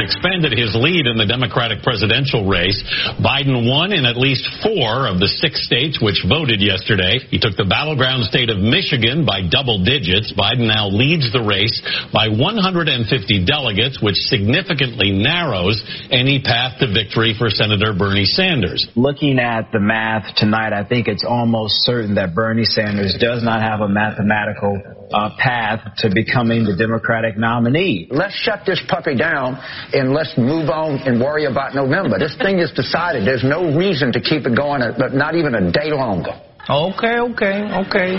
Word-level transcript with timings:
Expanded 0.00 0.52
his 0.52 0.74
lead 0.74 1.06
in 1.06 1.16
the 1.16 1.26
Democratic 1.26 1.82
presidential 1.82 2.46
race. 2.46 2.78
Biden 3.20 3.68
won 3.68 3.92
in 3.92 4.04
at 4.04 4.16
least 4.16 4.44
four 4.62 5.08
of 5.08 5.18
the 5.18 5.28
six 5.28 5.64
states 5.64 5.98
which 6.00 6.24
voted 6.28 6.60
yesterday. 6.60 7.18
He 7.30 7.38
took 7.38 7.56
the 7.56 7.68
battleground 7.68 8.24
state 8.24 8.50
of 8.50 8.58
Michigan 8.58 9.24
by 9.26 9.42
double 9.42 9.82
digits. 9.82 10.32
Biden 10.32 10.68
now 10.68 10.88
leads 10.88 11.32
the 11.32 11.42
race 11.42 11.80
by 12.12 12.28
150 12.28 12.96
delegates, 13.44 13.98
which 14.02 14.16
significantly 14.30 15.10
narrows 15.12 15.82
any 16.10 16.40
path 16.42 16.78
to 16.80 16.86
victory 16.86 17.34
for 17.38 17.50
Senator 17.50 17.92
Bernie 17.92 18.28
Sanders. 18.28 18.86
Looking 18.94 19.38
at 19.38 19.72
the 19.72 19.80
math 19.80 20.34
tonight, 20.36 20.72
I 20.72 20.84
think 20.84 21.08
it's 21.08 21.24
almost 21.24 21.82
certain 21.84 22.14
that 22.16 22.34
Bernie 22.34 22.64
Sanders 22.64 23.16
does 23.18 23.42
not 23.42 23.62
have 23.62 23.80
a 23.80 23.88
mathematical 23.88 24.78
uh, 25.12 25.30
path 25.38 25.80
to 25.98 26.10
becoming 26.12 26.64
the 26.64 26.76
Democratic 26.76 27.36
nominee. 27.36 28.08
Let's 28.10 28.34
shut 28.34 28.62
this 28.66 28.80
puppy 28.88 29.14
down 29.14 29.58
and 29.92 30.12
let's 30.12 30.36
move 30.36 30.68
on 30.70 30.98
and 31.06 31.20
worry 31.20 31.44
about 31.44 31.74
November. 31.74 32.18
This 32.18 32.36
thing 32.36 32.58
is 32.58 32.72
decided. 32.72 33.26
There's 33.26 33.44
no 33.44 33.76
reason 33.76 34.12
to 34.12 34.20
keep 34.20 34.46
it 34.46 34.56
going, 34.56 34.82
but 34.98 35.14
not 35.14 35.34
even 35.34 35.54
a 35.54 35.72
day 35.72 35.90
longer. 35.90 36.32
Okay, 36.68 37.18
okay, 37.30 37.62
okay. 37.86 38.16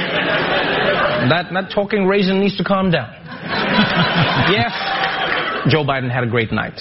that 1.28 1.52
that 1.52 1.72
talking 1.76 2.06
raisin 2.06 2.40
needs 2.40 2.56
to 2.58 2.64
calm 2.64 2.90
down. 2.92 3.12
yes, 4.50 4.72
Joe 5.68 5.84
Biden 5.84 6.10
had 6.10 6.24
a 6.24 6.30
great 6.30 6.54
night. 6.54 6.80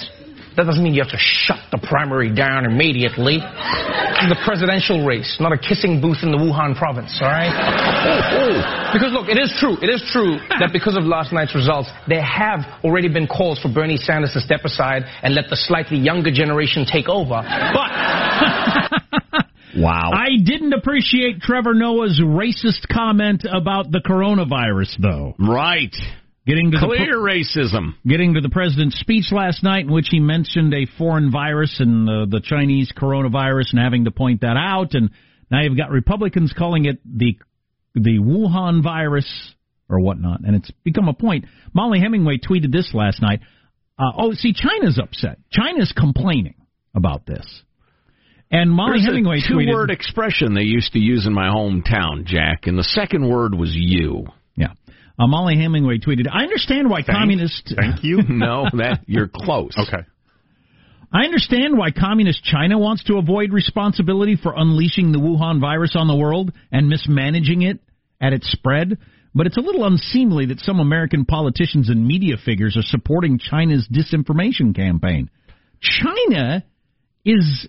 That 0.57 0.65
doesn't 0.65 0.83
mean 0.83 0.95
you 0.95 1.03
have 1.05 1.13
to 1.13 1.21
shut 1.21 1.61
the 1.69 1.77
primary 1.77 2.33
down 2.33 2.65
immediately. 2.65 3.37
This 3.37 4.25
is 4.25 4.29
the 4.33 4.41
presidential 4.43 5.05
race, 5.05 5.37
not 5.39 5.53
a 5.53 5.57
kissing 5.57 6.01
booth 6.01 6.25
in 6.25 6.31
the 6.33 6.37
Wuhan 6.37 6.75
province, 6.75 7.13
all 7.21 7.29
right? 7.29 7.53
Oh, 7.53 8.41
oh. 8.41 8.89
Because 8.91 9.13
look, 9.13 9.29
it 9.29 9.37
is 9.37 9.53
true, 9.61 9.77
it 9.77 9.93
is 9.93 10.01
true 10.09 10.41
that 10.57 10.73
because 10.73 10.97
of 10.97 11.05
last 11.05 11.31
night's 11.31 11.53
results, 11.53 11.93
there 12.09 12.25
have 12.25 12.65
already 12.83 13.07
been 13.07 13.27
calls 13.27 13.59
for 13.61 13.69
Bernie 13.69 13.97
Sanders 13.97 14.33
to 14.33 14.41
step 14.41 14.65
aside 14.65 15.03
and 15.21 15.35
let 15.35 15.45
the 15.47 15.55
slightly 15.55 15.99
younger 15.99 16.31
generation 16.31 16.89
take 16.89 17.07
over. 17.07 17.37
But 17.45 17.89
Wow. 19.77 20.09
I 20.11 20.41
didn't 20.43 20.73
appreciate 20.73 21.41
Trevor 21.41 21.75
Noah's 21.75 22.19
racist 22.19 22.87
comment 22.91 23.45
about 23.45 23.91
the 23.91 23.99
coronavirus, 23.99 24.97
though. 24.99 25.35
Right. 25.37 25.95
Getting 26.47 26.71
to 26.71 26.77
Clear 26.79 27.07
the 27.07 27.17
racism. 27.17 27.95
getting 28.07 28.35
to 28.35 28.41
the 28.41 28.49
president's 28.49 28.97
speech 28.99 29.33
last 29.33 29.63
night, 29.63 29.85
in 29.85 29.91
which 29.91 30.07
he 30.09 30.21
mentioned 30.21 30.73
a 30.73 30.87
foreign 30.97 31.29
virus 31.29 31.75
and 31.79 32.07
uh, 32.07 32.25
the 32.25 32.39
Chinese 32.41 32.89
coronavirus, 32.97 33.73
and 33.73 33.81
having 33.81 34.05
to 34.05 34.11
point 34.11 34.41
that 34.41 34.55
out. 34.55 34.93
And 34.93 35.09
now 35.51 35.61
you've 35.61 35.75
got 35.75 35.91
Republicans 35.91 36.53
calling 36.57 36.85
it 36.85 36.99
the 37.05 37.37
the 37.95 38.19
Wuhan 38.19 38.81
virus 38.81 39.27
or 39.89 39.99
whatnot, 39.99 40.39
and 40.45 40.55
it's 40.55 40.71
become 40.85 41.09
a 41.09 41.13
point. 41.13 41.45
Mollie 41.73 41.99
Hemingway 41.99 42.37
tweeted 42.37 42.71
this 42.71 42.91
last 42.93 43.21
night. 43.21 43.41
Uh, 43.99 44.11
oh, 44.17 44.33
see, 44.33 44.53
China's 44.53 44.99
upset. 45.01 45.39
China's 45.51 45.91
complaining 45.97 46.55
about 46.95 47.25
this. 47.25 47.45
And 48.49 48.71
Mollie 48.71 48.99
There's 48.99 49.07
Hemingway 49.07 49.39
a 49.39 49.47
two-word 49.47 49.89
expression 49.89 50.53
they 50.53 50.61
used 50.61 50.93
to 50.93 50.99
use 50.99 51.27
in 51.27 51.33
my 51.33 51.49
hometown, 51.49 52.23
Jack, 52.23 52.67
and 52.67 52.77
the 52.77 52.83
second 52.83 53.27
word 53.27 53.53
was 53.53 53.71
"you." 53.73 54.27
Yeah. 55.17 55.25
Uh, 55.25 55.27
Mollie 55.27 55.57
Hemingway 55.57 55.99
tweeted, 55.99 56.27
I 56.31 56.43
understand 56.43 56.89
why 56.89 57.01
communist. 57.01 57.73
Thank 57.75 58.03
you. 58.03 58.21
no, 58.29 58.65
that 58.73 59.01
you're 59.07 59.27
close. 59.27 59.75
Okay. 59.77 60.03
I 61.11 61.23
understand 61.23 61.77
why 61.77 61.91
communist 61.91 62.43
China 62.43 62.77
wants 62.77 63.05
to 63.05 63.17
avoid 63.17 63.53
responsibility 63.53 64.35
for 64.35 64.53
unleashing 64.55 65.13
the 65.13 65.19
Wuhan 65.19 65.61
virus 65.61 65.95
on 65.95 66.07
the 66.07 66.15
world 66.15 66.51
and 66.71 66.89
mismanaging 66.89 67.61
it 67.61 67.79
at 68.19 68.33
its 68.33 68.51
spread, 68.51 68.97
but 69.33 69.45
it's 69.45 69.57
a 69.57 69.61
little 69.61 69.85
unseemly 69.85 70.47
that 70.47 70.59
some 70.59 70.79
American 70.79 71.23
politicians 71.23 71.89
and 71.89 72.05
media 72.05 72.35
figures 72.43 72.75
are 72.75 72.81
supporting 72.81 73.39
China's 73.39 73.87
disinformation 73.91 74.75
campaign. 74.75 75.29
China 75.81 76.65
is 77.23 77.67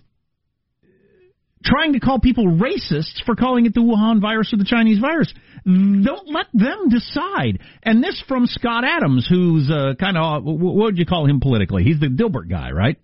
trying 1.69 1.93
to 1.93 1.99
call 1.99 2.19
people 2.19 2.45
racists 2.47 3.23
for 3.25 3.35
calling 3.35 3.65
it 3.65 3.73
the 3.75 3.81
Wuhan 3.81 4.19
virus 4.19 4.51
or 4.53 4.57
the 4.57 4.65
Chinese 4.65 4.99
virus. 4.99 5.31
Don't 5.65 6.27
let 6.27 6.47
them 6.53 6.89
decide. 6.89 7.59
And 7.83 8.03
this 8.03 8.21
from 8.27 8.47
Scott 8.47 8.83
Adams, 8.85 9.27
who's 9.29 9.69
uh, 9.69 9.93
kind 9.99 10.17
of 10.17 10.43
what 10.43 10.75
would 10.75 10.97
you 10.97 11.05
call 11.05 11.25
him 11.27 11.39
politically? 11.39 11.83
He's 11.83 11.99
the 11.99 12.07
Dilbert 12.07 12.49
guy, 12.49 12.71
right? 12.71 12.97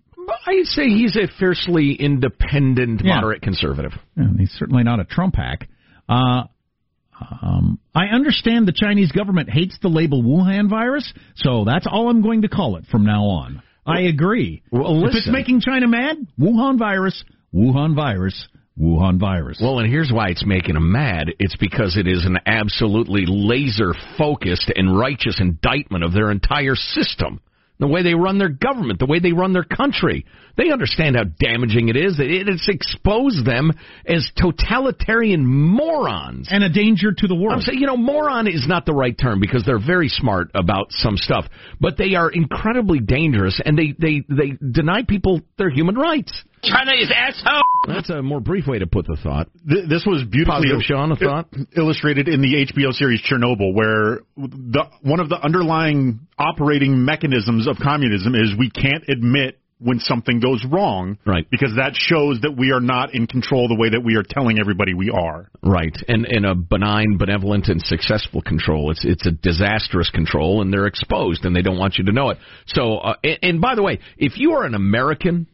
I'd 0.46 0.64
say 0.66 0.88
he's 0.88 1.16
a 1.16 1.28
fiercely 1.38 1.92
independent, 1.92 3.02
Yeah. 3.04 3.14
moderate 3.14 3.42
conservative. 3.42 3.92
Yeah, 4.16 4.24
he's 4.38 4.50
certainly 4.58 4.82
not 4.82 4.98
a 4.98 5.04
Trump 5.04 5.36
hack. 5.36 5.68
Uh, 6.08 6.44
um, 7.42 7.78
I 7.94 8.06
understand 8.06 8.66
the 8.66 8.72
Chinese 8.72 9.12
government 9.12 9.48
hates 9.50 9.78
the 9.80 9.88
label 9.88 10.22
Wuhan 10.22 10.68
virus, 10.68 11.12
so 11.36 11.64
that's 11.64 11.86
all 11.88 12.10
I'm 12.10 12.22
going 12.22 12.42
to 12.42 12.48
call 12.48 12.76
it 12.76 12.86
from 12.90 13.04
now 13.04 13.24
on. 13.24 13.62
I 13.86 14.00
agree. 14.02 14.62
Well, 14.72 15.06
if 15.06 15.14
it's 15.14 15.28
making 15.30 15.60
China 15.60 15.86
mad, 15.86 16.16
Wuhan 16.38 16.76
virus, 16.78 17.22
Wuhan 17.54 17.94
virus, 17.94 18.48
Wuhan 18.78 19.18
virus. 19.18 19.58
Well, 19.60 19.78
and 19.78 19.90
here's 19.90 20.12
why 20.12 20.28
it's 20.28 20.44
making 20.44 20.76
him 20.76 20.92
mad. 20.92 21.28
It's 21.38 21.56
because 21.56 21.96
it 21.96 22.06
is 22.06 22.26
an 22.26 22.38
absolutely 22.44 23.24
laser 23.26 23.94
focused 24.18 24.70
and 24.74 24.98
righteous 24.98 25.40
indictment 25.40 26.04
of 26.04 26.12
their 26.12 26.30
entire 26.30 26.74
system. 26.74 27.40
The 27.78 27.86
way 27.86 28.02
they 28.02 28.14
run 28.14 28.38
their 28.38 28.48
government, 28.48 28.98
the 28.98 29.06
way 29.06 29.18
they 29.18 29.32
run 29.32 29.52
their 29.52 29.64
country. 29.64 30.24
They 30.56 30.70
understand 30.70 31.16
how 31.16 31.24
damaging 31.24 31.88
it 31.88 31.96
is. 31.96 32.16
That 32.16 32.30
it, 32.30 32.48
it's 32.48 32.68
exposed 32.70 33.44
them 33.44 33.70
as 34.06 34.30
totalitarian 34.34 35.44
morons. 35.44 36.48
and 36.50 36.64
a 36.64 36.70
danger 36.70 37.12
to 37.12 37.26
the 37.26 37.34
world. 37.34 37.52
I'm 37.52 37.60
saying, 37.60 37.78
you 37.78 37.86
know, 37.86 37.98
moron 37.98 38.46
is 38.46 38.66
not 38.66 38.86
the 38.86 38.94
right 38.94 39.16
term 39.16 39.40
because 39.40 39.64
they're 39.64 39.78
very 39.78 40.08
smart 40.08 40.50
about 40.54 40.86
some 40.90 41.18
stuff, 41.18 41.44
but 41.78 41.98
they 41.98 42.14
are 42.14 42.30
incredibly 42.30 43.00
dangerous 43.00 43.60
and 43.62 43.78
they, 43.78 43.94
they, 43.98 44.24
they 44.26 44.56
deny 44.70 45.02
people 45.06 45.42
their 45.58 45.70
human 45.70 45.96
rights. 45.96 46.32
China 46.62 46.92
is 46.98 47.10
asshole. 47.14 47.62
That's 47.86 48.10
a 48.10 48.22
more 48.22 48.40
brief 48.40 48.66
way 48.66 48.78
to 48.78 48.86
put 48.86 49.06
the 49.06 49.16
thought. 49.16 49.48
Th- 49.68 49.88
This 49.88 50.04
was 50.06 50.24
beautifully 50.24 50.68
Positive, 50.70 50.82
Sean, 50.82 51.12
a 51.12 51.16
thought? 51.16 51.48
illustrated 51.76 52.28
in 52.28 52.40
the 52.42 52.66
HBO 52.72 52.92
series 52.92 53.20
Chernobyl, 53.22 53.74
where 53.74 54.20
the 54.36 54.84
one 55.02 55.20
of 55.20 55.28
the 55.28 55.36
underlying 55.40 56.20
operating 56.38 57.04
mechanisms 57.04 57.66
of 57.68 57.76
communism 57.82 58.34
is 58.34 58.54
we 58.58 58.70
can't 58.70 59.04
admit 59.08 59.58
when 59.78 59.98
something 60.00 60.40
goes 60.40 60.64
wrong, 60.72 61.18
Right. 61.26 61.46
Because 61.50 61.74
that 61.76 61.92
shows 61.94 62.40
that 62.40 62.56
we 62.56 62.72
are 62.72 62.80
not 62.80 63.12
in 63.14 63.26
control 63.26 63.68
the 63.68 63.74
way 63.76 63.90
that 63.90 64.00
we 64.02 64.16
are 64.16 64.22
telling 64.26 64.58
everybody 64.58 64.94
we 64.94 65.10
are. 65.10 65.50
Right, 65.62 65.94
and 66.08 66.24
in 66.24 66.46
a 66.46 66.54
benign, 66.54 67.18
benevolent, 67.18 67.68
and 67.68 67.82
successful 67.82 68.40
control, 68.40 68.90
it's 68.90 69.04
it's 69.04 69.26
a 69.26 69.32
disastrous 69.32 70.08
control, 70.08 70.62
and 70.62 70.72
they're 70.72 70.86
exposed, 70.86 71.44
and 71.44 71.54
they 71.54 71.60
don't 71.60 71.76
want 71.76 71.98
you 71.98 72.04
to 72.06 72.12
know 72.12 72.30
it. 72.30 72.38
So, 72.68 72.96
uh, 72.96 73.14
and, 73.22 73.38
and 73.42 73.60
by 73.60 73.74
the 73.74 73.82
way, 73.82 73.98
if 74.16 74.38
you 74.38 74.52
are 74.52 74.64
an 74.64 74.74
American, 74.74 75.46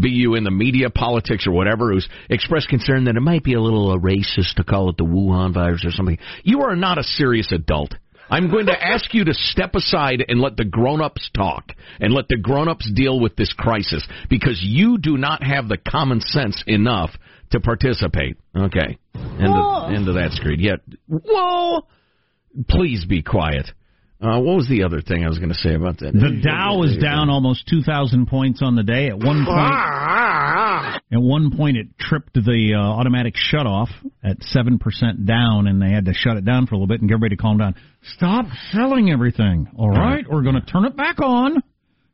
be 0.00 0.10
you 0.10 0.34
in 0.34 0.44
the 0.44 0.50
media, 0.50 0.90
politics, 0.90 1.46
or 1.46 1.52
whatever, 1.52 1.92
who's 1.92 2.08
expressed 2.28 2.68
concern 2.68 3.04
that 3.04 3.16
it 3.16 3.20
might 3.20 3.44
be 3.44 3.54
a 3.54 3.60
little 3.60 3.92
uh, 3.92 3.96
racist 3.96 4.54
to 4.56 4.64
call 4.64 4.90
it 4.90 4.96
the 4.96 5.04
Wuhan 5.04 5.54
virus 5.54 5.84
or 5.84 5.90
something, 5.90 6.18
you 6.42 6.62
are 6.62 6.76
not 6.76 6.98
a 6.98 7.02
serious 7.02 7.50
adult. 7.52 7.94
I'm 8.30 8.50
going 8.50 8.66
to 8.66 8.82
ask 8.82 9.12
you 9.12 9.24
to 9.24 9.34
step 9.34 9.74
aside 9.74 10.24
and 10.26 10.40
let 10.40 10.56
the 10.56 10.64
grown-ups 10.64 11.30
talk 11.36 11.72
and 12.00 12.12
let 12.12 12.28
the 12.28 12.38
grown-ups 12.38 12.90
deal 12.94 13.20
with 13.20 13.36
this 13.36 13.52
crisis 13.52 14.06
because 14.30 14.60
you 14.62 14.98
do 14.98 15.16
not 15.16 15.42
have 15.42 15.68
the 15.68 15.76
common 15.76 16.20
sense 16.20 16.62
enough 16.66 17.10
to 17.50 17.60
participate. 17.60 18.38
Okay. 18.56 18.98
End 19.14 19.54
of, 19.54 19.92
end 19.92 20.08
of 20.08 20.14
that 20.14 20.30
screed. 20.32 20.60
Yet, 20.60 20.80
whoa! 21.06 21.86
Please 22.68 23.04
be 23.04 23.22
quiet. 23.22 23.66
Uh, 24.24 24.40
what 24.40 24.56
was 24.56 24.68
the 24.68 24.84
other 24.84 25.02
thing 25.02 25.22
I 25.22 25.28
was 25.28 25.38
going 25.38 25.50
to 25.52 25.58
say 25.58 25.74
about 25.74 25.98
that? 25.98 26.14
The 26.14 26.40
Dow 26.42 26.78
was 26.78 26.96
down 26.96 27.28
almost 27.28 27.68
2,000 27.68 28.26
points 28.26 28.62
on 28.62 28.74
the 28.74 28.82
day. 28.82 29.08
At 29.08 29.18
one 29.18 29.44
point, 29.44 29.74
at 31.12 31.20
one 31.20 31.54
point, 31.54 31.76
it 31.76 31.88
tripped 31.98 32.32
the 32.32 32.72
uh, 32.74 32.80
automatic 32.80 33.34
shutoff 33.34 33.88
at 34.22 34.42
seven 34.42 34.78
percent 34.78 35.26
down, 35.26 35.66
and 35.66 35.82
they 35.82 35.90
had 35.90 36.06
to 36.06 36.14
shut 36.14 36.38
it 36.38 36.44
down 36.46 36.66
for 36.66 36.74
a 36.74 36.78
little 36.78 36.86
bit 36.86 37.00
and 37.00 37.08
get 37.08 37.14
everybody 37.16 37.36
to 37.36 37.42
calm 37.42 37.58
down. 37.58 37.74
Stop 38.16 38.46
selling 38.72 39.10
everything. 39.10 39.68
All 39.76 39.90
right, 39.90 40.24
we're 40.28 40.42
going 40.42 40.54
to 40.56 40.64
turn 40.64 40.86
it 40.86 40.96
back 40.96 41.20
on. 41.20 41.62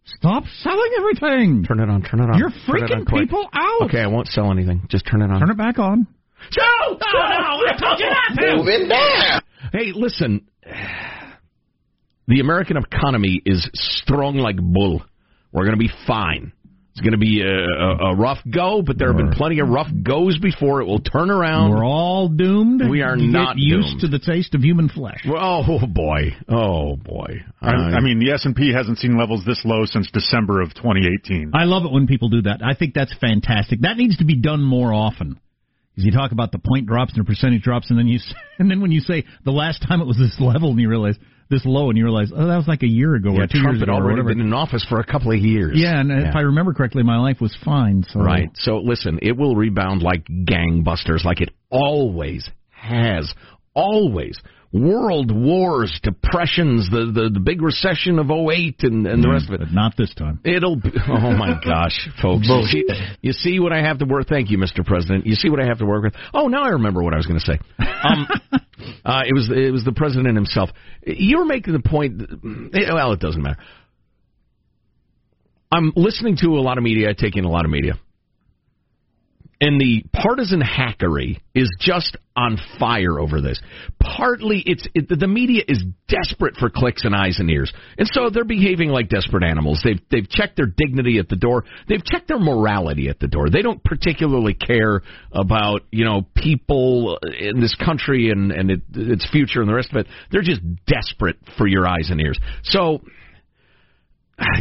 Stop 0.04 0.44
selling 0.62 0.90
everything. 0.98 1.62
Turn 1.62 1.78
it 1.78 1.88
on. 1.88 2.02
Turn 2.02 2.20
it 2.20 2.24
on. 2.30 2.38
You're 2.38 2.50
Turn 2.50 2.82
it 2.82 2.90
on 2.92 3.04
freaking 3.04 3.06
quick. 3.06 3.22
people 3.28 3.46
out. 3.52 3.82
Okay, 3.82 4.00
I 4.00 4.08
won't 4.08 4.26
sell 4.26 4.50
anything. 4.50 4.82
Just 4.88 5.06
turn 5.06 5.22
it 5.22 5.30
on. 5.30 5.38
Turn 5.38 5.50
it 5.50 5.56
back 5.56 5.78
on. 5.78 6.08
Joe! 6.50 6.62
Oh, 6.88 6.96
no, 6.98 7.06
I 7.06 7.76
told 7.78 8.00
you 8.00 8.06
not 8.08 8.40
to. 8.40 8.56
Move 8.56 8.66
it 8.68 8.88
down. 8.88 9.42
Hey, 9.72 9.92
listen. 9.94 10.48
The 12.30 12.38
American 12.38 12.76
economy 12.76 13.42
is 13.44 13.68
strong 13.74 14.36
like 14.36 14.56
bull. 14.56 15.02
We're 15.50 15.64
going 15.64 15.76
to 15.76 15.84
be 15.84 15.90
fine. 16.06 16.52
It's 16.92 17.00
going 17.00 17.10
to 17.12 17.18
be 17.18 17.42
a, 17.42 17.48
a, 17.48 18.12
a 18.12 18.16
rough 18.16 18.38
go, 18.48 18.82
but 18.86 18.98
there 18.98 19.08
have 19.08 19.16
been 19.16 19.32
plenty 19.32 19.58
of 19.58 19.68
rough 19.68 19.88
goes 20.04 20.38
before. 20.38 20.80
It 20.80 20.84
will 20.86 21.00
turn 21.00 21.30
around. 21.30 21.70
We're 21.70 21.84
all 21.84 22.28
doomed. 22.28 22.88
We 22.88 23.02
are 23.02 23.16
to 23.16 23.20
get 23.20 23.30
not 23.30 23.58
used 23.58 23.98
doomed. 23.98 24.12
to 24.12 24.18
the 24.18 24.20
taste 24.20 24.54
of 24.54 24.60
human 24.60 24.88
flesh. 24.88 25.26
Well, 25.28 25.42
oh 25.42 25.86
boy, 25.88 26.36
oh 26.48 26.94
boy. 26.94 27.42
I, 27.60 27.70
I 27.70 28.00
mean, 28.00 28.20
the 28.20 28.30
S 28.30 28.44
and 28.44 28.54
P 28.54 28.72
hasn't 28.72 28.98
seen 28.98 29.18
levels 29.18 29.44
this 29.44 29.62
low 29.64 29.84
since 29.84 30.08
December 30.12 30.60
of 30.60 30.72
2018. 30.74 31.50
I 31.52 31.64
love 31.64 31.84
it 31.84 31.90
when 31.90 32.06
people 32.06 32.28
do 32.28 32.42
that. 32.42 32.60
I 32.62 32.76
think 32.76 32.94
that's 32.94 33.14
fantastic. 33.20 33.80
That 33.80 33.96
needs 33.96 34.18
to 34.18 34.24
be 34.24 34.36
done 34.40 34.62
more 34.62 34.94
often. 34.94 35.40
Because 35.90 36.04
you 36.04 36.12
talk 36.12 36.30
about 36.30 36.52
the 36.52 36.60
point 36.60 36.86
drops 36.86 37.12
and 37.14 37.24
the 37.24 37.26
percentage 37.26 37.62
drops, 37.62 37.90
and 37.90 37.98
then 37.98 38.06
you 38.06 38.20
and 38.60 38.70
then 38.70 38.80
when 38.80 38.92
you 38.92 39.00
say 39.00 39.24
the 39.44 39.50
last 39.50 39.84
time 39.86 40.00
it 40.00 40.06
was 40.06 40.16
this 40.16 40.36
level, 40.38 40.70
and 40.70 40.78
you 40.78 40.88
realize 40.88 41.16
this 41.50 41.62
low, 41.64 41.88
and 41.88 41.98
you 41.98 42.04
realize 42.04 42.30
oh 42.34 42.46
that 42.46 42.56
was 42.56 42.68
like 42.68 42.82
a 42.82 42.88
year 42.88 43.14
ago 43.14 43.32
yeah, 43.32 43.42
or 43.42 43.46
two 43.46 43.60
Trump 43.60 43.74
years 43.74 43.80
had 43.80 43.88
ago 43.88 43.92
or 43.92 44.02
already 44.02 44.22
whatever. 44.22 44.28
been 44.28 44.40
in 44.40 44.54
office 44.54 44.84
for 44.88 45.00
a 45.00 45.04
couple 45.04 45.32
of 45.32 45.38
years. 45.38 45.72
yeah, 45.74 46.00
and 46.00 46.10
if 46.10 46.34
I 46.34 46.40
remember 46.40 46.72
correctly, 46.72 47.02
my 47.02 47.18
life 47.18 47.40
was 47.40 47.56
fine. 47.64 48.04
So 48.08 48.20
Right. 48.20 48.50
So 48.54 48.78
listen, 48.78 49.18
it 49.22 49.36
will 49.36 49.56
rebound 49.56 50.02
like 50.02 50.24
gangbusters, 50.26 51.24
like 51.24 51.40
it 51.40 51.50
always 51.70 52.48
has. 52.70 53.34
Always. 53.74 54.40
World 54.72 55.32
wars, 55.34 55.98
depressions, 56.00 56.88
the, 56.90 57.10
the, 57.12 57.30
the 57.34 57.40
big 57.40 57.60
recession 57.60 58.20
of 58.20 58.30
08 58.30 58.76
and, 58.84 59.04
and 59.04 59.22
the 59.22 59.28
rest 59.28 59.48
of 59.48 59.54
it. 59.54 59.60
but 59.60 59.72
not 59.72 59.96
this 59.96 60.14
time. 60.14 60.38
It'll 60.44 60.76
be, 60.76 60.90
oh 61.08 61.32
my 61.32 61.58
gosh, 61.64 62.08
folks. 62.22 62.46
You 62.48 62.62
see, 62.66 62.84
you 63.20 63.32
see 63.32 63.58
what 63.58 63.72
I 63.72 63.80
have 63.82 63.98
to 63.98 64.04
work, 64.04 64.28
thank 64.28 64.48
you, 64.48 64.58
Mr. 64.58 64.86
President. 64.86 65.26
You 65.26 65.34
see 65.34 65.50
what 65.50 65.58
I 65.60 65.66
have 65.66 65.78
to 65.78 65.86
work 65.86 66.04
with? 66.04 66.14
Oh, 66.32 66.46
now 66.46 66.62
I 66.62 66.68
remember 66.68 67.02
what 67.02 67.14
I 67.14 67.16
was 67.16 67.26
going 67.26 67.40
to 67.40 67.46
say. 67.46 67.58
Um, 67.80 68.28
uh, 69.04 69.22
it 69.26 69.34
was, 69.34 69.50
it 69.50 69.72
was 69.72 69.84
the 69.84 69.92
president 69.92 70.34
himself. 70.36 70.70
You 71.06 71.38
were 71.38 71.44
making 71.44 71.72
the 71.72 71.80
point, 71.80 72.18
that- 72.18 72.90
well, 72.92 73.12
it 73.12 73.20
doesn't 73.20 73.42
matter. 73.42 73.58
I'm 75.72 75.92
listening 75.94 76.36
to 76.42 76.48
a 76.58 76.60
lot 76.62 76.78
of 76.78 76.84
media, 76.84 77.14
taking 77.14 77.44
a 77.44 77.50
lot 77.50 77.64
of 77.64 77.70
media. 77.70 77.94
And 79.62 79.78
the 79.78 80.04
partisan 80.14 80.62
hackery 80.62 81.38
is 81.54 81.70
just 81.78 82.16
on 82.34 82.58
fire 82.78 83.20
over 83.20 83.42
this. 83.42 83.60
Partly, 84.00 84.62
it's 84.64 84.88
it, 84.94 85.06
the 85.08 85.26
media 85.26 85.62
is 85.68 85.84
desperate 86.08 86.56
for 86.56 86.70
clicks 86.70 87.04
and 87.04 87.14
eyes 87.14 87.38
and 87.38 87.50
ears, 87.50 87.70
and 87.98 88.08
so 88.10 88.30
they're 88.30 88.44
behaving 88.44 88.88
like 88.88 89.10
desperate 89.10 89.44
animals. 89.44 89.82
They've 89.84 90.00
they've 90.10 90.28
checked 90.28 90.56
their 90.56 90.72
dignity 90.74 91.18
at 91.18 91.28
the 91.28 91.36
door. 91.36 91.64
They've 91.88 92.02
checked 92.02 92.28
their 92.28 92.38
morality 92.38 93.08
at 93.08 93.20
the 93.20 93.28
door. 93.28 93.50
They 93.50 93.60
don't 93.60 93.84
particularly 93.84 94.54
care 94.54 95.02
about 95.30 95.82
you 95.92 96.06
know 96.06 96.26
people 96.34 97.18
in 97.38 97.60
this 97.60 97.74
country 97.74 98.30
and 98.30 98.52
and 98.52 98.70
it, 98.70 98.80
its 98.94 99.28
future 99.30 99.60
and 99.60 99.68
the 99.68 99.74
rest 99.74 99.90
of 99.90 99.98
it. 99.98 100.06
They're 100.30 100.40
just 100.40 100.62
desperate 100.86 101.36
for 101.58 101.66
your 101.66 101.86
eyes 101.86 102.08
and 102.08 102.18
ears. 102.18 102.38
So 102.62 103.02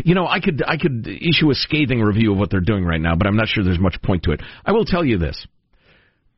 you 0.04 0.16
know, 0.16 0.28
I 0.28 0.40
could 0.40 0.64
I 0.66 0.78
could 0.78 1.08
issue 1.08 1.50
a 1.52 1.56
scathing 1.56 2.02
review 2.02 2.34
of 2.34 2.38
what 2.38 2.50
they're 2.50 2.60
doing 2.60 2.84
right 2.84 3.02
now, 3.02 3.16
but 3.16 3.28
I'm 3.28 3.36
not 3.36 3.48
sure 3.48 3.64
there's 3.64 3.80
much 3.80 4.02
point 4.02 4.24
to 4.24 4.32
it. 4.32 4.42
I 4.66 4.72
will 4.72 4.86
tell 4.86 5.04
you 5.04 5.18
this: 5.18 5.46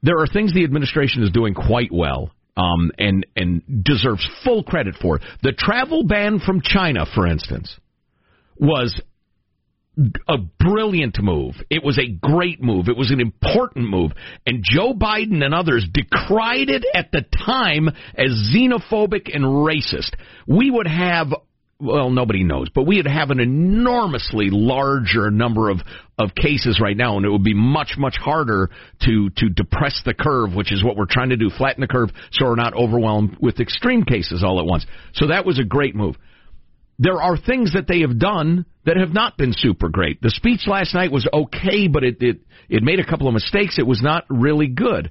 there 0.04 0.20
are 0.20 0.28
things 0.28 0.54
the 0.54 0.64
administration 0.64 1.24
is 1.24 1.32
doing 1.32 1.54
quite 1.54 1.92
well, 1.92 2.32
um, 2.58 2.92
and 2.98 3.26
and 3.36 3.84
deserves 3.84 4.28
full 4.44 4.64
credit 4.64 4.96
for. 5.02 5.20
The 5.44 5.54
travel 5.58 6.04
ban 6.04 6.40
from 6.40 6.62
China, 6.62 7.06
for 7.14 7.28
instance, 7.28 7.76
was 8.58 9.02
a 10.28 10.38
brilliant 10.38 11.22
move. 11.22 11.56
It 11.70 11.84
was 11.84 12.00
a 12.00 12.08
great 12.08 12.62
move. 12.62 12.88
It 12.88 12.98
was 12.98 13.12
an 13.12 13.20
important 13.20 13.90
move. 13.90 14.12
And 14.46 14.64
Joe 14.64 14.94
Biden 14.94 15.44
and 15.44 15.54
others 15.54 15.86
decried 15.92 16.70
it 16.70 16.86
at 16.96 17.12
the 17.12 17.26
time 17.46 17.90
as 18.16 18.54
xenophobic 18.56 19.34
and 19.34 19.44
racist. 19.44 20.16
We 20.48 20.72
would 20.72 20.88
have 20.88 21.34
well, 21.82 22.10
nobody 22.10 22.44
knows, 22.44 22.70
but 22.74 22.86
we'd 22.86 23.08
have 23.08 23.32
an 23.32 23.40
enormously 23.40 24.50
larger 24.52 25.32
number 25.32 25.70
of, 25.70 25.80
of 26.18 26.36
cases 26.36 26.80
right 26.82 26.96
now, 26.96 27.18
and 27.18 27.26
it 27.26 27.30
would 27.30 27.44
be 27.44 27.54
much, 27.54 27.96
much 27.98 28.16
harder 28.18 28.70
to, 29.02 29.30
to 29.38 29.50
depress 29.50 30.02
the 30.06 30.14
curve, 30.14 30.54
which 30.54 30.72
is 30.72 30.84
what 30.84 30.96
we're 30.96 31.06
trying 31.10 31.30
to 31.30 31.38
do, 31.38 31.50
flatten 31.50 31.82
the 31.82 31.88
curve 31.88 32.10
so 32.32 32.46
we're 32.46 32.56
not 32.56 32.74
overwhelmed 32.74 33.38
with 33.42 33.60
extreme 33.60 34.04
cases 34.04 34.44
all 34.44 34.60
at 34.60 34.66
once. 34.66 34.86
So 35.14 35.28
that 35.28 35.46
was 35.46 35.60
a 35.60 35.64
great 35.64 35.96
move. 35.96 36.16
There 37.00 37.22
are 37.22 37.36
things 37.36 37.74
that 37.74 37.88
they 37.88 38.02
have 38.02 38.20
done 38.20 38.66
that 38.86 38.98
have 38.98 39.14
not 39.14 39.38
been 39.38 39.54
super 39.56 39.90
great. 39.90 40.22
The 40.22 40.30
speech 40.30 40.68
last 40.68 40.94
night 40.94 41.12
was 41.12 41.28
okay, 41.34 41.88
but 41.88 42.04
it, 42.04 42.18
it, 42.22 42.42
it 42.70 42.84
made 42.84 43.00
a 43.00 43.06
couple 43.06 43.28
of 43.28 43.34
mistakes. 43.34 43.80
It 43.80 43.88
was 43.88 44.02
not 44.04 44.26
really 44.30 44.68
good. 44.68 45.10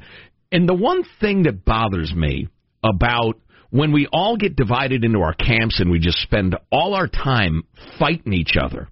And 0.52 0.68
the 0.68 0.74
one 0.74 1.02
thing 1.20 1.44
that 1.44 1.64
bothers 1.64 2.14
me 2.14 2.48
about 2.84 3.40
when 3.70 3.92
we 3.92 4.08
all 4.12 4.36
get 4.36 4.56
divided 4.56 5.04
into 5.04 5.20
our 5.20 5.34
camps 5.34 5.80
and 5.80 5.90
we 5.90 5.98
just 5.98 6.18
spend 6.18 6.56
all 6.70 6.94
our 6.94 7.06
time 7.06 7.62
fighting 7.98 8.32
each 8.32 8.56
other 8.60 8.88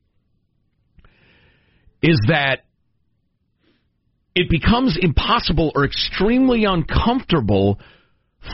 is 2.00 2.20
that 2.28 2.60
it 4.34 4.48
becomes 4.48 4.96
impossible 5.00 5.72
or 5.75 5.84
extremely 5.84 6.64
uncomfortable 6.64 7.80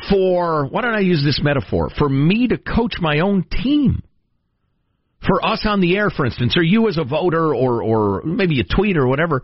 for, 0.09 0.67
why 0.67 0.81
don't 0.81 0.95
I 0.95 1.01
use 1.01 1.23
this 1.23 1.41
metaphor? 1.43 1.91
For 1.99 2.09
me 2.09 2.49
to 2.49 2.57
coach 2.57 2.95
my 3.01 3.21
own 3.21 3.45
team. 3.45 4.03
For 5.27 5.45
us 5.45 5.65
on 5.67 5.81
the 5.81 5.97
air, 5.97 6.09
for 6.11 6.25
instance, 6.25 6.57
or 6.57 6.63
you 6.63 6.89
as 6.89 6.97
a 6.99 7.05
voter 7.05 7.55
or, 7.55 7.83
or 7.83 8.23
maybe 8.25 8.61
a 8.61 8.65
tweet 8.65 8.97
or 8.97 9.07
whatever, 9.07 9.43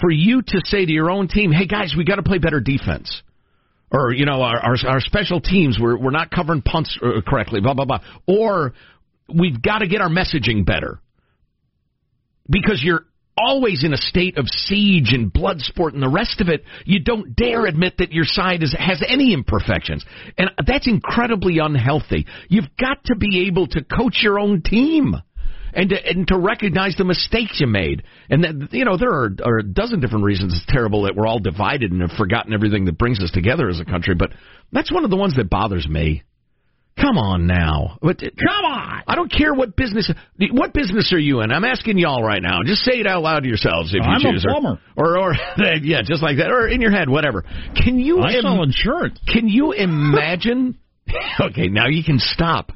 for 0.00 0.10
you 0.10 0.42
to 0.42 0.60
say 0.64 0.84
to 0.84 0.92
your 0.92 1.10
own 1.10 1.28
team, 1.28 1.52
hey 1.52 1.66
guys, 1.66 1.94
we 1.96 2.04
got 2.04 2.16
to 2.16 2.22
play 2.22 2.38
better 2.38 2.60
defense 2.60 3.22
or 3.90 4.12
you 4.12 4.26
know 4.26 4.42
our 4.42 4.58
our, 4.58 4.76
our 4.86 5.00
special 5.00 5.40
teams 5.40 5.78
we're 5.80 5.96
we're 5.96 6.10
not 6.10 6.30
covering 6.30 6.62
punts 6.62 6.98
uh, 7.02 7.20
correctly 7.26 7.60
blah 7.60 7.74
blah 7.74 7.84
blah. 7.84 8.00
Or 8.26 8.74
we've 9.32 9.60
got 9.60 9.78
to 9.78 9.88
get 9.88 10.00
our 10.00 10.08
messaging 10.08 10.64
better. 10.64 11.00
Because 12.50 12.82
you're 12.82 13.04
always 13.36 13.84
in 13.84 13.92
a 13.92 13.96
state 13.96 14.36
of 14.36 14.46
siege 14.48 15.12
and 15.12 15.32
blood 15.32 15.60
sport 15.60 15.94
and 15.94 16.02
the 16.02 16.08
rest 16.08 16.40
of 16.40 16.48
it 16.48 16.64
you 16.84 16.98
don't 17.00 17.36
dare 17.36 17.66
admit 17.66 17.94
that 17.98 18.10
your 18.10 18.24
side 18.24 18.62
is, 18.62 18.74
has 18.76 19.02
any 19.06 19.32
imperfections. 19.32 20.04
And 20.36 20.50
that's 20.66 20.88
incredibly 20.88 21.58
unhealthy. 21.58 22.26
You've 22.48 22.74
got 22.80 23.04
to 23.04 23.16
be 23.16 23.46
able 23.46 23.68
to 23.68 23.84
coach 23.84 24.20
your 24.22 24.38
own 24.38 24.62
team 24.62 25.14
and 25.72 25.90
to, 25.90 25.96
and 26.06 26.26
to 26.28 26.38
recognize 26.38 26.94
the 26.96 27.04
mistakes 27.04 27.60
you 27.60 27.66
made. 27.66 28.02
And 28.30 28.44
that, 28.44 28.68
you 28.72 28.84
know, 28.84 28.96
there 28.96 29.10
are, 29.10 29.30
are 29.44 29.58
a 29.58 29.62
dozen 29.62 30.00
different 30.00 30.24
reasons 30.24 30.54
it's 30.54 30.66
terrible 30.68 31.02
that 31.02 31.16
we're 31.16 31.26
all 31.26 31.38
divided 31.38 31.92
and 31.92 32.00
have 32.02 32.12
forgotten 32.12 32.52
everything 32.52 32.84
that 32.86 32.98
brings 32.98 33.20
us 33.20 33.30
together 33.30 33.68
as 33.68 33.80
a 33.80 33.84
country. 33.84 34.14
But 34.14 34.30
that's 34.72 34.92
one 34.92 35.04
of 35.04 35.10
the 35.10 35.16
ones 35.16 35.36
that 35.36 35.50
bothers 35.50 35.88
me. 35.88 36.22
Come 37.00 37.16
on 37.16 37.46
now. 37.46 37.96
But, 38.02 38.18
Come 38.18 38.64
on. 38.64 39.02
I 39.06 39.14
don't 39.14 39.30
care 39.30 39.54
what 39.54 39.76
business. 39.76 40.10
What 40.50 40.72
business 40.72 41.12
are 41.12 41.18
you 41.18 41.40
in? 41.42 41.52
I'm 41.52 41.64
asking 41.64 41.96
y'all 41.98 42.24
right 42.24 42.42
now. 42.42 42.62
Just 42.64 42.82
say 42.82 42.94
it 42.98 43.06
out 43.06 43.22
loud 43.22 43.44
to 43.44 43.48
yourselves 43.48 43.90
if 43.90 43.96
you 43.96 44.02
I'm 44.02 44.20
a 44.20 44.32
choose. 44.32 44.44
plumber. 44.46 44.80
Or, 44.96 45.16
or, 45.16 45.30
or 45.30 45.34
yeah, 45.82 46.02
just 46.04 46.22
like 46.22 46.38
that. 46.38 46.50
Or 46.50 46.66
in 46.66 46.80
your 46.80 46.90
head, 46.90 47.08
whatever. 47.08 47.44
Can 47.76 48.00
you? 48.00 48.18
I 48.18 48.32
im- 48.32 48.42
sell 48.42 48.62
insurance. 48.64 49.20
can 49.28 49.48
you 49.48 49.72
imagine? 49.72 50.76
okay, 51.40 51.68
now 51.68 51.86
you 51.86 52.02
can 52.02 52.18
stop. 52.18 52.72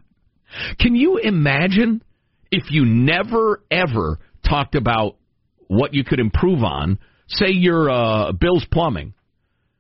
Can 0.79 0.95
you 0.95 1.19
imagine 1.19 2.03
if 2.53 2.71
you 2.71 2.85
never 2.85 3.65
ever 3.71 4.21
talked 4.49 4.77
about 4.77 5.17
what 5.67 5.95
you 5.95 6.05
could 6.05 6.21
improve 6.21 6.63
on? 6.63 6.99
Say 7.27 7.49
you're 7.49 7.91
uh, 7.91 8.33
Bill's 8.33 8.67
Plumbing, 8.71 9.15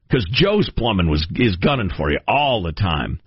because 0.08 0.26
Joe's 0.32 0.70
Plumbing 0.76 1.08
was 1.08 1.26
is 1.36 1.56
gunning 1.56 1.90
for 1.96 2.10
you 2.10 2.18
all 2.26 2.62
the 2.62 2.72
time, 2.72 3.20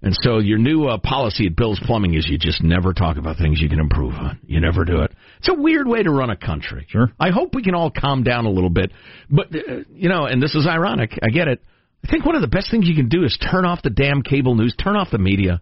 and 0.00 0.16
so 0.22 0.38
your 0.38 0.58
new 0.58 0.86
uh, 0.86 0.98
policy 0.98 1.46
at 1.46 1.54
Bill's 1.54 1.80
Plumbing 1.84 2.14
is 2.14 2.26
you 2.26 2.38
just 2.38 2.62
never 2.62 2.94
talk 2.94 3.18
about 3.18 3.36
things 3.36 3.60
you 3.60 3.68
can 3.68 3.80
improve 3.80 4.14
on. 4.14 4.40
You 4.46 4.60
never 4.60 4.86
do 4.86 5.02
it. 5.02 5.12
It's 5.38 5.48
a 5.48 5.54
weird 5.54 5.86
way 5.86 6.02
to 6.02 6.10
run 6.10 6.30
a 6.30 6.36
country. 6.36 6.86
Sure. 6.88 7.12
I 7.20 7.30
hope 7.30 7.54
we 7.54 7.62
can 7.62 7.74
all 7.74 7.90
calm 7.90 8.22
down 8.22 8.46
a 8.46 8.50
little 8.50 8.70
bit, 8.70 8.92
but 9.28 9.48
uh, 9.54 9.82
you 9.92 10.08
know, 10.08 10.24
and 10.24 10.42
this 10.42 10.54
is 10.54 10.66
ironic. 10.66 11.12
I 11.22 11.28
get 11.28 11.48
it. 11.48 11.62
I 12.02 12.08
think 12.08 12.24
one 12.24 12.34
of 12.34 12.40
the 12.40 12.48
best 12.48 12.70
things 12.70 12.88
you 12.88 12.94
can 12.94 13.08
do 13.08 13.24
is 13.24 13.36
turn 13.50 13.66
off 13.66 13.82
the 13.82 13.90
damn 13.90 14.22
cable 14.22 14.54
news, 14.54 14.74
turn 14.82 14.96
off 14.96 15.10
the 15.10 15.18
media, 15.18 15.60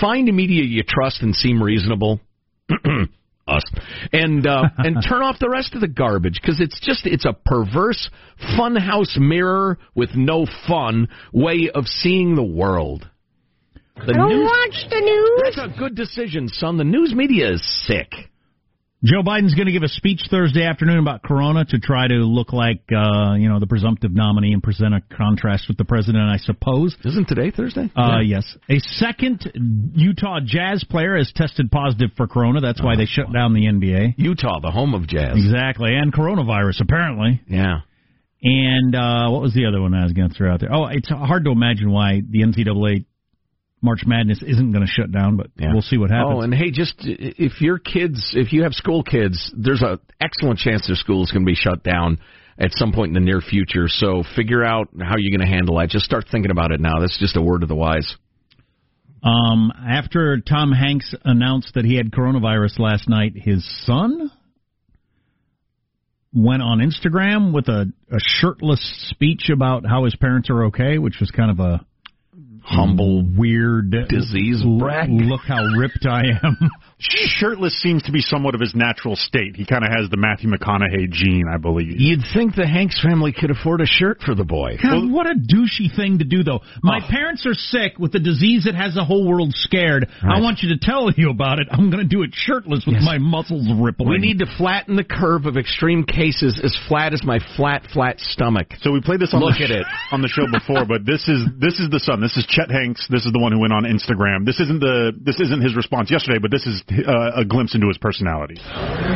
find 0.00 0.28
a 0.28 0.32
media 0.32 0.64
you 0.64 0.82
trust 0.82 1.22
and 1.22 1.36
seem 1.36 1.62
reasonable. 1.62 2.20
Us 3.46 3.62
and 4.12 4.46
uh, 4.46 4.62
and 4.78 5.04
turn 5.06 5.20
off 5.22 5.38
the 5.38 5.50
rest 5.50 5.74
of 5.74 5.82
the 5.82 5.88
garbage 5.88 6.38
because 6.40 6.60
it's 6.60 6.80
just 6.80 7.04
it's 7.06 7.26
a 7.26 7.34
perverse 7.34 8.08
funhouse 8.58 9.18
mirror 9.18 9.78
with 9.94 10.10
no 10.14 10.46
fun 10.66 11.08
way 11.32 11.70
of 11.74 11.86
seeing 11.86 12.36
the 12.36 12.42
world. 12.42 13.06
The 13.96 14.12
I 14.14 14.16
don't 14.16 14.28
news- 14.30 14.44
watch 14.50 14.90
the 14.90 15.00
news. 15.00 15.42
That's 15.56 15.74
a 15.74 15.78
good 15.78 15.94
decision, 15.94 16.48
son. 16.48 16.78
The 16.78 16.84
news 16.84 17.14
media 17.14 17.52
is 17.52 17.84
sick. 17.86 18.08
Joe 19.04 19.22
Biden's 19.22 19.54
going 19.54 19.66
to 19.66 19.72
give 19.72 19.82
a 19.82 19.88
speech 19.88 20.22
Thursday 20.30 20.64
afternoon 20.64 20.98
about 20.98 21.22
Corona 21.22 21.66
to 21.66 21.78
try 21.78 22.08
to 22.08 22.14
look 22.14 22.54
like, 22.54 22.80
uh, 22.90 23.34
you 23.34 23.50
know, 23.50 23.60
the 23.60 23.66
presumptive 23.66 24.14
nominee 24.14 24.54
and 24.54 24.62
present 24.62 24.94
a 24.94 25.02
contrast 25.14 25.66
with 25.68 25.76
the 25.76 25.84
president, 25.84 26.24
I 26.24 26.38
suppose. 26.38 26.96
Isn't 27.04 27.28
today 27.28 27.50
Thursday? 27.50 27.92
Uh, 27.94 28.20
yes. 28.24 28.44
A 28.70 28.78
second 28.78 29.52
Utah 29.94 30.40
Jazz 30.42 30.84
player 30.88 31.18
has 31.18 31.30
tested 31.36 31.70
positive 31.70 32.12
for 32.16 32.26
Corona. 32.26 32.62
That's 32.62 32.82
why 32.82 32.96
they 32.96 33.04
shut 33.04 33.30
down 33.30 33.52
the 33.52 33.66
NBA. 33.66 34.14
Utah, 34.16 34.60
the 34.60 34.70
home 34.70 34.94
of 34.94 35.06
jazz. 35.06 35.36
Exactly. 35.36 35.94
And 35.94 36.10
coronavirus, 36.10 36.80
apparently. 36.80 37.42
Yeah. 37.46 37.80
And 38.42 38.94
uh, 38.94 39.28
what 39.28 39.42
was 39.42 39.52
the 39.52 39.66
other 39.66 39.82
one 39.82 39.92
I 39.92 40.04
was 40.04 40.14
going 40.14 40.30
to 40.30 40.34
throw 40.34 40.50
out 40.50 40.60
there? 40.60 40.72
Oh, 40.72 40.86
it's 40.86 41.10
hard 41.10 41.44
to 41.44 41.50
imagine 41.50 41.90
why 41.90 42.22
the 42.26 42.40
NCAA 42.40 43.04
March 43.84 44.04
Madness 44.06 44.42
isn't 44.42 44.72
going 44.72 44.84
to 44.84 44.90
shut 44.90 45.12
down, 45.12 45.36
but 45.36 45.48
Yeah. 45.58 45.72
we'll 45.72 45.82
see 45.82 45.98
what 45.98 46.10
happens. 46.10 46.34
Oh, 46.38 46.40
and 46.40 46.54
hey, 46.54 46.70
just 46.70 46.94
if 47.04 47.60
your 47.60 47.78
kids, 47.78 48.32
if 48.34 48.52
you 48.54 48.62
have 48.62 48.72
school 48.72 49.02
kids, 49.02 49.52
there's 49.54 49.82
a 49.82 50.00
excellent 50.20 50.58
chance 50.58 50.86
their 50.86 50.96
school 50.96 51.22
is 51.22 51.30
going 51.30 51.44
to 51.44 51.46
be 51.46 51.54
shut 51.54 51.82
down 51.84 52.18
at 52.58 52.72
some 52.72 52.92
point 52.92 53.08
in 53.08 53.14
the 53.14 53.20
near 53.20 53.42
future. 53.42 53.86
So 53.88 54.22
figure 54.34 54.64
out 54.64 54.88
how 54.98 55.16
you're 55.18 55.36
going 55.36 55.46
to 55.46 55.54
handle 55.54 55.76
that. 55.78 55.90
Just 55.90 56.06
start 56.06 56.24
thinking 56.32 56.50
about 56.50 56.72
it 56.72 56.80
now. 56.80 56.98
That's 57.00 57.18
just 57.18 57.36
a 57.36 57.42
word 57.42 57.62
of 57.62 57.68
the 57.68 57.74
wise. 57.74 58.16
Um, 59.22 59.70
after 59.86 60.40
Tom 60.40 60.72
Hanks 60.72 61.14
announced 61.24 61.74
that 61.74 61.84
he 61.84 61.96
had 61.96 62.10
coronavirus 62.10 62.78
last 62.78 63.08
night, 63.08 63.32
his 63.36 63.64
son 63.84 64.30
went 66.32 66.62
on 66.62 66.78
Instagram 66.78 67.52
with 67.52 67.68
a, 67.68 67.92
a 68.10 68.18
shirtless 68.18 69.08
speech 69.10 69.50
about 69.52 69.84
how 69.86 70.04
his 70.04 70.16
parents 70.16 70.50
are 70.50 70.64
okay, 70.66 70.98
which 70.98 71.20
was 71.20 71.30
kind 71.30 71.50
of 71.50 71.60
a 71.60 71.84
humble, 72.64 73.24
weird 73.36 73.90
disease 74.08 74.62
Look 75.28 75.42
how 75.46 75.62
ripped 75.78 76.06
I 76.06 76.22
am. 76.42 76.70
Shirtless 77.10 77.80
seems 77.82 78.02
to 78.04 78.12
be 78.12 78.20
somewhat 78.20 78.54
of 78.54 78.60
his 78.60 78.74
natural 78.74 79.14
state. 79.14 79.56
He 79.56 79.66
kind 79.66 79.84
of 79.84 79.90
has 79.90 80.08
the 80.10 80.16
Matthew 80.16 80.48
McConaughey 80.50 81.10
gene, 81.10 81.44
I 81.52 81.58
believe. 81.58 82.00
You'd 82.00 82.22
think 82.32 82.54
the 82.54 82.66
Hanks 82.66 83.00
family 83.02 83.32
could 83.32 83.50
afford 83.50 83.80
a 83.80 83.86
shirt 83.86 84.20
for 84.22 84.34
the 84.34 84.44
boy. 84.44 84.78
God, 84.82 85.10
what 85.10 85.26
a 85.26 85.34
douchey 85.34 85.94
thing 85.94 86.18
to 86.18 86.24
do, 86.24 86.42
though. 86.42 86.60
My 86.82 86.98
Oh. 87.02 87.08
parents 87.08 87.44
are 87.46 87.54
sick 87.54 87.98
with 87.98 88.14
a 88.14 88.18
disease 88.18 88.64
that 88.64 88.74
has 88.74 88.94
the 88.94 89.04
whole 89.04 89.26
world 89.26 89.52
scared. 89.54 90.08
I 90.22 90.40
want 90.40 90.62
you 90.62 90.70
to 90.70 90.78
tell 90.78 91.10
you 91.10 91.30
about 91.30 91.58
it. 91.58 91.68
I'm 91.70 91.90
going 91.90 92.02
to 92.02 92.08
do 92.08 92.22
it 92.22 92.30
shirtless 92.34 92.86
with 92.86 92.96
Yes. 92.96 93.04
my 93.04 93.18
muscles 93.18 93.68
rippling. 93.70 94.08
We 94.10 94.18
need 94.18 94.38
to 94.38 94.46
flatten 94.46 94.96
the 94.96 95.04
curve 95.04 95.46
of 95.46 95.56
extreme 95.56 96.04
cases 96.04 96.58
as 96.62 96.74
flat 96.88 97.12
as 97.12 97.22
my 97.24 97.38
flat, 97.56 97.86
flat 97.92 98.18
stomach. 98.20 98.74
So 98.80 98.92
we 98.92 99.00
played 99.00 99.20
this 99.20 99.34
on 99.34 99.40
Look 99.40 99.58
the 99.58 99.64
at 99.64 99.70
it. 99.70 99.86
on 100.12 100.22
the 100.22 100.28
show 100.28 100.46
before, 100.50 100.84
but 100.86 101.04
this 101.04 101.28
is 101.28 101.44
this 101.58 101.78
is 101.80 101.90
the 101.90 102.00
son. 102.00 102.20
This 102.20 102.36
is 102.36 102.46
Chet 102.46 102.70
Hanks. 102.70 103.06
This 103.08 103.26
is 103.26 103.32
the 103.32 103.38
one 103.40 103.52
who 103.52 103.58
went 103.60 103.72
on 103.72 103.84
Instagram. 103.84 104.44
This 104.46 104.60
isn't 104.60 104.80
the 104.80 105.12
this 105.20 105.38
isn't 105.40 105.60
his 105.62 105.74
response 105.76 106.10
yesterday, 106.10 106.38
but 106.38 106.50
this 106.50 106.66
is 106.66 106.82
uh, 107.02 107.40
a 107.40 107.44
glimpse 107.44 107.74
into 107.74 107.88
his 107.88 107.98
personality. 107.98 108.54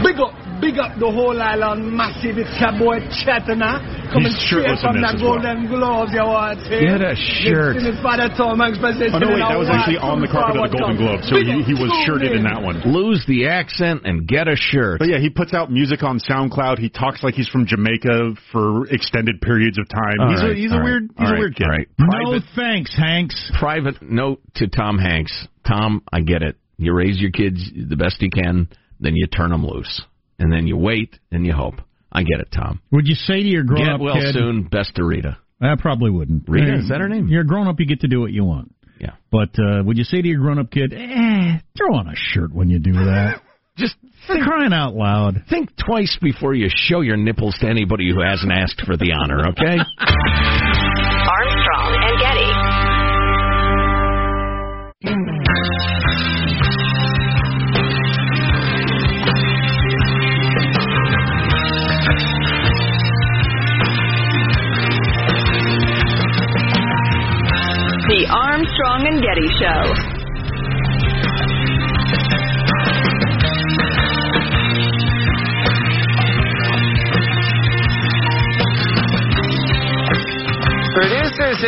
Big 0.02 0.18
up, 0.18 0.34
big 0.60 0.78
up 0.78 0.98
the 0.98 1.06
whole 1.10 1.36
island, 1.40 1.86
massive. 1.92 2.38
It's 2.38 2.50
your 2.58 2.74
boy 2.74 2.98
Chetana. 3.22 4.10
Coming 4.10 4.32
He's 4.32 4.40
straight 4.48 4.64
shirtless 4.64 4.80
from 4.80 5.04
that 5.04 5.20
the 5.20 5.20
as 5.20 5.22
well. 5.22 5.36
Golden 5.36 5.68
Globes, 5.68 6.12
you 6.16 6.24
want 6.24 6.64
to 6.64 6.76
Get 6.80 7.04
a 7.04 7.12
shirt. 7.12 7.76
This 7.76 7.92
is 7.92 7.98
Father 8.00 8.32
Tom 8.32 8.56
Hanks 8.56 8.80
position. 8.80 9.12
Oh 9.12 9.20
no, 9.20 9.36
wait, 9.36 9.44
that 9.44 9.60
was 9.60 9.68
actually 9.68 10.00
on 10.00 10.24
the 10.24 10.30
carpet 10.32 10.56
of 10.56 10.72
the 10.72 10.78
Golden 10.80 10.96
Globe, 10.96 11.20
so 11.28 11.36
he, 11.36 11.60
he 11.68 11.76
was 11.76 11.92
shirted 12.08 12.32
in 12.32 12.48
that 12.48 12.64
one. 12.64 12.80
Lose 12.88 13.20
the 13.28 13.52
accent 13.52 14.08
and 14.08 14.24
get 14.26 14.48
a 14.48 14.56
shirt. 14.56 14.98
But 14.98 15.12
yeah, 15.12 15.20
he 15.20 15.28
puts 15.28 15.52
out 15.52 15.68
music 15.70 16.00
on 16.02 16.18
SoundCloud. 16.24 16.80
He 16.80 16.88
talks 16.88 17.20
like 17.22 17.34
he's 17.36 17.48
from 17.52 17.68
Jamaica 17.68 18.34
for 18.50 18.88
extended 18.88 19.40
periods 19.44 19.76
of 19.76 19.88
time. 19.92 20.16
All 20.20 20.30
he's 20.32 20.40
right, 20.42 20.52
a 20.52 20.54
he's 20.56 20.72
all 20.72 20.78
a 20.78 20.80
right, 20.80 20.84
weird 20.88 21.02
he's 21.12 21.20
all 21.20 21.28
a 21.28 21.32
right, 21.32 21.38
weird 21.38 21.54
kid. 21.56 21.68
all 21.68 21.76
right. 21.76 21.88
No 22.00 22.40
thanks, 22.56 22.96
Hanks. 22.96 23.36
private 23.60 24.00
note 24.00 24.40
to 24.56 24.68
Tom 24.68 24.96
Hanks. 24.98 25.46
Tom, 25.66 26.02
I 26.10 26.20
get 26.20 26.42
it. 26.42 26.56
You 26.78 26.94
raise 26.94 27.20
your 27.20 27.30
kids 27.32 27.60
the 27.74 27.96
best 27.96 28.22
you 28.22 28.30
can, 28.30 28.68
then 29.00 29.14
you 29.16 29.26
turn 29.26 29.50
them 29.50 29.66
loose, 29.66 30.00
and 30.38 30.52
then 30.52 30.66
you 30.66 30.76
wait 30.76 31.18
and 31.32 31.44
you 31.44 31.52
hope. 31.52 31.74
I 32.10 32.22
get 32.22 32.40
it, 32.40 32.48
Tom. 32.52 32.80
Would 32.92 33.06
you 33.06 33.14
say 33.14 33.42
to 33.42 33.48
your 33.48 33.64
Get 33.64 33.68
grown-up 33.68 34.00
kid 34.00 34.00
Yeah 34.00 34.04
well 34.04 34.14
kid? 34.22 34.32
soon. 34.34 34.62
Best 34.70 34.94
to 34.96 35.04
Rita. 35.04 35.36
I 35.60 35.74
probably 35.78 36.10
wouldn't. 36.10 36.48
Rita, 36.48 36.66
Hey, 36.72 36.78
is 36.78 36.88
that 36.88 37.00
her 37.00 37.08
name? 37.08 37.28
You're 37.28 37.42
a 37.42 37.46
grown-up. 37.46 37.78
You 37.80 37.86
get 37.86 38.00
to 38.00 38.08
do 38.08 38.20
what 38.20 38.30
you 38.32 38.44
want. 38.44 38.74
Yeah. 39.00 39.14
But 39.30 39.50
uh, 39.58 39.82
would 39.84 39.98
you 39.98 40.04
say 40.04 40.22
to 40.22 40.26
your 40.28 40.40
grown-up 40.40 40.70
kid, 40.70 40.92
eh, 40.94 41.58
throw 41.76 41.94
on 41.96 42.08
a 42.08 42.14
shirt 42.14 42.54
when 42.54 42.70
you 42.70 42.78
do 42.78 42.92
that? 42.92 43.42
Just 43.76 43.94
For 44.26 44.36
crying 44.42 44.72
out 44.72 44.94
loud. 44.94 45.44
think 45.50 45.70
twice 45.76 46.16
before 46.20 46.54
you 46.54 46.68
show 46.72 47.00
your 47.00 47.16
nipples 47.16 47.56
to 47.60 47.68
anybody 47.68 48.10
who 48.12 48.20
hasn't 48.22 48.50
asked 48.50 48.82
for 48.86 48.96
the 48.96 49.12
honor, 49.12 49.48
okay? 49.50 49.78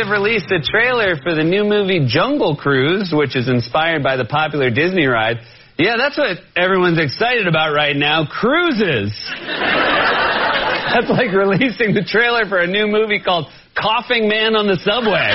Producers 0.01 0.07
have 0.07 0.11
released 0.11 0.51
a 0.51 0.61
trailer 0.61 1.15
for 1.21 1.35
the 1.35 1.43
new 1.43 1.63
movie 1.63 2.05
Jungle 2.07 2.55
Cruise, 2.55 3.11
which 3.13 3.35
is 3.35 3.47
inspired 3.47 4.03
by 4.03 4.17
the 4.17 4.25
popular 4.25 4.69
Disney 4.69 5.05
ride. 5.05 5.37
Yeah, 5.77 5.95
that's 5.97 6.17
what 6.17 6.37
everyone's 6.55 6.99
excited 6.99 7.47
about 7.47 7.73
right 7.73 7.95
now 7.95 8.25
cruises. 8.25 9.13
that's 9.41 11.09
like 11.09 11.31
releasing 11.31 11.93
the 11.93 12.05
trailer 12.05 12.45
for 12.47 12.59
a 12.59 12.67
new 12.67 12.87
movie 12.87 13.19
called 13.19 13.45
Coughing 13.75 14.27
Man 14.27 14.55
on 14.55 14.67
the 14.67 14.77
Subway. 14.81 15.31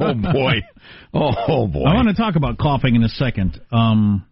oh 0.00 0.32
boy. 0.32 0.54
Oh 1.14 1.66
boy. 1.66 1.84
I 1.84 1.94
want 1.94 2.08
to 2.08 2.14
talk 2.14 2.36
about 2.36 2.58
coughing 2.58 2.94
in 2.94 3.02
a 3.02 3.08
second. 3.08 3.60
Um, 3.72 4.26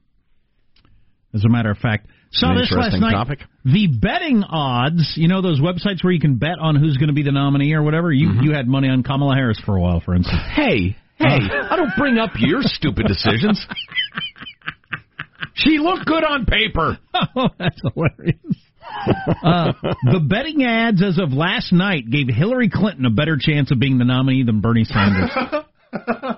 as 1.35 1.45
a 1.45 1.49
matter 1.49 1.71
of 1.71 1.79
fact, 1.79 2.07
saw 2.37 2.51
An 2.53 2.59
this 2.59 2.71
last 2.73 2.99
night. 3.01 3.13
topic. 3.13 3.41
The 3.65 3.89
betting 3.89 4.43
odds, 4.45 5.15
you 5.17 5.29
know 5.29 5.43
those 5.43 5.61
websites 5.61 6.03
where 6.05 6.13
you 6.13 6.21
can 6.21 6.37
bet 6.37 6.59
on 6.61 6.77
who's 6.77 6.97
going 6.97 7.09
to 7.09 7.15
be 7.15 7.23
the 7.23 7.33
nominee 7.33 7.73
or 7.75 7.83
whatever. 7.83 8.13
You 8.13 8.29
Mm-hmm. 8.29 8.43
you 8.45 8.53
had 8.53 8.69
money 8.69 8.89
on 8.89 9.03
Kamala 9.03 9.35
Harris 9.35 9.61
for 9.65 9.77
a 9.77 9.81
while, 9.81 10.01
for 10.01 10.15
instance. 10.15 10.39
Hey, 10.55 10.97
hey, 11.19 11.39
I 11.71 11.77
don't 11.77 11.93
bring 11.97 12.19
up 12.19 12.31
your 12.39 12.61
stupid 12.63 13.07
decisions. 13.09 13.65
She 15.55 15.79
looked 15.79 16.05
good 16.07 16.23
on 16.25 16.45
paper. 16.45 16.99
oh, 17.37 17.49
that's 17.59 17.81
hilarious. 17.95 18.37
uh, 19.43 19.73
the 20.13 20.21
betting 20.21 20.63
ads 20.63 21.03
as 21.03 21.19
of 21.19 21.33
last 21.33 21.73
night 21.73 22.11
gave 22.11 22.29
Hillary 22.29 22.69
Clinton 22.73 23.07
a 23.07 23.11
better 23.11 23.39
chance 23.41 23.71
of 23.71 23.79
being 23.81 23.97
the 23.99 24.05
nominee 24.05 24.45
than 24.45 24.61
Bernie 24.61 24.85
Sanders. 24.85 25.31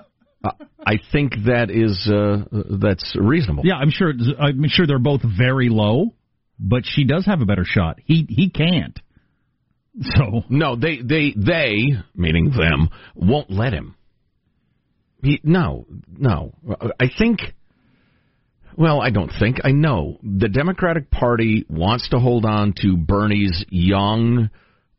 I 0.89 0.99
think 1.11 1.33
that 1.45 1.69
is 1.69 2.09
uh, 2.11 2.45
that's 2.81 3.15
reasonable. 3.15 3.63
yeah, 3.63 3.75
I'm 3.75 3.91
sure. 3.91 4.11
I'm 4.39 4.63
sure 4.67 4.87
they're 4.87 4.97
both 4.97 5.21
very 5.21 5.69
low, 5.69 6.15
but 6.57 6.81
she 6.83 7.03
does 7.03 7.27
have 7.27 7.41
a 7.41 7.45
better 7.45 7.63
shot. 7.63 7.99
He 8.03 8.25
he 8.27 8.49
can't. 8.49 8.99
So 10.01 10.43
No, 10.49 10.75
they 10.75 11.01
they 11.03 11.35
they 11.35 11.93
meaning 12.15 12.51
them 12.51 12.89
won't 13.13 13.51
let 13.51 13.73
him. 13.73 13.95
He, 15.21 15.39
no, 15.43 15.85
no. 16.07 16.53
I 16.99 17.05
think. 17.15 17.41
Well, 18.75 18.99
I 19.01 19.11
don't 19.11 19.31
think. 19.39 19.57
I 19.63 19.71
know 19.71 20.17
the 20.23 20.47
Democratic 20.47 21.11
Party 21.11 21.65
wants 21.69 22.09
to 22.09 22.17
hold 22.19 22.45
on 22.45 22.73
to 22.81 22.97
Bernie's 22.97 23.63
young, 23.69 24.49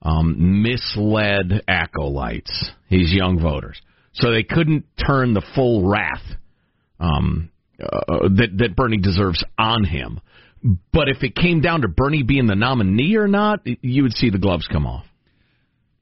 um, 0.02 0.62
misled 0.62 1.62
acolytes, 1.66 2.70
his 2.88 3.10
young 3.12 3.40
voters, 3.40 3.80
so 4.12 4.30
they 4.30 4.42
couldn't 4.42 4.84
turn 5.06 5.34
the 5.34 5.42
full 5.54 5.88
wrath 5.88 6.22
um, 6.98 7.50
uh, 7.80 8.28
that 8.36 8.48
that 8.58 8.76
Bernie 8.76 8.98
deserves 8.98 9.44
on 9.58 9.84
him. 9.84 10.20
But 10.92 11.08
if 11.08 11.22
it 11.22 11.34
came 11.34 11.60
down 11.60 11.82
to 11.82 11.88
Bernie 11.88 12.22
being 12.22 12.46
the 12.46 12.54
nominee 12.54 13.16
or 13.16 13.28
not, 13.28 13.60
you 13.64 14.02
would 14.02 14.12
see 14.14 14.28
the 14.28 14.38
gloves 14.38 14.66
come 14.70 14.86
off. 14.86 15.06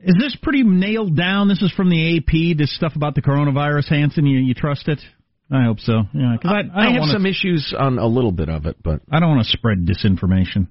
is 0.00 0.16
this 0.18 0.36
pretty 0.42 0.64
nailed 0.64 1.16
down? 1.16 1.46
This 1.48 1.62
is 1.62 1.72
from 1.76 1.90
the 1.90 2.16
AP. 2.18 2.56
This 2.58 2.74
stuff 2.74 2.96
about 2.96 3.14
the 3.14 3.22
coronavirus, 3.22 3.88
Hanson. 3.90 4.26
You 4.26 4.38
you 4.40 4.54
trust 4.54 4.88
it? 4.88 4.98
I 5.50 5.64
hope 5.64 5.78
so. 5.80 6.02
Yeah, 6.12 6.36
'cause 6.42 6.50
I, 6.50 6.78
I, 6.78 6.80
I, 6.80 6.84
don't 6.86 6.94
have 6.96 7.12
some 7.12 7.24
issues 7.24 7.74
on 7.78 7.98
a 7.98 8.06
little 8.06 8.32
bit 8.32 8.48
of 8.50 8.66
it, 8.66 8.76
but 8.82 9.00
I 9.10 9.18
don't 9.20 9.30
want 9.30 9.46
to 9.46 9.50
spread 9.50 9.86
disinformation. 9.86 10.66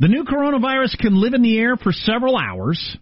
The 0.00 0.08
new 0.08 0.24
coronavirus 0.24 0.98
can 0.98 1.14
live 1.20 1.32
in 1.32 1.42
the 1.42 1.56
air 1.58 1.76
for 1.76 1.92
several 1.92 2.36
hours, 2.36 2.96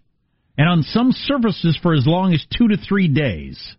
and 0.57 0.69
on 0.69 0.83
some 0.83 1.11
surfaces 1.11 1.77
for 1.81 1.93
as 1.93 2.05
long 2.05 2.33
as 2.33 2.45
two 2.57 2.67
to 2.67 2.77
three 2.77 3.07
days. 3.07 3.75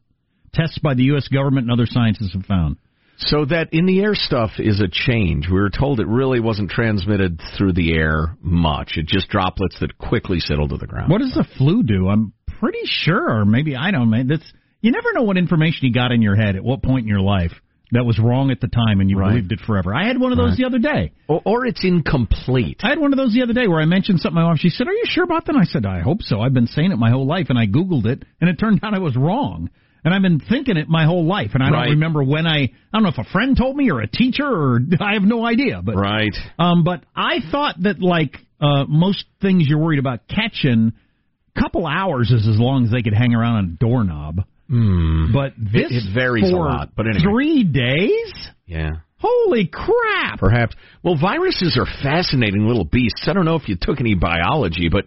Tests 0.54 0.78
by 0.78 0.94
the 0.94 1.04
U.S. 1.04 1.28
government 1.28 1.64
and 1.64 1.72
other 1.72 1.86
scientists 1.86 2.34
have 2.34 2.44
found. 2.44 2.76
so 3.16 3.44
that 3.46 3.68
in 3.72 3.86
the 3.86 4.00
air 4.00 4.14
stuff 4.14 4.50
is 4.58 4.80
a 4.80 4.88
change. 4.88 5.46
We 5.48 5.60
were 5.60 5.70
told 5.70 6.00
it 6.00 6.06
really 6.06 6.40
wasn't 6.40 6.70
transmitted 6.70 7.40
through 7.56 7.72
the 7.72 7.94
air 7.94 8.36
much. 8.42 8.94
It 8.96 9.06
just 9.06 9.28
droplets 9.30 9.78
that 9.80 9.96
quickly 9.96 10.40
settle 10.40 10.68
to 10.68 10.76
the 10.76 10.86
ground. 10.86 11.10
What 11.10 11.20
does 11.20 11.34
the 11.34 11.46
flu 11.56 11.82
do? 11.82 12.08
I'm 12.08 12.32
pretty 12.60 12.82
sure, 12.84 13.40
or 13.40 13.44
maybe 13.44 13.76
I 13.76 13.90
don't 13.90 14.10
know. 14.10 14.24
That's 14.26 14.52
you 14.80 14.90
never 14.90 15.12
know 15.14 15.22
what 15.22 15.38
information 15.38 15.86
you 15.86 15.92
got 15.92 16.12
in 16.12 16.20
your 16.20 16.36
head 16.36 16.56
at 16.56 16.64
what 16.64 16.82
point 16.82 17.04
in 17.04 17.08
your 17.08 17.20
life 17.20 17.52
that 17.92 18.04
was 18.04 18.18
wrong 18.18 18.50
at 18.50 18.60
the 18.60 18.68
time 18.68 19.00
and 19.00 19.08
you 19.10 19.18
Right. 19.18 19.30
believed 19.30 19.52
it 19.52 19.60
forever. 19.60 19.94
I 19.94 20.06
had 20.06 20.18
one 20.18 20.32
of 20.32 20.38
those 20.38 20.50
Right. 20.50 20.58
the 20.58 20.64
other 20.64 20.78
day. 20.78 21.12
Or, 21.28 21.40
or 21.44 21.66
it's 21.66 21.84
incomplete. 21.84 22.80
I 22.82 22.88
had 22.88 22.98
one 22.98 23.12
of 23.12 23.16
those 23.18 23.32
the 23.32 23.42
other 23.42 23.52
day 23.52 23.68
where 23.68 23.80
I 23.80 23.84
mentioned 23.84 24.20
something 24.20 24.36
to 24.36 24.42
my 24.42 24.48
mom. 24.48 24.56
She 24.56 24.70
said, 24.70 24.88
"Are 24.88 24.92
you 24.92 25.04
sure 25.06 25.24
about 25.24 25.44
that?" 25.46 25.56
I 25.56 25.64
said, 25.64 25.86
"I 25.86 26.00
hope 26.00 26.22
so. 26.22 26.40
I've 26.40 26.54
been 26.54 26.66
saying 26.66 26.90
it 26.92 26.98
my 26.98 27.10
whole 27.10 27.26
life, 27.26 27.50
and 27.50 27.58
I 27.58 27.66
googled 27.66 28.06
it, 28.06 28.24
and 28.40 28.50
it 28.50 28.58
turned 28.58 28.80
out 28.82 28.94
I 28.94 28.98
was 28.98 29.16
wrong." 29.16 29.68
And 30.04 30.12
I've 30.12 30.22
been 30.22 30.40
thinking 30.40 30.76
it 30.76 30.88
my 30.88 31.04
whole 31.04 31.24
life, 31.24 31.52
and 31.54 31.62
I 31.62 31.70
Right. 31.70 31.82
don't 31.84 31.90
remember 31.94 32.24
when 32.24 32.44
I. 32.46 32.58
I 32.58 32.70
don't 32.92 33.04
know 33.04 33.10
if 33.10 33.18
a 33.18 33.24
friend 33.24 33.56
told 33.56 33.76
me 33.76 33.90
or 33.90 34.00
a 34.00 34.08
teacher, 34.08 34.44
or 34.46 34.80
I 35.00 35.12
have 35.14 35.22
no 35.22 35.46
idea. 35.46 35.80
But 35.82 35.94
Right. 35.96 36.36
um, 36.58 36.82
but 36.82 37.04
I 37.14 37.38
thought 37.50 37.80
that 37.82 38.00
like 38.00 38.40
uh, 38.60 38.84
most 38.88 39.24
things 39.40 39.68
you're 39.68 39.78
worried 39.78 39.98
about 40.00 40.26
catching, 40.28 40.92
couple 41.54 41.86
hours 41.86 42.30
is 42.32 42.48
as 42.48 42.58
long 42.58 42.84
as 42.84 42.90
they 42.90 43.02
could 43.02 43.12
hang 43.12 43.34
around 43.34 43.56
on 43.56 43.64
a 43.64 43.76
doorknob. 43.84 44.42
Hmm. 44.72 45.34
But 45.34 45.52
this 45.58 45.90
it 45.90 46.14
varies 46.14 46.50
a 46.50 46.56
lot, 46.56 46.92
but 46.96 47.06
anyway. 47.06 47.22
three 47.22 47.62
days. 47.62 48.32
Yeah. 48.64 48.88
Holy 49.18 49.66
crap! 49.66 50.38
Perhaps. 50.38 50.74
Well, 51.02 51.14
viruses 51.20 51.78
are 51.78 51.84
fascinating 52.02 52.66
little 52.66 52.86
beasts. 52.86 53.26
I 53.26 53.34
don't 53.34 53.44
know 53.44 53.56
if 53.56 53.68
you 53.68 53.76
took 53.78 54.00
any 54.00 54.14
biology, 54.14 54.88
but 54.90 55.04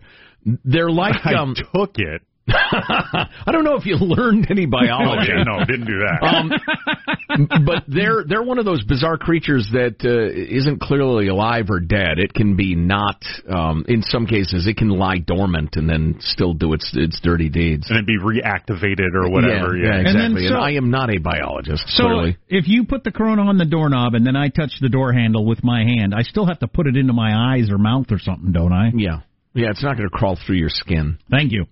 they're 0.64 0.92
like 0.92 1.16
I 1.26 1.34
um, 1.34 1.56
took 1.56 1.96
it. 1.96 2.22
I 2.48 3.52
don't 3.52 3.64
know 3.64 3.76
if 3.76 3.86
you 3.86 3.96
learned 3.96 4.48
any 4.52 4.66
Oh, 4.66 4.70
biology. 4.70 5.32
no, 5.46 5.66
didn't 5.66 5.86
do 5.88 6.00
that. 6.00 6.22
Um, 6.22 6.52
but 7.66 7.84
they're 7.88 8.24
they're 8.28 8.44
one 8.44 8.60
of 8.60 8.66
those 8.66 8.84
bizarre 8.84 9.18
creatures 9.18 9.68
that 9.74 9.96
uh, 10.06 10.32
isn't 10.56 10.80
clearly 10.80 11.28
alive 11.28 11.66
or 11.70 11.80
dead. 11.80 12.20
It 12.20 12.34
can 12.34 12.56
be 12.56 12.76
not. 12.76 13.24
Um, 13.50 13.84
in 13.88 14.04
some 14.04 14.28
cases, 14.28 14.68
it 14.68 14.78
can 14.78 14.90
lie 14.90 15.18
dormant 15.18 15.76
and 15.76 15.90
then 15.90 16.18
still 16.20 16.54
do 16.54 16.74
its 16.74 16.92
its 16.96 17.20
dirty 17.22 17.50
deeds. 17.50 17.88
and 17.90 17.98
then 17.98 18.06
be 18.06 18.18
reactivated 18.20 19.14
or 19.16 19.30
whatever. 19.30 19.76
Yeah, 19.76 19.86
Yeah, 19.86 19.92
yeah, 19.94 19.98
And 19.98 20.06
then 20.08 20.32
exactly. 20.34 20.46
And, 20.48 20.54
so- 20.56 20.60
I 20.60 20.72
am 20.72 20.92
not 20.92 21.10
a 21.10 21.18
biologist. 21.18 21.84
So 21.90 22.04
clearly, 22.04 22.38
if 22.48 22.68
you 22.68 22.86
put 22.86 23.04
the 23.04 23.12
corona 23.12 23.44
on 23.44 23.58
the 23.58 23.66
doorknob 23.66 24.14
and 24.14 24.26
then 24.26 24.36
I 24.36 24.50
touch 24.50 24.72
the 24.82 24.90
door 24.90 25.14
handle 25.14 25.46
with 25.46 25.64
my 25.64 25.84
hand, 25.84 26.14
I 26.16 26.22
still 26.22 26.46
have 26.46 26.60
to 26.60 26.68
put 26.68 26.86
it 26.88 26.96
into 26.96 27.14
my 27.14 27.56
eyes 27.56 27.70
or 27.72 27.78
mouth 27.78 28.08
or 28.12 28.20
something, 28.20 28.52
don't 28.52 28.74
I? 28.74 28.92
yeah, 28.96 29.22
yeah, 29.54 29.70
it's 29.72 29.84
not 29.84 29.98
going 29.98 30.08
to 30.10 30.16
crawl 30.16 30.38
through 30.46 30.58
your 30.58 30.70
skin. 30.70 31.18
Thank 31.32 31.52
you. 31.52 31.66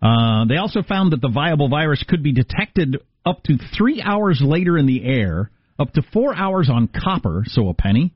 Uh, 0.00 0.44
they 0.46 0.56
also 0.56 0.82
found 0.82 1.12
that 1.12 1.20
the 1.20 1.28
viable 1.28 1.68
virus 1.68 2.04
could 2.08 2.22
be 2.22 2.32
detected 2.32 2.96
up 3.26 3.42
to 3.44 3.58
three 3.76 4.00
hours 4.00 4.40
later 4.44 4.78
in 4.78 4.86
the 4.86 5.04
air, 5.04 5.50
up 5.78 5.92
to 5.92 6.02
four 6.12 6.34
hours 6.34 6.70
on 6.70 6.88
copper, 6.88 7.42
so 7.46 7.68
a 7.68 7.74
penny. 7.74 8.14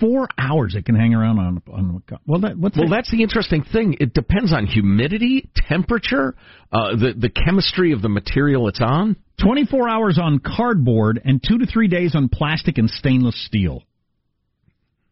Four 0.00 0.28
hours 0.38 0.74
it 0.74 0.86
can 0.86 0.94
hang 0.94 1.14
around 1.14 1.38
on 1.38 1.62
on. 1.70 2.02
co- 2.08 2.16
Well, 2.26 2.40
that 2.40 2.56
what's 2.56 2.76
Well, 2.76 2.86
it? 2.86 2.90
that's 2.90 3.10
the 3.10 3.22
interesting 3.22 3.64
thing. 3.64 3.96
It 4.00 4.14
depends 4.14 4.50
on 4.52 4.64
humidity, 4.66 5.50
temperature, 5.54 6.34
uh, 6.72 6.96
the 6.96 7.12
the 7.14 7.28
chemistry 7.28 7.92
of 7.92 8.00
the 8.00 8.08
material 8.08 8.66
it's 8.68 8.80
on. 8.80 9.16
24 9.42 9.88
hours 9.88 10.18
on 10.18 10.38
cardboard 10.38 11.20
and 11.24 11.42
two 11.46 11.58
to 11.58 11.66
three 11.66 11.88
days 11.88 12.14
on 12.14 12.28
plastic 12.30 12.78
and 12.78 12.88
stainless 12.88 13.36
steel. 13.44 13.82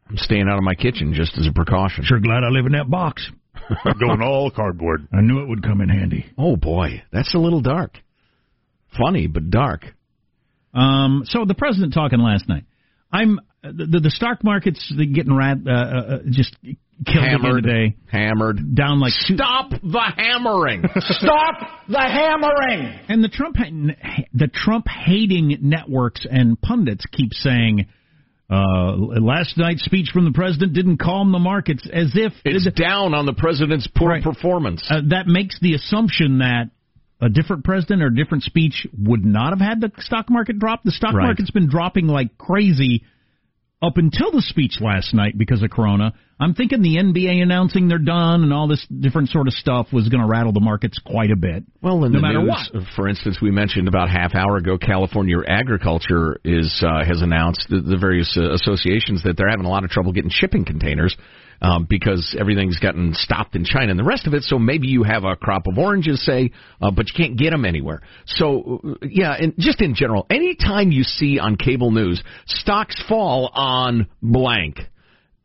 I'm 0.09 0.17
staying 0.17 0.49
out 0.49 0.57
of 0.59 0.65
my 0.65 0.75
kitchen 0.75 1.13
just 1.15 1.37
as 1.39 1.47
a 1.47 1.53
precaution. 1.53 2.05
Sure 2.05 2.21
glad 2.21 2.43
I 2.45 2.49
live 2.49 2.65
in 2.67 2.73
that 2.73 2.89
box. 2.89 3.31
going 4.01 4.23
all 4.23 4.51
cardboard. 4.51 5.09
I 5.13 5.21
knew 5.21 5.41
it 5.41 5.49
would 5.49 5.63
come 5.63 5.81
in 5.81 5.89
handy. 5.89 6.27
Oh 6.39 6.57
boy, 6.57 7.03
that's 7.13 7.35
a 7.35 7.39
little 7.39 7.61
dark. 7.61 7.99
Funny, 8.99 9.27
but 9.27 9.51
dark. 9.51 9.85
Um, 10.75 11.23
so 11.27 11.45
the 11.45 11.55
president 11.55 11.95
talking 11.95 12.21
last 12.21 12.49
night. 12.49 12.65
I'm 13.13 13.41
the 13.63 14.01
the 14.03 14.11
stock 14.11 14.43
market's 14.43 14.93
getting 14.97 15.37
rat 15.37 15.59
uh, 15.67 15.71
uh, 15.71 16.19
just 16.31 16.57
killed 17.07 17.25
Hammered. 17.25 17.65
again 17.65 17.73
today. 17.75 17.97
Hammered. 18.11 18.75
Down 18.75 19.01
like 19.01 19.13
two, 19.27 19.35
Stop 19.35 19.71
the 19.71 20.13
hammering. 20.17 20.85
Stop 20.99 21.55
the 21.89 22.01
hammering! 22.01 23.01
And 23.09 23.23
the 23.23 23.29
Trump 23.29 23.57
the 24.33 24.49
Trump 24.49 24.87
hating 24.89 25.59
networks 25.61 26.27
and 26.29 26.61
pundits 26.61 27.05
keep 27.13 27.33
saying 27.35 27.87
uh, 28.53 28.97
last 29.21 29.57
night's 29.57 29.83
speech 29.85 30.11
from 30.13 30.25
the 30.25 30.33
president 30.33 30.75
didn't 30.75 30.99
calm 30.99 31.33
the 31.33 31.39
markets, 31.39 31.89
as 31.93 32.13
if 32.15 32.33
It's 32.45 32.71
down 32.73 33.15
on 33.15 33.25
the 33.27 33.33
president's 33.33 33.87
poor 33.87 34.11
Right. 34.11 34.23
performance. 34.23 34.83
uh, 34.91 35.01
that 35.09 35.27
makes 35.27 35.59
the 35.61 35.75
assumption 35.75 36.39
that 36.39 36.71
a 37.21 37.29
different 37.29 37.65
president 37.65 38.03
or 38.03 38.07
a 38.09 38.15
different 38.15 38.43
speech 38.43 38.87
would 38.99 39.25
not 39.25 39.51
have 39.51 39.61
had 39.61 39.81
the 39.81 39.91
stock 40.01 40.29
market 40.29 40.59
drop. 40.59 40.83
The 40.83 40.91
stock 40.91 41.15
Right. 41.15 41.25
market's 41.27 41.51
been 41.51 41.69
dropping 41.69 42.09
like 42.09 42.37
crazy 42.37 43.05
up 43.83 43.97
until 43.97 44.31
the 44.31 44.43
speech 44.43 44.79
last 44.81 45.13
night 45.13 45.37
because 45.37 45.63
of 45.63 45.71
Corona. 45.71 46.15
I'm 46.39 46.55
thinking 46.55 46.83
the 46.83 46.97
NBA 46.97 47.43
announcing 47.43 47.89
they're 47.89 47.99
done 47.99 48.43
and 48.43 48.53
all 48.53 48.69
this 48.69 48.85
different 48.87 49.29
sort 49.29 49.49
of 49.49 49.55
stuff 49.55 49.89
was 49.93 50.09
going 50.09 50.23
to 50.23 50.27
rattle 50.27 50.53
the 50.53 50.61
markets 50.61 50.99
quite 51.05 51.31
a 51.31 51.37
bit. 51.37 51.65
Well, 51.83 52.05
in 52.05 52.13
no 52.13 52.19
the 52.19 52.23
matter 52.23 52.43
news, 52.43 52.71
what. 52.73 52.83
for 52.97 53.09
instance, 53.09 53.39
we 53.43 53.51
mentioned 53.51 53.89
about 53.89 54.09
half 54.09 54.35
hour 54.35 54.57
ago, 54.57 54.79
California 54.79 55.37
Agriculture 55.47 56.41
is 56.45 56.83
uh, 56.87 57.05
has 57.05 57.23
announced 57.23 57.67
the, 57.69 57.81
the 57.81 57.97
various 57.97 58.37
uh, 58.37 58.53
associations 58.53 59.23
that 59.25 59.37
they're 59.37 59.51
having 59.51 59.67
a 59.67 59.71
lot 59.71 59.85
of 59.85 59.91
trouble 59.91 60.13
getting 60.13 60.31
shipping 60.31 60.65
containers 60.65 61.17
um, 61.63 61.87
because 61.89 62.37
everything's 62.39 62.79
gotten 62.79 63.15
stopped 63.15 63.55
in 63.57 63.65
China 63.65 63.91
and 63.91 63.99
the 63.99 64.05
rest 64.05 64.27
of 64.27 64.35
it. 64.35 64.43
So 64.43 64.59
maybe 64.59 64.89
you 64.89 65.05
have 65.05 65.25
a 65.25 65.37
crop 65.37 65.67
of 65.67 65.79
oranges, 65.79 66.23
say, 66.27 66.51
uh, 66.83 66.91
but 66.91 67.07
you 67.09 67.15
can't 67.17 67.39
get 67.39 67.51
them 67.51 67.65
anywhere. 67.65 68.03
So 68.27 68.81
uh, 68.85 69.07
yeah, 69.09 69.33
and 69.39 69.55
just 69.59 69.81
in 69.81 69.95
general, 69.95 70.27
anytime 70.29 70.91
you 70.91 71.05
see 71.05 71.39
on 71.39 71.57
cable 71.57 71.91
news 71.93 72.23
stocks 72.47 73.03
fall 73.09 73.51
on 73.55 74.09
blank. 74.21 74.77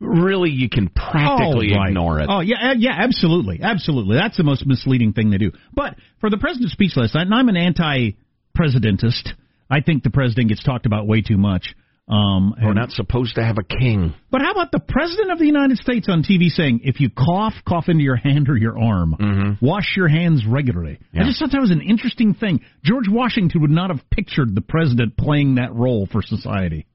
Really, 0.00 0.50
you 0.50 0.68
can 0.68 0.88
practically 0.90 1.72
Oh, 1.74 1.78
right. 1.80 1.88
ignore 1.88 2.20
it. 2.20 2.28
Oh 2.30 2.38
yeah, 2.38 2.72
yeah, 2.76 2.92
absolutely, 2.96 3.58
absolutely. 3.64 4.16
That's 4.16 4.36
the 4.36 4.44
most 4.44 4.64
misleading 4.64 5.12
thing 5.12 5.30
they 5.30 5.38
do. 5.38 5.50
But 5.74 5.96
for 6.20 6.30
the 6.30 6.38
president's 6.38 6.72
speech 6.72 6.92
last 6.96 7.16
night, 7.16 7.26
and 7.26 7.34
I'm 7.34 7.48
an 7.48 7.56
anti-presidentist. 7.56 9.30
I 9.70 9.80
think 9.80 10.04
the 10.04 10.10
president 10.10 10.50
gets 10.50 10.62
talked 10.62 10.86
about 10.86 11.08
way 11.08 11.20
too 11.20 11.36
much. 11.36 11.74
Um, 12.10 12.54
We're 12.60 12.68
and- 12.68 12.74
not 12.76 12.90
supposed 12.90 13.34
to 13.34 13.44
have 13.44 13.58
a 13.58 13.62
king. 13.62 14.14
But 14.30 14.40
how 14.40 14.52
about 14.52 14.70
the 14.72 14.80
president 14.80 15.30
of 15.30 15.38
the 15.38 15.44
United 15.46 15.76
States 15.76 16.08
on 16.08 16.22
TV 16.22 16.48
saying, 16.48 16.80
if 16.84 17.00
you 17.00 17.10
cough, 17.10 17.52
cough 17.68 17.88
into 17.88 18.02
your 18.02 18.16
hand 18.16 18.48
or 18.48 18.56
your 18.56 18.78
arm. 18.78 19.58
Wash 19.60 19.94
your 19.96 20.08
hands 20.08 20.44
regularly. 20.48 20.94
Mm-hmm. 20.94 21.16
Yeah. 21.16 21.22
I 21.24 21.26
just 21.26 21.38
thought 21.38 21.50
that 21.52 21.60
was 21.60 21.70
an 21.70 21.82
interesting 21.82 22.32
thing. 22.34 22.60
George 22.82 23.08
Washington 23.10 23.60
would 23.60 23.70
not 23.70 23.90
have 23.90 24.00
pictured 24.10 24.54
the 24.54 24.62
president 24.62 25.16
playing 25.18 25.56
that 25.56 25.74
role 25.74 26.06
for 26.10 26.22
society. 26.22 26.86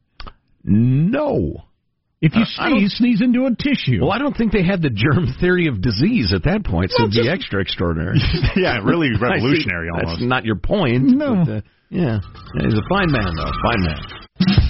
No. 0.63 1.63
If 2.21 2.33
you 2.35 2.43
Uh, 2.43 2.45
sneeze, 2.69 2.93
sneeze 2.93 3.21
into 3.21 3.45
a 3.45 3.53
tissue. 3.53 3.99
Well, 4.01 4.11
I 4.11 4.17
don't 4.17 4.35
think 4.35 4.53
they 4.53 4.63
had 4.63 4.81
the 4.81 4.89
germ 4.89 5.27
theory 5.41 5.67
of 5.67 5.81
disease 5.81 6.31
at 6.33 6.43
that 6.43 6.63
point, 6.63 6.91
so 6.91 7.03
Well, 7.03 7.09
it'd 7.11 7.21
be 7.23 7.29
extra 7.29 7.61
extraordinary. 7.61 8.17
yeah, 8.55 8.79
really 8.81 9.09
revolutionary 9.19 9.89
That's 9.95 10.21
not 10.21 10.45
your 10.45 10.55
point. 10.55 11.03
No. 11.03 11.43
but, 11.45 11.51
uh, 11.51 11.61
yeah. 11.89 12.19
Yeah, 12.55 12.63
He's 12.65 12.73
a 12.75 12.81
fine 12.89 13.11
man, 13.11 13.35
though. 13.35 13.51
Fine 13.61 13.83
man. 13.83 14.62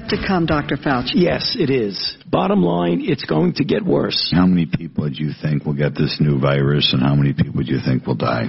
Yet 0.00 0.10
to 0.10 0.16
come, 0.26 0.46
Dr. 0.46 0.76
Fauci? 0.76 1.12
Yes, 1.14 1.56
it 1.58 1.70
is. 1.70 2.16
Bottom 2.26 2.62
line, 2.62 3.00
it's 3.02 3.24
going 3.24 3.54
to 3.54 3.64
get 3.64 3.84
worse. 3.84 4.32
How 4.34 4.46
many 4.46 4.66
people 4.66 5.08
do 5.08 5.24
you 5.24 5.32
think 5.40 5.64
will 5.64 5.74
get 5.74 5.94
this 5.94 6.18
new 6.20 6.38
virus, 6.38 6.92
and 6.92 7.02
how 7.02 7.14
many 7.14 7.32
people 7.32 7.62
do 7.62 7.72
you 7.72 7.80
think 7.84 8.06
will 8.06 8.16
die? 8.16 8.48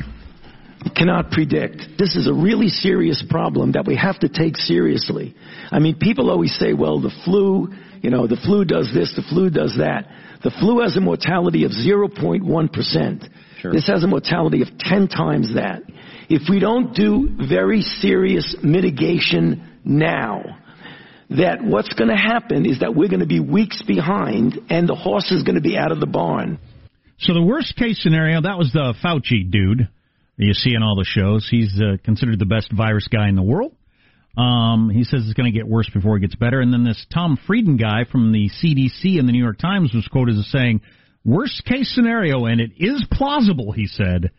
Cannot 0.96 1.30
predict. 1.32 1.98
This 1.98 2.16
is 2.16 2.28
a 2.28 2.34
really 2.34 2.70
serious 2.70 3.24
problem 3.30 3.74
that 3.74 3.86
we 3.86 3.96
have 3.96 4.20
to 4.20 4.30
take 4.30 4.58
seriously. 4.58 5.36
I 5.70 5.80
mean, 5.80 5.98
people 6.00 6.32
always 6.32 6.56
say, 6.58 6.74
well, 6.74 7.00
the 7.00 7.12
flu, 7.24 7.70
you 8.02 8.10
know, 8.10 8.26
the 8.28 8.38
flu 8.44 8.66
does 8.66 8.92
this, 8.94 9.14
the 9.16 9.22
flu 9.22 9.50
does 9.50 9.76
that. 9.78 10.08
The 10.44 10.52
flu 10.60 10.82
has 10.82 10.98
a 10.98 11.02
mortality 11.02 11.66
of 11.66 11.72
0.1%. 11.72 13.30
This 13.72 13.88
has 13.88 14.04
a 14.04 14.08
mortality 14.08 14.64
of 14.64 14.70
10 14.80 15.08
times 15.08 15.54
that. 15.54 15.84
If 16.30 16.50
we 16.50 16.60
don't 16.60 16.96
do 16.96 17.30
very 17.48 17.82
serious 17.82 18.56
mitigation 18.64 19.80
now, 19.86 20.58
that 21.38 21.64
what's 21.64 21.94
going 21.94 22.10
to 22.10 22.16
happen 22.16 22.66
is 22.66 22.80
that 22.80 22.94
we're 22.94 23.08
going 23.10 23.22
to 23.22 23.26
be 23.26 23.40
weeks 23.40 23.82
behind 23.82 24.60
and 24.70 24.88
the 24.88 24.96
horse 24.96 25.32
is 25.32 25.44
going 25.44 25.56
to 25.56 25.62
be 25.62 25.78
out 25.78 25.92
of 25.92 26.00
the 26.00 26.08
barn. 26.08 26.60
So 27.20 27.34
the 27.34 27.42
worst 27.42 27.76
case 27.76 28.02
scenario, 28.02 28.42
that 28.42 28.58
was 28.58 28.72
the 28.74 28.94
Fauci 29.04 29.50
dude 29.50 29.88
you 30.38 30.54
see 30.54 30.74
in 30.76 30.82
all 30.82 30.96
the 30.96 31.06
shows. 31.06 31.48
He's 31.50 31.80
uh, 31.80 31.98
considered 32.04 32.40
the 32.40 32.46
best 32.46 32.72
virus 32.76 33.08
guy 33.08 33.30
in 33.30 33.36
the 33.36 33.44
world. 33.44 33.76
Um, 34.38 34.90
he 34.90 35.04
says 35.04 35.24
it's 35.26 35.34
going 35.34 35.52
to 35.52 35.58
get 35.58 35.68
worse 35.68 35.90
before 35.94 36.18
it 36.18 36.22
gets 36.22 36.36
better. 36.36 36.62
And 36.62 36.74
then 36.74 36.84
this 36.84 37.06
Tom 37.14 37.38
Frieden 37.48 37.78
guy 37.78 38.06
from 38.12 38.32
the 38.32 38.50
CDC 38.50 39.20
and 39.20 39.28
the 39.28 39.34
New 39.34 39.44
York 39.44 39.60
Times 39.60 39.94
was 39.94 40.08
quoted 40.08 40.38
as 40.38 40.50
saying, 40.52 40.82
worst 41.24 41.64
case 41.66 41.94
scenario, 41.94 42.46
and 42.46 42.60
it 42.60 42.72
is 42.78 43.06
plausible, 43.12 43.72
he 43.72 43.88
said, 43.88 44.32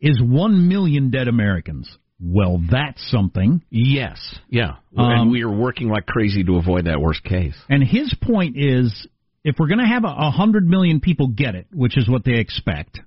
is 0.00 0.20
one 0.20 0.68
million 0.68 1.10
dead 1.10 1.28
Americans. 1.28 1.96
Well, 2.20 2.62
that's 2.70 3.10
something. 3.10 3.62
Yes. 3.70 4.18
Yeah. 4.48 4.76
Um, 4.96 5.10
and 5.10 5.30
we 5.30 5.42
are 5.42 5.50
working 5.50 5.88
like 5.88 6.06
crazy 6.06 6.42
to 6.44 6.56
avoid 6.56 6.86
that 6.86 7.00
worst 7.00 7.22
case. 7.22 7.54
And 7.68 7.82
his 7.82 8.14
point 8.22 8.56
is, 8.56 9.06
if 9.44 9.56
we're 9.58 9.68
going 9.68 9.80
to 9.80 9.86
have 9.86 10.04
a, 10.04 10.08
a 10.08 10.30
hundred 10.30 10.66
million 10.66 11.00
people 11.00 11.28
get 11.28 11.54
it, 11.54 11.66
which 11.72 11.98
is 11.98 12.08
what 12.08 12.24
they 12.24 12.38
expect, 12.38 13.00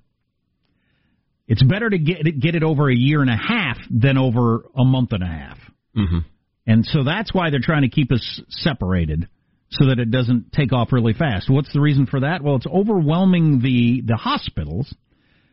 it's 1.48 1.62
better 1.62 1.90
to 1.90 1.98
get 1.98 2.26
it, 2.26 2.40
get 2.40 2.54
it 2.54 2.62
over 2.62 2.88
a 2.88 2.94
year 2.94 3.20
and 3.20 3.30
a 3.30 3.36
half 3.36 3.78
than 3.90 4.16
over 4.16 4.64
a 4.76 4.84
month 4.84 5.12
and 5.12 5.24
a 5.24 5.26
half. 5.26 5.58
Mm-hmm. 5.96 6.18
And 6.66 6.86
so 6.86 7.02
that's 7.02 7.34
why 7.34 7.50
they're 7.50 7.58
trying 7.60 7.82
to 7.82 7.88
keep 7.88 8.12
us 8.12 8.40
separated 8.48 9.28
so 9.70 9.86
that 9.86 9.98
it 9.98 10.10
doesn't 10.10 10.52
take 10.52 10.72
off 10.72 10.92
really 10.92 11.12
fast. 11.12 11.50
What's 11.50 11.72
the 11.72 11.80
reason 11.80 12.06
for 12.06 12.20
that? 12.20 12.42
Well, 12.42 12.56
it's 12.56 12.66
overwhelming 12.66 13.60
the, 13.60 14.02
the 14.06 14.16
hospitals. 14.16 14.94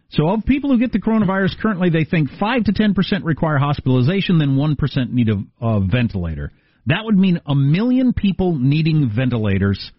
So 0.10 0.30
of 0.30 0.46
people 0.46 0.70
who 0.72 0.80
get 0.80 0.92
the 0.92 1.02
coronavirus 1.02 1.60
currently, 1.62 1.90
they 1.90 2.06
think 2.06 2.30
5 2.40 2.64
to 2.66 2.72
10% 2.74 2.96
require 3.24 3.58
hospitalization, 3.58 4.38
then 4.40 4.56
1% 4.56 5.12
need 5.12 5.30
a, 5.30 5.44
a 5.66 5.82
ventilator. 5.82 6.52
That 6.86 7.00
would 7.04 7.18
mean 7.18 7.42
a 7.46 7.54
million 7.56 8.14
people 8.14 8.58
needing 8.58 9.12
ventilators 9.14 9.92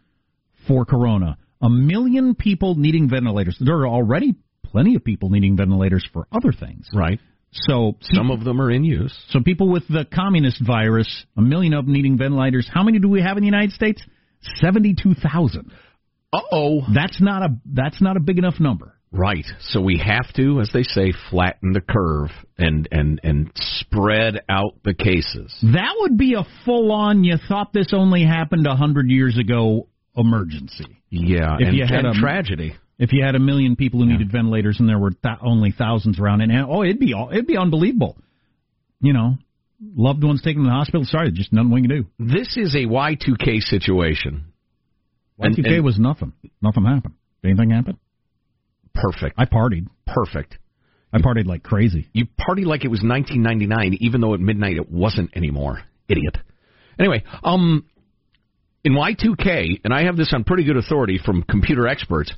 for 0.66 0.84
corona. 0.86 1.36
A 1.60 1.68
million 1.68 2.34
people 2.34 2.74
needing 2.76 3.10
ventilators. 3.10 3.56
There 3.60 3.76
are 3.76 3.88
already 3.88 4.34
plenty 4.64 4.94
of 4.94 5.04
people 5.04 5.28
needing 5.28 5.56
ventilators 5.56 6.08
for 6.12 6.26
other 6.32 6.52
things. 6.52 6.88
Right. 6.94 7.20
So 7.52 7.96
Some 8.00 8.30
of 8.30 8.44
them 8.44 8.60
are 8.60 8.70
in 8.70 8.84
use. 8.84 9.14
so 9.30 9.40
people 9.42 9.70
with 9.70 9.86
the 9.88 10.04
communist 10.14 10.62
virus, 10.64 11.08
a 11.36 11.40
million 11.42 11.72
of 11.74 11.86
them 11.86 11.94
needing 11.94 12.18
ventilators. 12.18 12.68
How 12.72 12.82
many 12.82 12.98
do 12.98 13.08
we 13.08 13.22
have 13.22 13.36
in 13.38 13.42
the 13.42 13.46
United 13.46 13.72
States? 13.72 14.02
Seventy-two 14.60 15.14
thousand. 15.14 15.72
Uh 16.32 16.40
oh. 16.52 16.82
That's 16.94 17.20
not 17.20 17.42
a 17.42 17.56
that's 17.64 18.00
not 18.02 18.16
a 18.16 18.20
big 18.20 18.38
enough 18.38 18.60
number. 18.60 18.97
Right. 19.10 19.46
So 19.60 19.80
we 19.80 19.98
have 20.04 20.32
to, 20.34 20.60
as 20.60 20.70
they 20.72 20.82
say, 20.82 21.12
flatten 21.30 21.72
the 21.72 21.80
curve 21.80 22.30
and 22.58 22.86
and 22.92 23.20
and 23.22 23.50
spread 23.54 24.40
out 24.48 24.74
the 24.84 24.92
cases. 24.92 25.54
That 25.62 25.94
would 26.00 26.18
be 26.18 26.34
a 26.34 26.44
full 26.64 26.92
on. 26.92 27.24
You 27.24 27.36
thought 27.48 27.72
this 27.72 27.88
only 27.92 28.24
happened 28.24 28.66
a 28.66 28.76
hundred 28.76 29.08
years 29.08 29.38
ago 29.38 29.88
emergency. 30.16 30.84
Yeah, 31.08 31.56
If 31.58 31.68
and, 31.68 31.76
you 31.76 31.86
had 31.86 32.04
a- 32.04 32.12
tragedy. 32.20 32.74
If 32.98 33.12
you 33.12 33.24
had 33.24 33.36
a 33.36 33.38
million 33.38 33.76
people 33.76 34.00
who 34.00 34.06
needed 34.06 34.32
ventilators 34.32 34.80
and 34.80 34.88
there 34.88 34.98
were 34.98 35.12
th- 35.12 35.36
only 35.40 35.70
thousands 35.70 36.18
around, 36.18 36.40
and, 36.40 36.50
oh, 36.68 36.82
it'd 36.82 36.98
be 36.98 37.14
all, 37.14 37.30
it'd 37.30 37.46
be 37.46 37.56
unbelievable. 37.56 38.16
You 39.00 39.12
know, 39.12 39.38
loved 39.94 40.24
ones 40.24 40.42
taken 40.42 40.64
to 40.64 40.68
the 40.68 40.74
hospital. 40.74 41.04
Sorry, 41.04 41.30
just 41.30 41.52
nothing 41.52 41.70
we 41.70 41.82
can 41.82 41.90
do. 41.90 42.06
This 42.18 42.56
is 42.56 42.74
a 42.74 42.86
Y2K 42.86 43.60
situation. 43.60 44.46
Y2K 45.40 45.80
was 45.80 45.96
nothing. 45.96 46.32
Nothing 46.60 46.84
happened. 46.86 47.14
Did 47.42 47.50
anything 47.50 47.70
happen? 47.70 47.98
Perfect. 49.00 49.34
I 49.38 49.44
partied. 49.44 49.86
Perfect. 50.06 50.58
I 51.12 51.18
partied 51.18 51.46
like 51.46 51.62
crazy. 51.62 52.08
You 52.12 52.26
party 52.36 52.64
like 52.64 52.84
it 52.84 52.88
was 52.88 53.00
1999, 53.02 53.98
even 54.00 54.20
though 54.20 54.34
at 54.34 54.40
midnight 54.40 54.76
it 54.76 54.90
wasn't 54.90 55.36
anymore. 55.36 55.80
Idiot. 56.08 56.36
Anyway, 56.98 57.24
um, 57.42 57.86
in 58.84 58.92
Y2K, 58.92 59.80
and 59.84 59.94
I 59.94 60.04
have 60.04 60.16
this 60.16 60.30
on 60.34 60.44
pretty 60.44 60.64
good 60.64 60.76
authority 60.76 61.18
from 61.22 61.42
computer 61.42 61.86
experts, 61.86 62.32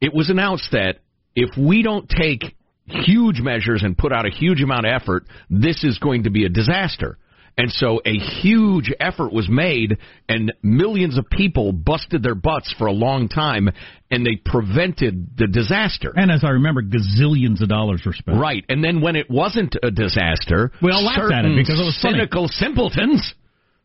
it 0.00 0.14
was 0.14 0.30
announced 0.30 0.68
that 0.72 0.98
if 1.34 1.50
we 1.56 1.82
don't 1.82 2.08
take 2.08 2.56
huge 2.86 3.40
measures 3.40 3.82
and 3.82 3.96
put 3.96 4.12
out 4.12 4.26
a 4.26 4.30
huge 4.30 4.62
amount 4.62 4.86
of 4.86 4.92
effort, 4.92 5.24
this 5.50 5.82
is 5.82 5.98
going 5.98 6.24
to 6.24 6.30
be 6.30 6.44
a 6.44 6.48
disaster. 6.48 7.18
And 7.58 7.72
so 7.72 8.00
a 8.04 8.12
huge 8.18 8.92
effort 9.00 9.32
was 9.32 9.48
made, 9.48 9.96
and 10.28 10.52
millions 10.62 11.16
of 11.16 11.24
people 11.30 11.72
busted 11.72 12.22
their 12.22 12.34
butts 12.34 12.74
for 12.76 12.86
a 12.86 12.92
long 12.92 13.28
time, 13.28 13.70
and 14.10 14.26
they 14.26 14.36
prevented 14.36 15.38
the 15.38 15.46
disaster. 15.46 16.12
And 16.14 16.30
as 16.30 16.44
I 16.44 16.50
remember, 16.50 16.82
gazillions 16.82 17.62
of 17.62 17.70
dollars 17.70 18.02
were 18.04 18.12
spent. 18.12 18.38
Right, 18.38 18.62
and 18.68 18.84
then 18.84 19.00
when 19.00 19.16
it 19.16 19.30
wasn't 19.30 19.74
a 19.82 19.90
disaster, 19.90 20.70
We 20.82 20.92
all 20.92 21.02
laughed 21.02 21.32
at 21.32 21.46
it 21.46 21.56
because 21.56 21.80
it 21.80 21.84
was 21.84 21.98
funny. 22.00 22.18
cynical 22.18 22.48
simpletons 22.48 23.34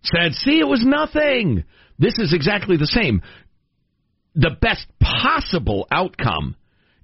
said, 0.03 0.36
"See, 0.36 0.60
it 0.60 0.67
was 0.67 0.84
nothing." 0.86 1.63
This 1.97 2.19
is 2.19 2.34
exactly 2.34 2.75
the 2.75 2.88
same. 2.88 3.21
The 4.36 4.57
best 4.62 4.86
possible 4.99 5.88
outcome 5.91 6.55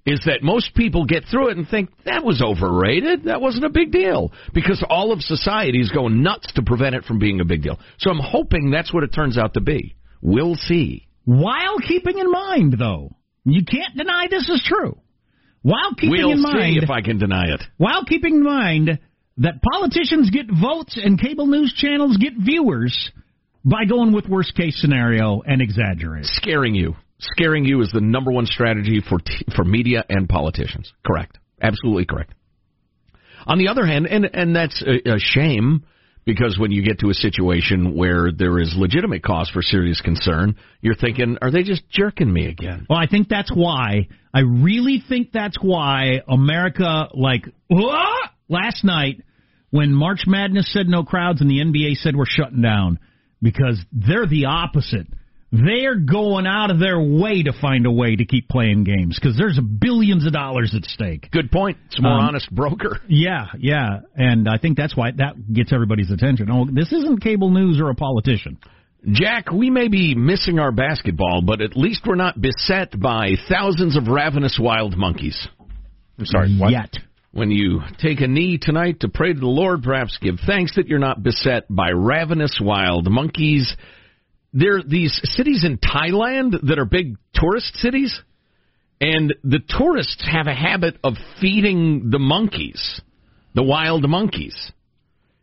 is 0.08 0.22
that 0.24 0.42
most 0.42 0.74
people 0.74 1.04
get 1.04 1.24
through 1.30 1.50
it 1.50 1.56
and 1.58 1.68
think 1.68 1.90
that 2.04 2.24
was 2.24 2.40
overrated. 2.42 3.24
That 3.24 3.40
wasn't 3.40 3.66
a 3.66 3.70
big 3.70 3.92
deal 3.92 4.32
because 4.54 4.82
all 4.88 5.12
of 5.12 5.20
society 5.20 5.80
is 5.80 5.90
going 5.90 6.22
nuts 6.22 6.50
to 6.54 6.62
prevent 6.62 6.94
it 6.94 7.04
from 7.04 7.18
being 7.18 7.40
a 7.40 7.44
big 7.44 7.62
deal. 7.62 7.78
So 7.98 8.10
I'm 8.10 8.20
hoping 8.20 8.70
that's 8.70 8.92
what 8.92 9.04
it 9.04 9.12
turns 9.12 9.36
out 9.36 9.54
to 9.54 9.60
be. 9.60 9.96
We'll 10.22 10.54
see. 10.54 11.08
While 11.24 11.78
keeping 11.86 12.18
in 12.18 12.30
mind, 12.30 12.76
though, 12.78 13.16
you 13.44 13.64
can't 13.64 13.96
deny 13.96 14.28
this 14.30 14.48
is 14.48 14.64
true. 14.66 14.98
While 15.62 15.94
keeping 15.94 16.10
we'll 16.10 16.32
in 16.32 16.38
see 16.38 16.42
mind, 16.42 16.82
if 16.82 16.90
I 16.90 17.02
can 17.02 17.18
deny 17.18 17.52
it. 17.52 17.62
while 17.76 18.04
keeping 18.04 18.36
in 18.36 18.44
mind 18.44 18.98
that 19.38 19.60
politicians 19.62 20.30
get 20.30 20.46
votes 20.48 20.98
and 21.02 21.20
cable 21.20 21.46
news 21.46 21.74
channels 21.76 22.16
get 22.16 22.32
viewers 22.38 23.10
by 23.64 23.84
going 23.84 24.12
with 24.12 24.26
worst 24.26 24.54
case 24.54 24.80
scenario 24.80 25.42
and 25.42 25.60
exaggerating. 25.60 26.24
Scaring 26.24 26.74
you. 26.74 26.94
Scaring 27.20 27.64
you 27.64 27.80
is 27.82 27.90
the 27.92 28.00
number 28.00 28.30
one 28.30 28.46
strategy 28.46 29.02
for 29.06 29.18
t- 29.18 29.44
for 29.56 29.64
media 29.64 30.04
and 30.08 30.28
politicians. 30.28 30.92
Correct. 31.04 31.38
Absolutely 31.60 32.06
correct. 32.06 32.32
On 33.46 33.58
the 33.58 33.68
other 33.68 33.86
hand, 33.86 34.06
and 34.06 34.28
and 34.32 34.54
that's 34.54 34.82
a, 34.82 35.14
a 35.14 35.18
shame 35.18 35.84
because 36.28 36.58
when 36.58 36.70
you 36.70 36.82
get 36.82 36.98
to 36.98 37.08
a 37.08 37.14
situation 37.14 37.96
where 37.96 38.30
there 38.30 38.58
is 38.58 38.74
legitimate 38.76 39.22
cause 39.22 39.48
for 39.48 39.62
serious 39.62 39.98
concern, 40.02 40.56
you're 40.82 40.94
thinking, 40.94 41.38
are 41.40 41.50
they 41.50 41.62
just 41.62 41.88
jerking 41.88 42.30
me 42.30 42.46
again? 42.46 42.86
Well, 42.88 42.98
I 42.98 43.06
think 43.06 43.30
that's 43.30 43.50
why. 43.50 44.08
I 44.34 44.40
really 44.40 45.02
think 45.08 45.32
that's 45.32 45.56
why 45.58 46.20
America, 46.28 47.08
like, 47.14 47.44
last 48.46 48.84
night 48.84 49.22
when 49.70 49.90
March 49.94 50.24
Madness 50.26 50.70
said 50.70 50.86
no 50.86 51.02
crowds 51.02 51.40
and 51.40 51.48
the 51.48 51.60
NBA 51.60 51.94
said 51.94 52.14
we're 52.14 52.26
shutting 52.26 52.60
down 52.60 52.98
because 53.40 53.80
they're 53.90 54.26
the 54.26 54.44
opposite. 54.44 55.06
They're 55.50 55.96
going 55.96 56.46
out 56.46 56.70
of 56.70 56.78
their 56.78 57.00
way 57.00 57.42
to 57.42 57.52
find 57.58 57.86
a 57.86 57.90
way 57.90 58.14
to 58.16 58.24
keep 58.26 58.48
playing 58.48 58.84
games 58.84 59.18
because 59.18 59.36
there's 59.38 59.58
billions 59.58 60.26
of 60.26 60.32
dollars 60.34 60.74
at 60.76 60.84
stake. 60.84 61.30
Good 61.30 61.50
point. 61.50 61.78
It's 61.86 61.98
a 61.98 62.02
more 62.02 62.12
Um, 62.12 62.20
honest 62.20 62.54
broker. 62.54 63.00
Yeah, 63.08 63.46
yeah, 63.58 64.00
and 64.14 64.46
I 64.46 64.58
think 64.58 64.76
that's 64.76 64.94
why 64.94 65.12
that 65.12 65.52
gets 65.52 65.72
everybody's 65.72 66.10
attention. 66.10 66.50
Oh, 66.50 66.66
this 66.70 66.92
isn't 66.92 67.22
cable 67.22 67.50
news 67.50 67.80
or 67.80 67.88
a 67.88 67.94
politician. 67.94 68.58
Jack, 69.10 69.50
we 69.50 69.70
may 69.70 69.88
be 69.88 70.14
missing 70.14 70.58
our 70.58 70.72
basketball, 70.72 71.40
but 71.40 71.62
at 71.62 71.76
least 71.76 72.02
we're 72.06 72.16
not 72.16 72.38
beset 72.40 72.98
by 73.00 73.36
thousands 73.48 73.96
of 73.96 74.08
ravenous 74.08 74.58
wild 74.60 74.96
monkeys. 74.98 75.48
I'm 76.18 76.26
sorry, 76.26 76.56
what? 76.58 76.72
Yet. 76.72 76.96
When 77.32 77.50
you 77.50 77.80
take 78.00 78.20
a 78.20 78.26
knee 78.26 78.58
tonight 78.60 79.00
to 79.00 79.08
pray 79.08 79.32
to 79.32 79.38
the 79.38 79.46
Lord, 79.46 79.82
perhaps 79.82 80.18
give 80.20 80.36
thanks 80.46 80.74
that 80.76 80.88
you're 80.88 80.98
not 80.98 81.22
beset 81.22 81.64
by 81.70 81.90
ravenous 81.90 82.58
wild 82.60 83.08
monkeys. 83.10 83.76
There 84.52 84.76
are 84.78 84.82
these 84.82 85.18
cities 85.24 85.64
in 85.64 85.78
Thailand 85.78 86.66
that 86.68 86.78
are 86.78 86.84
big 86.86 87.16
tourist 87.34 87.74
cities, 87.76 88.18
and 89.00 89.34
the 89.44 89.60
tourists 89.68 90.26
have 90.30 90.46
a 90.46 90.54
habit 90.54 90.96
of 91.04 91.14
feeding 91.40 92.10
the 92.10 92.18
monkeys, 92.18 93.00
the 93.54 93.62
wild 93.62 94.08
monkeys. 94.08 94.72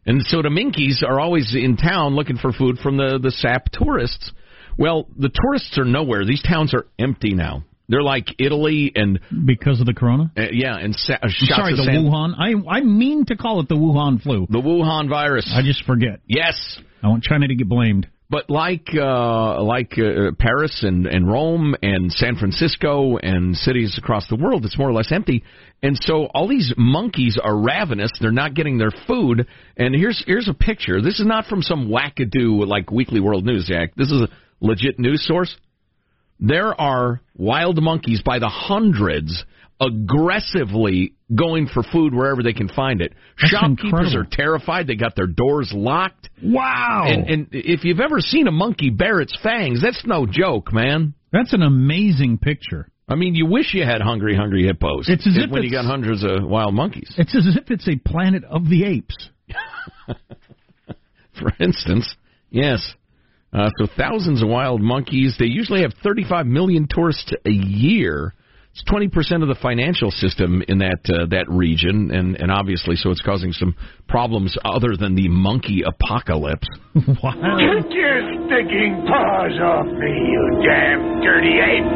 And 0.07 0.21
so 0.23 0.41
the 0.41 0.49
minkies 0.49 1.03
are 1.07 1.19
always 1.19 1.55
in 1.55 1.77
town 1.77 2.15
looking 2.15 2.37
for 2.37 2.51
food 2.51 2.77
from 2.79 2.97
the, 2.97 3.19
the 3.21 3.31
sap 3.31 3.69
tourists. 3.71 4.31
Well, 4.77 5.07
the 5.17 5.29
tourists 5.33 5.77
are 5.79 5.85
nowhere. 5.85 6.25
These 6.25 6.43
towns 6.43 6.73
are 6.73 6.85
empty 6.99 7.33
now. 7.33 7.63
They're 7.87 8.03
like 8.03 8.27
Italy 8.39 8.91
and 8.95 9.19
Because 9.45 9.79
of 9.79 9.85
the 9.85 9.93
corona? 9.93 10.31
uh, 10.37 10.43
yeah, 10.51 10.75
and 10.77 10.95
sa- 10.95 11.17
shots 11.27 11.55
sorry, 11.55 11.75
the 11.75 11.83
San- 11.83 12.03
Wuhan. 12.05 12.33
I 12.37 12.77
I 12.77 12.81
mean 12.81 13.25
to 13.27 13.35
call 13.35 13.59
it 13.61 13.69
the 13.69 13.75
Wuhan 13.75 14.21
flu. 14.21 14.47
the 14.49 14.59
Wuhan 14.59 15.07
virus. 15.07 15.51
I 15.55 15.61
just 15.61 15.83
forget. 15.85 16.19
yes, 16.27 16.79
I 17.03 17.07
want 17.07 17.23
China 17.23 17.47
to 17.47 17.55
get 17.55 17.69
blamed. 17.69 18.07
But 18.35 18.49
like 18.49 18.89
uh, 18.93 19.63
like 19.63 19.93
uh, 19.97 20.31
Paris 20.37 20.83
and 20.83 21.07
and 21.07 21.25
Rome 21.25 21.73
and 21.81 22.11
San 22.11 22.35
Francisco 22.35 23.15
and 23.15 23.55
cities 23.55 23.97
across 23.97 24.27
the 24.27 24.35
world, 24.35 24.65
it's 24.65 24.77
more 24.77 24.89
or 24.89 24.93
less 24.93 25.09
empty. 25.13 25.41
And 25.81 25.97
so 26.01 26.25
all 26.33 26.45
these 26.45 26.73
monkeys 26.75 27.39
are 27.41 27.57
ravenous. 27.57 28.11
They're 28.19 28.33
not 28.33 28.53
getting 28.53 28.77
their 28.77 28.91
food. 29.07 29.47
And 29.77 29.95
here's 29.95 30.21
here's 30.27 30.49
a 30.49 30.53
picture. 30.53 31.01
This 31.01 31.21
is 31.21 31.25
not 31.25 31.45
from 31.45 31.61
some 31.61 31.87
wackadoo 31.87 32.67
like 32.67 32.91
Weekly 32.91 33.21
World 33.21 33.45
News, 33.45 33.67
Jack. 33.69 33.95
This 33.95 34.11
is 34.11 34.23
a 34.23 34.27
legit 34.59 34.99
news 34.99 35.25
source. 35.25 35.55
There 36.37 36.79
are 36.79 37.21
wild 37.37 37.81
monkeys 37.81 38.21
by 38.21 38.39
the 38.39 38.49
hundreds 38.49 39.45
aggressively 39.79 41.13
going 41.33 41.67
for 41.67 41.83
food 41.83 42.13
wherever 42.13 42.43
they 42.43 42.53
can 42.53 42.69
find 42.69 43.01
it. 43.01 43.13
That's 43.39 43.51
Shopkeepers 43.51 43.83
incredible. 43.83 44.17
are 44.19 44.27
terrified. 44.31 44.87
They 44.87 44.95
got 44.95 45.15
their 45.15 45.27
doors 45.27 45.71
locked. 45.73 46.29
Wow. 46.41 47.05
And, 47.07 47.29
and 47.29 47.47
if 47.51 47.83
you've 47.83 47.99
ever 47.99 48.19
seen 48.19 48.47
a 48.47 48.51
monkey 48.51 48.89
bare 48.89 49.19
its 49.21 49.35
fangs, 49.41 49.81
that's 49.81 50.03
no 50.05 50.25
joke, 50.25 50.71
man. 50.71 51.13
That's 51.31 51.53
an 51.53 51.63
amazing 51.63 52.37
picture. 52.37 52.87
I 53.07 53.15
mean, 53.15 53.35
you 53.35 53.45
wish 53.45 53.73
you 53.73 53.83
had 53.83 54.01
hungry, 54.01 54.35
hungry 54.35 54.65
hippos. 54.65 55.07
It's 55.07 55.27
as 55.27 55.37
if 55.37 55.51
when 55.51 55.63
you 55.63 55.71
got 55.71 55.85
hundreds 55.85 56.23
of 56.23 56.43
wild 56.43 56.73
monkeys. 56.73 57.13
It's 57.17 57.35
as 57.35 57.55
if 57.55 57.69
it's 57.69 57.87
a 57.87 57.97
planet 57.97 58.43
of 58.45 58.67
the 58.67 58.83
apes. 58.85 59.29
For 61.39 61.51
instance, 61.59 62.15
yes. 62.49 62.93
Uh, 63.53 63.69
so 63.77 63.87
thousands 63.95 64.41
of 64.41 64.49
wild 64.49 64.81
monkeys. 64.81 65.35
They 65.37 65.45
usually 65.45 65.81
have 65.81 65.93
35 66.03 66.47
million 66.47 66.87
tourists 66.89 67.31
a 67.45 67.51
year. 67.51 68.33
It's 68.75 68.83
20 68.83 69.07
percent 69.07 69.41
of 69.41 69.47
the 69.47 69.55
financial 69.55 70.11
system 70.11 70.61
in 70.67 70.79
that 70.79 70.99
uh, 71.07 71.27
that 71.27 71.45
region, 71.47 72.11
and 72.11 72.35
and 72.35 72.51
obviously, 72.51 72.97
so 72.97 73.09
it's 73.09 73.21
causing 73.21 73.53
some 73.53 73.73
problems 74.09 74.57
other 74.65 74.97
than 74.99 75.15
the 75.15 75.29
monkey 75.29 75.83
apocalypse. 75.87 76.67
wow. 77.23 77.31
Get 77.55 77.89
your 77.89 78.19
stinking 78.45 79.05
paws 79.07 79.55
off 79.63 79.85
me, 79.85 80.11
you 80.11 80.59
damn 80.67 81.21
dirty 81.21 81.55
ape! 81.55 81.87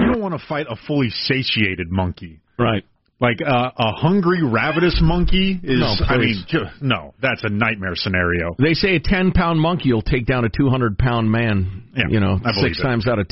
You 0.00 0.12
don't 0.12 0.22
want 0.22 0.32
to 0.32 0.46
fight 0.48 0.64
a 0.70 0.76
fully 0.86 1.10
satiated 1.10 1.90
monkey. 1.90 2.40
Right. 2.58 2.84
Like 3.20 3.42
uh, 3.46 3.70
a 3.76 3.92
hungry, 3.92 4.42
ravenous 4.42 4.98
monkey 5.02 5.60
is. 5.62 5.78
No, 5.78 5.94
I 6.06 6.16
mean, 6.16 6.42
no, 6.80 7.12
that's 7.20 7.44
a 7.44 7.50
nightmare 7.50 7.92
scenario. 7.96 8.54
They 8.58 8.72
say 8.72 8.96
a 8.96 9.00
10 9.00 9.32
pound 9.32 9.60
monkey 9.60 9.92
will 9.92 10.00
take 10.00 10.24
down 10.24 10.46
a 10.46 10.48
200 10.48 10.96
pound 10.96 11.30
man. 11.30 11.84
Yeah, 11.94 12.04
you 12.08 12.18
know, 12.18 12.40
I 12.42 12.52
believe 12.54 12.72
six 12.72 12.78
it. 12.78 12.82
times 12.82 13.06
out 13.06 13.18
of 13.18 13.28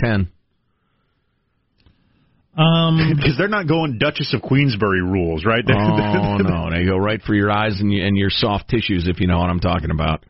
10. 2.59 2.67
Um, 2.67 3.15
Because 3.17 3.39
they're 3.39 3.49
not 3.49 3.67
going 3.67 3.99
Duchess 3.99 4.35
of 4.35 4.43
Queensberry 4.43 5.03
rules, 5.03 5.45
right? 5.45 5.65
Oh 5.67 6.37
no, 6.39 6.71
they 6.71 6.85
go 6.85 6.97
right 6.97 7.23
for 7.23 7.35
your 7.35 7.51
eyes 7.51 7.81
and, 7.81 7.93
you, 7.93 8.05
and 8.05 8.17
your 8.17 8.31
soft 8.31 8.69
tissues, 8.69 9.09
if 9.09 9.21
you 9.21 9.27
know 9.27 9.39
what 9.39 9.51
I'm 9.51 9.61
talking 9.61 9.91
about. 9.91 10.25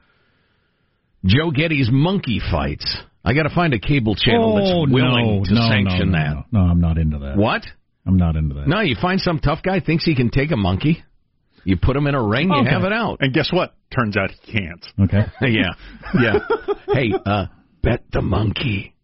Joe 1.25 1.51
Getty's 1.51 1.89
monkey 1.91 2.41
fights. 2.51 2.97
I 3.25 3.35
got 3.35 3.43
to 3.43 3.55
find 3.55 3.75
a 3.75 3.79
cable 3.79 4.15
channel 4.15 4.55
oh, 4.55 4.87
that's 4.87 4.93
willing 4.93 5.39
no, 5.39 5.45
to 5.45 5.55
no, 5.55 5.69
sanction 5.69 6.13
no, 6.13 6.19
that. 6.19 6.35
No, 6.53 6.65
no, 6.65 6.71
I'm 6.71 6.81
not 6.81 6.99
into 6.99 7.19
that. 7.19 7.37
What? 7.37 7.63
I'm 8.07 8.17
not 8.17 8.37
into 8.37 8.55
that. 8.55 8.69
No, 8.69 8.81
you 8.81 8.97
find 9.01 9.21
some 9.21 9.39
tough 9.39 9.59
guy 9.63 9.81
thinks 9.81 10.05
he 10.05 10.15
can 10.15 10.31
take 10.31 10.51
a 10.51 10.57
monkey. 10.57 11.05
You 11.65 11.77
put 11.77 11.97
him 11.97 12.07
in 12.07 12.15
a 12.15 12.23
ring, 12.23 12.49
you 12.49 12.65
have 12.65 12.85
it 12.85 12.93
out. 12.93 13.19
And 13.21 13.35
guess 13.35 13.53
what? 13.53 13.75
Turns 13.95 14.17
out 14.17 14.31
he 14.31 14.53
can't. 14.53 14.87
Okay. 14.99 15.27
yeah, 15.43 15.73
yeah. 16.19 16.39
hey, 16.87 17.13
uh, 17.27 17.47
bet 17.83 18.05
the 18.11 18.23
monkey. 18.23 18.95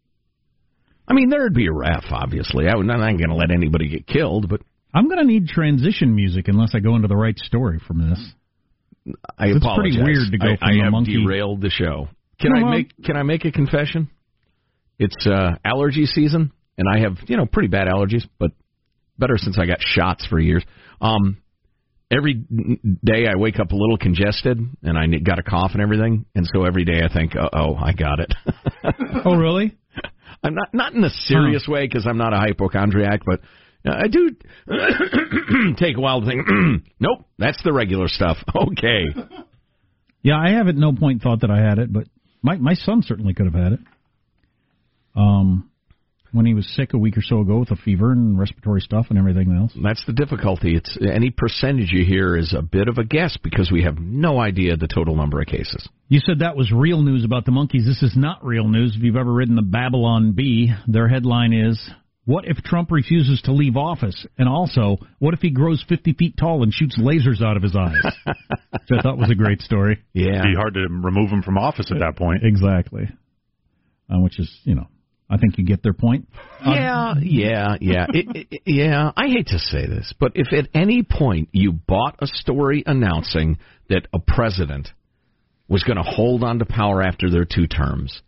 I 1.07 1.13
mean, 1.15 1.29
there'd 1.29 1.55
be 1.55 1.67
a 1.67 1.73
ref, 1.73 2.05
obviously. 2.11 2.69
I 2.69 2.75
would, 2.75 2.89
I'm 2.89 3.01
not 3.01 3.19
going 3.19 3.29
to 3.29 3.35
let 3.35 3.51
anybody 3.51 3.89
get 3.89 4.07
killed, 4.07 4.49
but 4.49 4.61
I'm 4.95 5.09
going 5.09 5.19
to 5.19 5.27
need 5.27 5.49
transition 5.49 6.15
music 6.15 6.49
unless 6.49 6.71
I 6.75 6.81
go 6.81 6.97
into 6.97 7.09
the 7.09 7.17
right 7.17 7.39
story 7.39 7.81
from 7.87 8.09
this. 8.09 8.21
I 9.39 9.49
It's 9.49 9.67
pretty 9.77 10.01
weird 10.03 10.31
to 10.31 10.39
go 10.39 10.47
I, 10.53 10.57
from 10.57 10.69
I 10.69 10.73
the 10.73 10.83
have 10.85 10.93
monkey- 10.93 11.23
derailed 11.23 11.61
the 11.61 11.71
show. 11.71 12.09
Can 12.41 12.53
No, 12.53 12.67
I 12.67 12.71
make 12.71 12.93
Can 13.05 13.17
I 13.17 13.23
make 13.23 13.45
a 13.45 13.53
confession? 13.53 14.11
It's 14.99 15.27
uh, 15.27 15.53
allergy 15.65 16.07
season, 16.07 16.53
and 16.79 16.89
I 16.89 17.01
have 17.01 17.19
you 17.29 17.37
know 17.37 17.47
pretty 17.47 17.69
bad 17.69 17.87
allergies, 17.87 18.25
but 18.39 18.51
better 19.19 19.37
since 19.37 19.59
I 19.59 19.67
got 19.67 19.79
shots 19.81 20.27
for 20.27 20.41
years. 20.41 20.65
Um, 21.01 21.39
every 22.11 22.35
day 22.35 23.27
I 23.27 23.37
wake 23.37 23.61
up 23.61 23.71
a 23.73 23.77
little 23.77 23.99
congested, 23.99 24.59
and 24.83 24.99
I 24.99 25.07
got 25.19 25.39
a 25.39 25.43
cough 25.43 25.73
and 25.75 25.83
everything, 25.83 26.25
and 26.35 26.49
so 26.53 26.65
every 26.65 26.85
day 26.85 27.03
I 27.03 27.13
think, 27.13 27.37
uh 27.37 27.49
oh, 27.53 27.75
I 27.77 27.93
got 27.93 28.21
it. 28.21 28.35
Oh, 29.27 29.37
really? 29.37 29.75
I'm 30.45 30.55
not 30.55 30.75
not 30.75 30.93
in 30.93 31.03
a 31.03 31.11
serious 31.11 31.67
way 31.67 31.87
because 31.87 32.07
I'm 32.07 32.19
not 32.19 32.35
a 32.35 32.37
hypochondriac, 32.37 33.23
but 33.25 33.41
I 33.87 34.09
do 34.09 34.31
take 35.79 35.97
a 35.97 36.01
while 36.01 36.21
to 36.21 36.27
think. 36.27 36.47
nope, 37.01 37.27
that's 37.39 37.63
the 37.65 37.73
regular 37.73 38.09
stuff. 38.09 38.37
Okay. 38.55 39.05
Yeah, 40.23 40.39
I 40.39 40.53
have 40.53 40.69
at 40.69 40.77
no 40.77 40.93
point 40.95 41.21
thought 41.21 41.43
that 41.43 41.51
I 41.51 41.59
had 41.59 41.79
it, 41.79 41.93
but 41.93 42.05
my 42.43 42.57
my 42.57 42.75
son 42.75 43.03
certainly 43.03 43.35
could 43.35 43.47
have 43.47 43.55
had 43.55 43.73
it. 43.73 43.81
Um, 45.17 45.71
when 46.35 46.47
he 46.47 46.53
was 46.53 46.69
sick 46.75 46.93
a 46.93 46.99
week 46.99 47.17
or 47.17 47.23
so 47.23 47.41
ago 47.41 47.61
with 47.61 47.71
a 47.71 47.77
fever 47.77 48.11
and 48.11 48.37
respiratory 48.37 48.81
stuff 48.81 49.07
and 49.09 49.19
everything 49.19 49.57
else. 49.57 49.73
That's 49.81 50.05
the 50.05 50.13
difficulty. 50.13 50.75
It's 50.77 50.99
any 51.01 51.31
percentage 51.31 51.93
you 51.93 52.05
hear 52.05 52.37
is 52.37 52.53
a 52.53 52.61
bit 52.61 52.89
of 52.89 52.99
a 52.99 53.05
guess 53.05 53.39
because 53.43 53.71
we 53.71 53.85
have 53.85 53.99
no 53.99 54.41
idea 54.41 54.77
the 54.77 54.89
total 54.89 55.15
number 55.15 55.41
of 55.41 55.47
cases. 55.47 55.89
You 56.09 56.21
said 56.21 56.41
that 56.41 56.57
was 56.57 56.73
real 56.73 57.03
news 57.03 57.25
about 57.25 57.45
the 57.45 57.53
monkeys. 57.53 57.87
This 57.87 58.03
is 58.03 58.17
not 58.17 58.45
real 58.45 58.69
news. 58.69 58.95
If 58.97 59.03
you've 59.03 59.17
ever 59.17 59.33
ridden 59.33 59.55
the 59.55 59.63
Babylon 59.63 60.33
Bee, 60.33 60.73
their 60.89 61.09
headline 61.09 61.53
is 61.53 61.81
What 62.25 62.47
if 62.47 62.57
Trump 62.59 62.91
refuses 62.91 63.41
to 63.43 63.53
leave 63.53 63.77
office? 63.77 64.27
And 64.37 64.49
also, 64.49 64.97
what 65.21 65.35
if 65.35 65.41
he 65.41 65.51
grows 65.51 65.85
50 65.89 66.15
feet 66.15 66.37
tall 66.37 66.63
and 66.63 66.73
shoots 66.73 66.99
lasers 66.99 67.43
out 67.43 67.57
of 67.57 67.63
his 67.63 67.77
eyes? 67.77 68.03
Which 68.73 68.99
I 68.99 69.03
thought 69.03 69.19
was 69.19 69.31
a 69.31 69.35
great 69.37 69.61
story. 69.61 70.03
Yeah. 70.13 70.41
It'd 70.41 70.43
be 70.43 70.57
hard 70.57 70.75
to 70.75 70.89
remove 70.91 71.31
him 71.31 71.43
from 71.43 71.59
office 71.59 71.93
at 71.93 72.01
that 72.01 72.17
point. 72.17 72.43
Exactly. 72.43 73.09
Uh, 74.13 74.21
which 74.21 74.39
is, 74.39 74.51
you 74.65 74.75
know, 74.75 74.87
I 75.29 75.39
think 75.39 75.59
you 75.59 75.65
get 75.65 75.83
their 75.83 75.95
point. 75.95 76.29
Yeah, 76.65 77.15
yeah, 77.21 77.77
yeah. 77.81 78.07
It, 78.13 78.47
it, 78.51 78.63
yeah, 78.67 79.11
I 79.17 79.29
hate 79.29 79.49
to 79.49 79.59
say 79.59 79.87
this, 79.87 80.13
but 80.21 80.33
if 80.35 80.53
at 80.53 80.69
any 80.75 81.03
point 81.03 81.49
you 81.53 81.73
bought 81.73 82.17
a 82.21 82.27
story 82.27 82.83
announcing 82.87 83.59
that 83.89 84.07
a 84.13 84.19
president 84.19 84.89
was 85.67 85.83
going 85.83 85.97
to 85.97 86.03
hold 86.03 86.45
on 86.45 86.59
to 86.59 86.67
power 86.67 87.03
after 87.03 87.31
their 87.31 87.47
two 87.47 87.67
terms, 87.67 88.23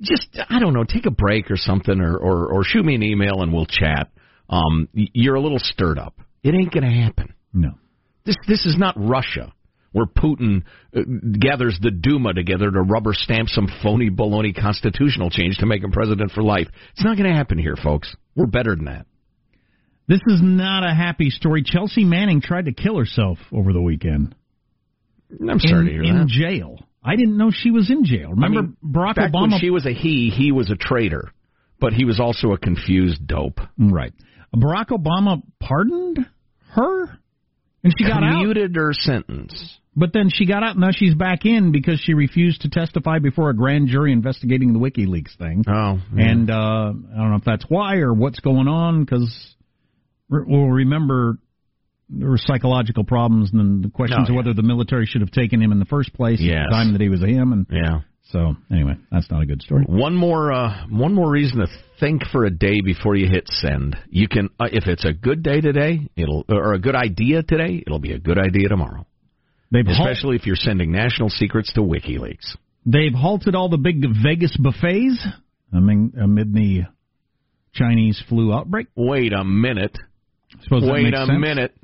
just 0.00 0.28
I 0.48 0.58
don't 0.60 0.72
know, 0.72 0.84
take 0.84 1.06
a 1.06 1.10
break 1.10 1.50
or 1.50 1.56
something, 1.56 2.00
or 2.00 2.16
or, 2.16 2.52
or 2.52 2.64
shoot 2.64 2.84
me 2.84 2.94
an 2.94 3.02
email 3.02 3.42
and 3.42 3.52
we'll 3.52 3.66
chat. 3.66 4.10
Um, 4.48 4.88
you're 4.92 5.36
a 5.36 5.40
little 5.40 5.60
stirred 5.60 5.98
up. 5.98 6.18
It 6.42 6.54
ain't 6.54 6.72
going 6.72 6.84
to 6.84 6.90
happen. 6.90 7.34
No. 7.52 7.72
This 8.24 8.36
this 8.48 8.66
is 8.66 8.76
not 8.78 8.94
Russia, 8.96 9.52
where 9.92 10.06
Putin 10.06 10.62
uh, 10.96 11.00
gathers 11.38 11.78
the 11.82 11.90
Duma 11.90 12.32
together 12.32 12.70
to 12.70 12.80
rubber 12.82 13.12
stamp 13.12 13.48
some 13.48 13.68
phony 13.82 14.10
baloney 14.10 14.54
constitutional 14.54 15.30
change 15.30 15.58
to 15.58 15.66
make 15.66 15.82
him 15.82 15.90
president 15.90 16.32
for 16.32 16.42
life. 16.42 16.68
It's 16.92 17.04
not 17.04 17.16
going 17.16 17.28
to 17.28 17.36
happen 17.36 17.58
here, 17.58 17.76
folks. 17.76 18.14
We're 18.36 18.46
better 18.46 18.76
than 18.76 18.84
that. 18.86 19.06
This 20.06 20.20
is 20.26 20.40
not 20.42 20.84
a 20.84 20.94
happy 20.94 21.30
story. 21.30 21.62
Chelsea 21.64 22.04
Manning 22.04 22.40
tried 22.40 22.64
to 22.64 22.72
kill 22.72 22.98
herself 22.98 23.38
over 23.52 23.72
the 23.72 23.80
weekend. 23.80 24.34
I'm 25.40 25.60
sorry 25.60 25.80
in, 25.80 25.86
to 25.86 25.92
hear 25.92 26.02
in 26.02 26.18
that. 26.18 26.26
jail. 26.28 26.78
I 27.02 27.16
didn't 27.16 27.36
know 27.36 27.50
she 27.52 27.70
was 27.70 27.90
in 27.90 28.04
jail. 28.04 28.30
Remember 28.30 28.58
I 28.58 28.62
mean, 28.62 28.76
Barack 28.84 29.14
back 29.16 29.32
Obama? 29.32 29.52
when 29.52 29.60
she 29.60 29.70
was 29.70 29.86
a 29.86 29.92
he, 29.92 30.32
he 30.36 30.52
was 30.52 30.70
a 30.70 30.76
traitor, 30.76 31.32
but 31.80 31.92
he 31.92 32.04
was 32.04 32.20
also 32.20 32.52
a 32.52 32.58
confused 32.58 33.26
dope. 33.26 33.60
Right. 33.78 34.12
Barack 34.54 34.88
Obama 34.88 35.42
pardoned 35.60 36.18
her, 36.72 37.02
and 37.84 37.94
she 37.96 38.04
got 38.04 38.22
out. 38.22 38.40
Commuted 38.40 38.74
her 38.76 38.92
sentence. 38.92 39.78
But 39.96 40.12
then 40.12 40.30
she 40.32 40.46
got 40.46 40.62
out, 40.62 40.72
and 40.72 40.80
now 40.80 40.90
she's 40.92 41.14
back 41.14 41.44
in 41.44 41.72
because 41.72 42.00
she 42.00 42.14
refused 42.14 42.60
to 42.62 42.70
testify 42.70 43.18
before 43.18 43.50
a 43.50 43.54
grand 43.56 43.88
jury 43.88 44.12
investigating 44.12 44.72
the 44.72 44.78
WikiLeaks 44.78 45.36
thing. 45.36 45.64
Oh, 45.68 45.98
And 46.16 46.48
uh, 46.48 46.54
I 46.54 47.16
don't 47.16 47.30
know 47.30 47.36
if 47.36 47.44
that's 47.44 47.64
why 47.68 47.96
or 47.96 48.14
what's 48.14 48.38
going 48.40 48.68
on, 48.68 49.04
because 49.04 49.54
we'll 50.28 50.68
remember 50.68 51.38
there 52.08 52.28
were 52.28 52.38
psychological 52.38 53.04
problems, 53.04 53.50
and 53.50 53.60
then 53.60 53.82
the 53.82 53.88
questions 53.90 54.28
Oh, 54.28 54.32
of 54.32 54.36
whether 54.36 54.54
the 54.54 54.62
military 54.62 55.06
should 55.06 55.20
have 55.22 55.30
taken 55.30 55.60
him 55.62 55.72
in 55.72 55.78
the 55.78 55.84
first 55.84 56.12
place 56.14 56.40
Yes. 56.40 56.58
at 56.58 56.70
the 56.70 56.70
time 56.70 56.92
that 56.92 57.00
he 57.00 57.08
was 57.08 57.22
a 57.22 57.26
him. 57.26 57.52
And 57.52 57.66
yeah. 57.70 58.00
so, 58.30 58.54
anyway, 58.70 58.94
that's 59.10 59.30
not 59.30 59.42
a 59.42 59.46
good 59.46 59.62
story. 59.62 59.84
One 59.86 60.14
more, 60.16 60.52
uh, 60.52 60.86
one 60.88 61.14
more 61.14 61.30
reason 61.30 61.58
to 61.58 61.66
think 61.98 62.22
for 62.30 62.44
a 62.44 62.50
day 62.50 62.80
before 62.80 63.16
you 63.16 63.28
hit 63.28 63.44
send. 63.48 63.96
You 64.08 64.28
can, 64.28 64.50
uh, 64.58 64.68
if 64.72 64.86
it's 64.86 65.04
a 65.04 65.12
good 65.12 65.42
day 65.42 65.60
today, 65.60 66.08
it'll, 66.16 66.44
or 66.48 66.74
a 66.74 66.78
good 66.80 66.96
idea 66.96 67.42
today, 67.42 67.82
it'll 67.84 67.98
be 68.00 68.12
a 68.12 68.18
good 68.18 68.38
idea 68.38 68.68
tomorrow. 68.68 69.06
They've 69.70 69.86
halt- 69.86 70.08
Especially 70.08 70.36
if 70.36 70.46
you're 70.46 70.56
sending 70.56 70.90
national 70.92 71.30
secrets 71.30 71.72
to 71.74 71.80
WikiLeaks. 71.80 72.56
They've 72.86 73.12
halted 73.14 73.54
all 73.54 73.68
the 73.68 73.78
big 73.78 74.04
Vegas 74.22 74.56
buffets 74.56 75.26
I 75.72 75.80
mean, 75.80 76.14
amid 76.20 76.52
the 76.52 76.82
Chinese 77.72 78.22
flu 78.28 78.52
outbreak. 78.52 78.88
Wait 78.96 79.32
a 79.32 79.44
minute. 79.44 79.96
Wait 80.70 81.14
a 81.14 81.26
sense. 81.26 81.30
minute. 81.38 81.76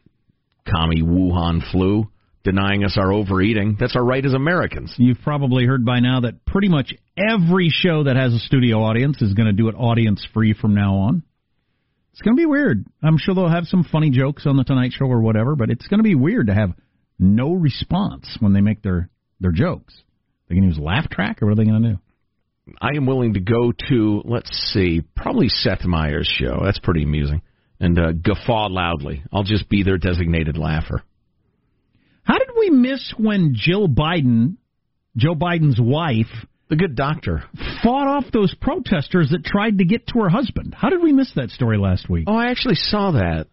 Commie 0.66 1.03
Wuhan 1.03 1.62
flu 1.70 2.11
denying 2.42 2.85
us 2.85 2.96
our 2.96 3.12
overeating. 3.12 3.77
That's 3.79 3.96
our 3.96 4.05
right 4.05 4.25
as 4.25 4.33
Americans. 4.33 4.94
You've 4.99 5.20
probably 5.22 5.66
heard 5.66 5.85
by 5.85 6.01
now 6.01 6.20
that 6.20 6.44
pretty 6.44 6.68
much 6.68 6.94
every 7.16 7.68
show 7.70 8.05
that 8.05 8.16
has 8.16 8.33
a 8.33 8.38
studio 8.38 8.83
audience 8.83 9.20
is 9.20 9.35
going 9.35 9.46
to 9.46 9.53
do 9.53 9.68
it 9.68 9.75
audience 9.75 10.27
free 10.33 10.55
from 10.55 10.75
now 10.75 10.94
on. 10.96 11.22
It's 12.12 12.22
going 12.22 12.37
to 12.37 12.40
be 12.40 12.46
weird. 12.46 12.87
I'm 13.03 13.18
sure 13.18 13.35
they'll 13.35 13.49
have 13.49 13.66
some 13.66 13.85
funny 13.85 14.11
jokes 14.11 14.46
on 14.46 14.57
the 14.57 14.64
Tonight 14.64 14.92
Show 14.92 15.07
or 15.07 15.20
whatever, 15.20 15.55
but 15.55 15.70
it's 15.70 15.87
going 15.88 15.99
to 15.99 16.05
be 16.05 16.14
weird 16.14 16.46
to 16.46 16.55
have 16.55 16.70
no 17.18 17.52
response 17.52 18.37
when 18.40 18.52
they 18.52 18.61
make 18.61 18.83
their 18.83 19.11
their 19.40 19.52
jokes. 19.52 19.94
They 20.48 20.55
can 20.55 20.64
use 20.64 20.79
laugh 20.79 21.09
track, 21.11 21.42
or 21.42 21.46
what 21.46 21.52
are 21.52 21.57
they 21.57 21.70
going 21.70 21.83
to 21.83 21.88
do? 21.90 21.98
I 22.81 22.96
am 22.96 23.07
willing 23.07 23.35
to 23.35 23.40
go 23.40 23.72
to, 23.88 24.22
let's 24.24 24.50
see, 24.72 25.02
probably 25.14 25.48
Seth 25.48 25.85
Meyers' 25.85 26.26
show. 26.26 26.62
That's 26.64 26.79
pretty 26.79 27.02
amusing. 27.02 27.42
And 27.79 27.98
uh, 27.98 28.12
guffaw 28.12 28.68
loudly. 28.68 29.22
I'll 29.33 29.44
just 29.44 29.68
be 29.68 29.83
their 29.83 29.98
designated 29.98 30.57
laugher. 30.57 31.02
How 32.22 32.38
did 32.38 32.48
we 32.59 32.70
miss 32.70 33.14
when 33.16 33.55
Jill 33.55 33.88
Biden, 33.88 34.57
Joe 35.16 35.35
Biden's 35.35 35.81
wife, 35.81 36.33
the 36.68 36.76
good 36.76 36.96
doctor, 36.96 37.44
fought 37.85 38.09
off 38.09 38.24
those 38.33 38.55
protesters 38.61 39.31
that 39.31 39.44
tried 39.44 39.79
to 39.79 39.85
get 39.85 40.09
to 40.09 40.20
her 40.20 40.29
husband? 40.29 40.74
How 40.76 40.90
did 40.90 41.02
we 41.02 41.12
miss 41.12 41.31
that 41.37 41.50
story 41.50 41.79
last 41.79 42.09
week? 42.09 42.24
Oh, 42.26 42.37
I 42.37 42.50
actually 42.50 42.74
saw 42.74 43.12
that. 43.12 43.46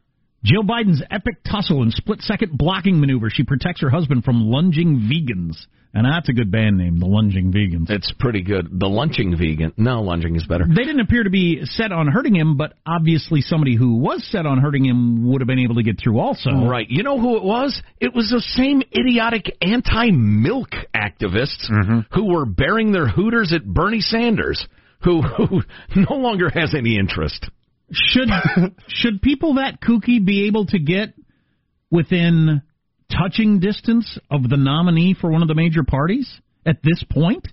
Jill 0.44 0.64
Biden's 0.64 1.02
epic 1.10 1.44
tussle 1.50 1.82
and 1.82 1.94
split 1.94 2.22
second 2.22 2.58
blocking 2.58 3.00
maneuver. 3.00 3.30
She 3.30 3.44
protects 3.44 3.82
her 3.82 3.90
husband 3.90 4.24
from 4.24 4.50
lunging 4.50 5.10
vegans. 5.10 5.56
And 5.96 6.08
that's 6.08 6.28
a 6.28 6.34
good 6.34 6.52
band 6.52 6.80
name, 6.80 7.00
the 7.00 7.06
Lunging 7.06 7.54
Vegans. 7.54 7.88
It's 7.92 8.12
pretty 8.18 8.42
good. 8.42 8.68
The 8.80 8.88
lunching 8.88 9.38
vegan. 9.38 9.74
No, 9.78 10.02
lunging 10.02 10.36
is 10.36 10.44
better. 10.44 10.66
They 10.68 10.84
didn't 10.84 11.02
appear 11.02 11.24
to 11.24 11.30
be 11.30 11.66
set 11.66 11.92
on 11.92 12.08
hurting 12.08 12.36
him, 12.36 12.58
but 12.58 12.74
obviously 12.84 13.42
somebody 13.42 13.76
who 13.76 13.98
was 13.98 14.28
set 14.32 14.48
on 14.48 14.58
hurting 14.58 14.86
him 14.86 15.30
would 15.30 15.42
have 15.42 15.48
been 15.48 15.60
able 15.60 15.76
to 15.76 15.84
get 15.84 16.02
through 16.02 16.20
also. 16.20 16.50
Right. 16.50 16.90
You 16.90 17.04
know 17.04 17.20
who 17.20 17.38
it 17.38 17.44
was? 17.44 17.80
It 18.00 18.16
was 18.16 18.32
the 18.32 18.42
same 18.42 18.82
idiotic 18.92 19.56
anti-milk 19.62 20.70
activists 20.96 21.70
mm-hmm. 21.70 22.00
who 22.12 22.26
were 22.26 22.46
baring 22.48 22.92
their 22.92 23.08
hooters 23.08 23.54
at 23.54 23.64
Bernie 23.64 24.02
Sanders, 24.02 24.66
who, 25.04 25.22
who 25.38 25.62
no 25.96 26.16
longer 26.16 26.50
has 26.50 26.74
any 26.76 26.98
interest. 26.98 27.48
Should 27.94 28.30
should 28.88 29.22
people 29.22 29.56
that 29.56 29.80
kooky 29.82 30.24
be 30.24 30.48
able 30.48 30.66
to 30.68 30.80
get 30.80 31.14
within 31.90 32.62
touching 33.12 33.60
distance 33.60 34.18
of 34.32 34.50
the 34.50 34.58
nominee 34.58 35.16
for 35.20 35.30
one 35.30 35.42
of 35.42 35.48
the 35.48 35.56
major 35.56 35.84
parties 35.84 36.30
at 36.66 36.78
this 36.84 37.04
point? 37.10 37.48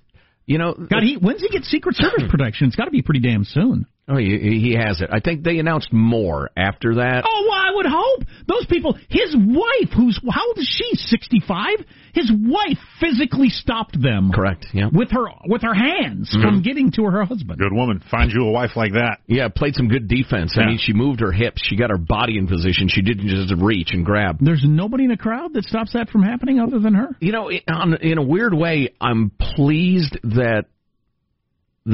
You 0.46 0.58
know, 0.58 0.74
God, 0.74 1.02
he 1.02 1.16
when's 1.16 1.40
he 1.40 1.48
get 1.48 1.64
Secret 1.64 1.96
Service 1.96 2.24
protection? 2.30 2.66
It's 2.66 2.76
got 2.76 2.86
to 2.86 2.90
be 2.90 3.02
pretty 3.02 3.20
damn 3.20 3.44
soon. 3.44 3.86
Oh, 4.10 4.16
he, 4.16 4.60
he 4.60 4.74
has 4.74 5.00
it. 5.00 5.10
I 5.12 5.20
think 5.20 5.44
they 5.44 5.58
announced 5.58 5.92
more 5.92 6.50
after 6.56 6.96
that. 6.96 7.24
Oh, 7.24 7.46
well, 7.48 7.58
I 7.58 7.70
would 7.74 7.86
hope 7.88 8.22
those 8.48 8.66
people. 8.66 8.98
His 9.08 9.36
wife, 9.36 9.90
who's 9.96 10.20
how 10.28 10.48
old 10.48 10.58
is 10.58 10.68
she? 10.68 10.96
Sixty-five. 10.96 11.84
His 12.12 12.30
wife 12.32 12.78
physically 12.98 13.50
stopped 13.50 14.00
them. 14.02 14.32
Correct. 14.34 14.66
Yeah. 14.72 14.88
With 14.92 15.12
her 15.12 15.26
with 15.46 15.62
her 15.62 15.74
hands 15.74 16.30
from 16.32 16.42
mm-hmm. 16.42 16.60
getting 16.62 16.90
to 16.92 17.04
her 17.04 17.24
husband. 17.24 17.60
Good 17.60 17.72
woman. 17.72 18.02
Find 18.10 18.32
you 18.32 18.42
a 18.46 18.50
wife 18.50 18.70
like 18.74 18.94
that. 18.94 19.18
Yeah, 19.28 19.48
played 19.48 19.76
some 19.76 19.86
good 19.86 20.08
defense. 20.08 20.56
I 20.58 20.66
mean, 20.66 20.78
she 20.82 20.92
moved 20.92 21.20
her 21.20 21.30
hips. 21.30 21.62
She 21.64 21.76
got 21.76 21.90
her 21.90 21.98
body 21.98 22.36
in 22.36 22.48
position. 22.48 22.88
She 22.88 23.02
didn't 23.02 23.28
just 23.28 23.54
reach 23.62 23.90
and 23.92 24.04
grab. 24.04 24.38
There's 24.40 24.64
nobody 24.66 25.04
in 25.04 25.10
the 25.10 25.16
crowd 25.16 25.52
that 25.54 25.64
stops 25.64 25.92
that 25.92 26.10
from 26.10 26.24
happening 26.24 26.58
other 26.58 26.80
than 26.80 26.94
her. 26.94 27.16
You 27.20 27.30
know, 27.30 27.48
in- 27.48 27.60
in 28.00 28.18
a 28.18 28.22
weird 28.22 28.54
way, 28.54 28.88
I'm 29.00 29.30
pleased 29.38 30.18
that 30.24 30.64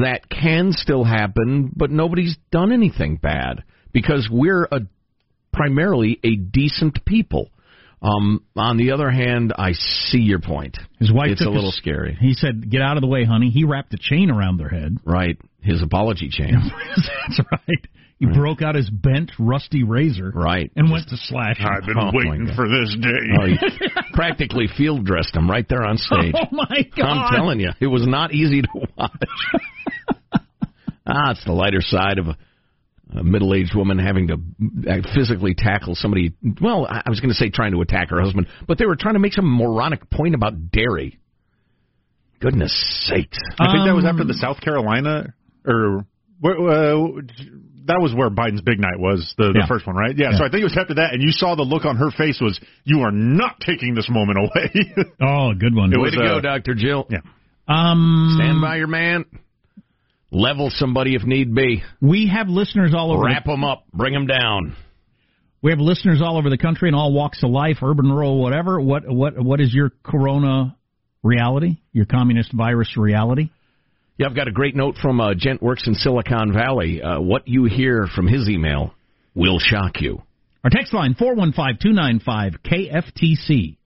that 0.02 0.28
can 0.28 0.72
still 0.72 1.04
happen, 1.04 1.72
but 1.74 1.90
nobody's 1.90 2.36
done 2.50 2.72
anything 2.72 3.16
bad 3.16 3.62
because 3.92 4.28
we're 4.30 4.64
a 4.64 4.80
primarily 5.52 6.18
a 6.24 6.36
decent 6.36 7.04
people. 7.04 7.50
Um, 8.02 8.44
on 8.56 8.76
the 8.76 8.92
other 8.92 9.10
hand, 9.10 9.54
I 9.56 9.72
see 9.72 10.18
your 10.18 10.38
point. 10.40 10.76
His 10.98 11.10
wife 11.10 11.30
It's 11.30 11.40
took 11.40 11.48
a 11.48 11.50
little 11.50 11.70
his- 11.70 11.78
scary. 11.78 12.16
He 12.20 12.34
said, 12.34 12.68
"Get 12.70 12.82
out 12.82 12.96
of 12.98 13.00
the 13.00 13.06
way, 13.06 13.24
honey." 13.24 13.48
He 13.50 13.64
wrapped 13.64 13.94
a 13.94 13.98
chain 13.98 14.30
around 14.30 14.58
their 14.58 14.68
head. 14.68 14.98
Right. 15.04 15.38
His 15.62 15.82
apology 15.82 16.28
chain. 16.28 16.54
That's 17.26 17.40
right. 17.50 17.86
He 18.18 18.26
broke 18.26 18.62
out 18.62 18.76
his 18.76 18.88
bent, 18.88 19.30
rusty 19.38 19.82
razor. 19.82 20.30
Right. 20.34 20.70
And 20.76 20.90
went 20.90 21.08
to 21.08 21.16
slash. 21.18 21.58
him. 21.58 21.66
I've 21.70 21.84
been 21.86 21.98
Oh, 21.98 22.10
waiting 22.14 22.50
for 22.54 22.66
this 22.68 22.94
day. 23.00 23.08
Oh, 23.38 23.46
he 23.46 23.56
practically 24.14 24.68
field 24.76 25.04
dressed 25.04 25.34
him 25.34 25.50
right 25.50 25.66
there 25.68 25.84
on 25.84 25.96
stage. 25.98 26.34
Oh 26.40 26.46
my 26.52 26.82
God! 26.96 27.06
I'm 27.06 27.34
telling 27.34 27.60
you, 27.60 27.70
it 27.80 27.86
was 27.88 28.06
not 28.06 28.32
easy 28.32 28.60
to 28.62 28.68
watch. 28.96 29.10
Ah, 31.06 31.30
it's 31.32 31.44
the 31.44 31.52
lighter 31.52 31.80
side 31.80 32.18
of 32.18 32.28
a, 32.28 32.36
a 33.18 33.22
middle-aged 33.22 33.74
woman 33.74 33.98
having 33.98 34.28
to 34.28 34.34
uh, 34.90 34.96
physically 35.14 35.54
tackle 35.56 35.94
somebody. 35.94 36.32
Well, 36.60 36.86
I 36.88 37.02
I 37.06 37.10
was 37.10 37.20
going 37.20 37.30
to 37.30 37.36
say 37.36 37.50
trying 37.50 37.72
to 37.72 37.80
attack 37.80 38.10
her 38.10 38.20
husband, 38.20 38.46
but 38.66 38.78
they 38.78 38.86
were 38.86 38.96
trying 38.96 39.14
to 39.14 39.20
make 39.20 39.32
some 39.32 39.46
moronic 39.46 40.10
point 40.10 40.34
about 40.34 40.70
dairy. 40.70 41.18
Goodness 42.40 42.72
sakes! 43.08 43.38
I 43.58 43.72
think 43.72 43.86
that 43.86 43.94
was 43.94 44.04
Um, 44.04 44.10
after 44.10 44.24
the 44.24 44.34
South 44.34 44.60
Carolina 44.60 45.32
or 45.66 46.04
where, 46.38 46.54
uh, 46.54 47.22
that 47.86 47.98
was 48.00 48.12
where 48.14 48.28
Biden's 48.28 48.60
big 48.60 48.78
night 48.78 48.98
was 48.98 49.32
the, 49.38 49.52
the 49.52 49.60
Yeah. 49.60 49.66
first 49.66 49.86
one, 49.86 49.96
right? 49.96 50.14
Yeah, 50.14 50.32
So 50.36 50.44
I 50.44 50.50
think 50.50 50.60
it 50.60 50.64
was 50.64 50.76
after 50.76 50.94
that, 50.94 51.14
and 51.14 51.22
you 51.22 51.30
saw 51.30 51.54
the 51.54 51.62
look 51.62 51.86
on 51.86 51.96
her 51.96 52.10
face 52.10 52.38
was 52.40 52.60
you 52.84 53.00
are 53.02 53.10
not 53.12 53.58
taking 53.60 53.94
this 53.94 54.08
moment 54.10 54.38
away. 54.38 55.06
Oh, 55.22 55.54
good 55.58 55.74
one. 55.74 55.92
It 55.92 55.96
Way 55.96 56.02
was, 56.02 56.12
to 56.12 56.18
go, 56.18 56.36
uh, 56.36 56.40
Doctor 56.40 56.74
Jill. 56.74 57.06
yeah. 57.08 57.20
Um, 57.68 58.36
Stand 58.38 58.60
by 58.60 58.76
your 58.76 58.86
man. 58.86 59.24
Level 60.30 60.70
somebody 60.70 61.14
if 61.14 61.22
need 61.24 61.54
be. 61.54 61.82
We 62.00 62.28
have 62.34 62.48
listeners 62.48 62.92
all 62.96 63.12
over. 63.12 63.24
Wrap 63.24 63.44
the, 63.44 63.52
them 63.52 63.64
up. 63.64 63.84
Bring 63.92 64.12
them 64.12 64.26
down. 64.26 64.76
we 65.62 65.70
have 65.70 65.78
listeners 65.78 66.20
all 66.22 66.36
over 66.36 66.50
the 66.50 66.58
country 66.58 66.88
in 66.88 66.94
all 66.94 67.12
walks 67.12 67.42
of 67.42 67.50
life, 67.50 67.76
urban, 67.82 68.10
rural, 68.10 68.40
whatever. 68.42 68.80
What 68.80 69.08
what 69.08 69.38
what 69.42 69.60
is 69.60 69.72
your 69.72 69.92
corona 70.02 70.76
reality? 71.22 71.78
Your 71.92 72.06
communist 72.06 72.52
virus 72.52 72.96
reality? 72.96 73.50
Yeah, 74.18 74.26
I've 74.28 74.36
got 74.36 74.48
a 74.48 74.52
great 74.52 74.74
note 74.74 74.96
from 75.00 75.20
uh, 75.20 75.34
Gent 75.36 75.62
Works 75.62 75.86
in 75.86 75.94
Silicon 75.94 76.52
Valley. 76.52 77.02
Uh, 77.02 77.20
what 77.20 77.46
you 77.46 77.64
hear 77.64 78.08
from 78.14 78.26
his 78.26 78.48
email 78.48 78.94
will 79.34 79.58
shock 79.58 80.00
you. 80.00 80.22
Our 80.64 80.70
text 80.70 80.92
line 80.92 81.14
four 81.14 81.34
one 81.34 81.52
five 81.52 81.78
two 81.80 81.92
nine 81.92 82.18
five 82.18 82.54
KFTC. 82.64 83.76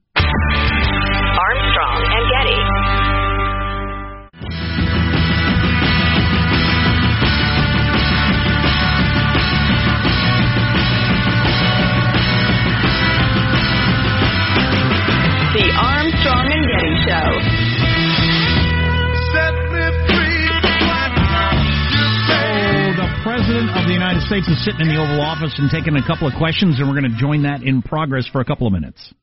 The 15.51 15.67
Armstrong 15.67 16.47
and 16.47 16.63
Getty 16.63 16.95
Show. 17.03 17.27
So 22.23 22.39
the 22.95 23.11
president 23.21 23.67
of 23.75 23.83
the 23.85 23.91
United 23.91 24.21
States 24.23 24.47
is 24.47 24.63
sitting 24.63 24.87
in 24.87 24.87
the 24.87 24.95
Oval 24.95 25.19
Office 25.19 25.53
and 25.59 25.69
taking 25.69 25.97
a 25.97 26.07
couple 26.07 26.25
of 26.25 26.33
questions, 26.37 26.79
and 26.79 26.87
we're 26.87 26.97
going 26.97 27.11
to 27.11 27.19
join 27.19 27.43
that 27.43 27.63
in 27.63 27.81
progress 27.81 28.25
for 28.31 28.39
a 28.39 28.45
couple 28.45 28.65
of 28.65 28.71
minutes. 28.71 29.13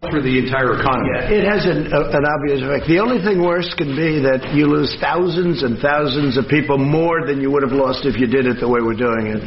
For 0.00 0.24
the 0.24 0.40
entire 0.40 0.80
economy. 0.80 1.12
It 1.28 1.44
has 1.44 1.68
an, 1.68 1.92
a, 1.92 2.00
an 2.16 2.24
obvious 2.24 2.64
effect. 2.64 2.88
The 2.88 3.04
only 3.04 3.20
thing 3.20 3.36
worse 3.36 3.68
can 3.76 3.92
be 3.92 4.16
that 4.24 4.56
you 4.56 4.64
lose 4.64 4.96
thousands 4.96 5.60
and 5.60 5.76
thousands 5.76 6.40
of 6.40 6.48
people 6.48 6.80
more 6.80 7.28
than 7.28 7.36
you 7.44 7.52
would 7.52 7.60
have 7.60 7.76
lost 7.76 8.08
if 8.08 8.16
you 8.16 8.24
did 8.24 8.48
it 8.48 8.64
the 8.64 8.68
way 8.68 8.80
we're 8.80 8.96
doing 8.96 9.28
it. 9.28 9.44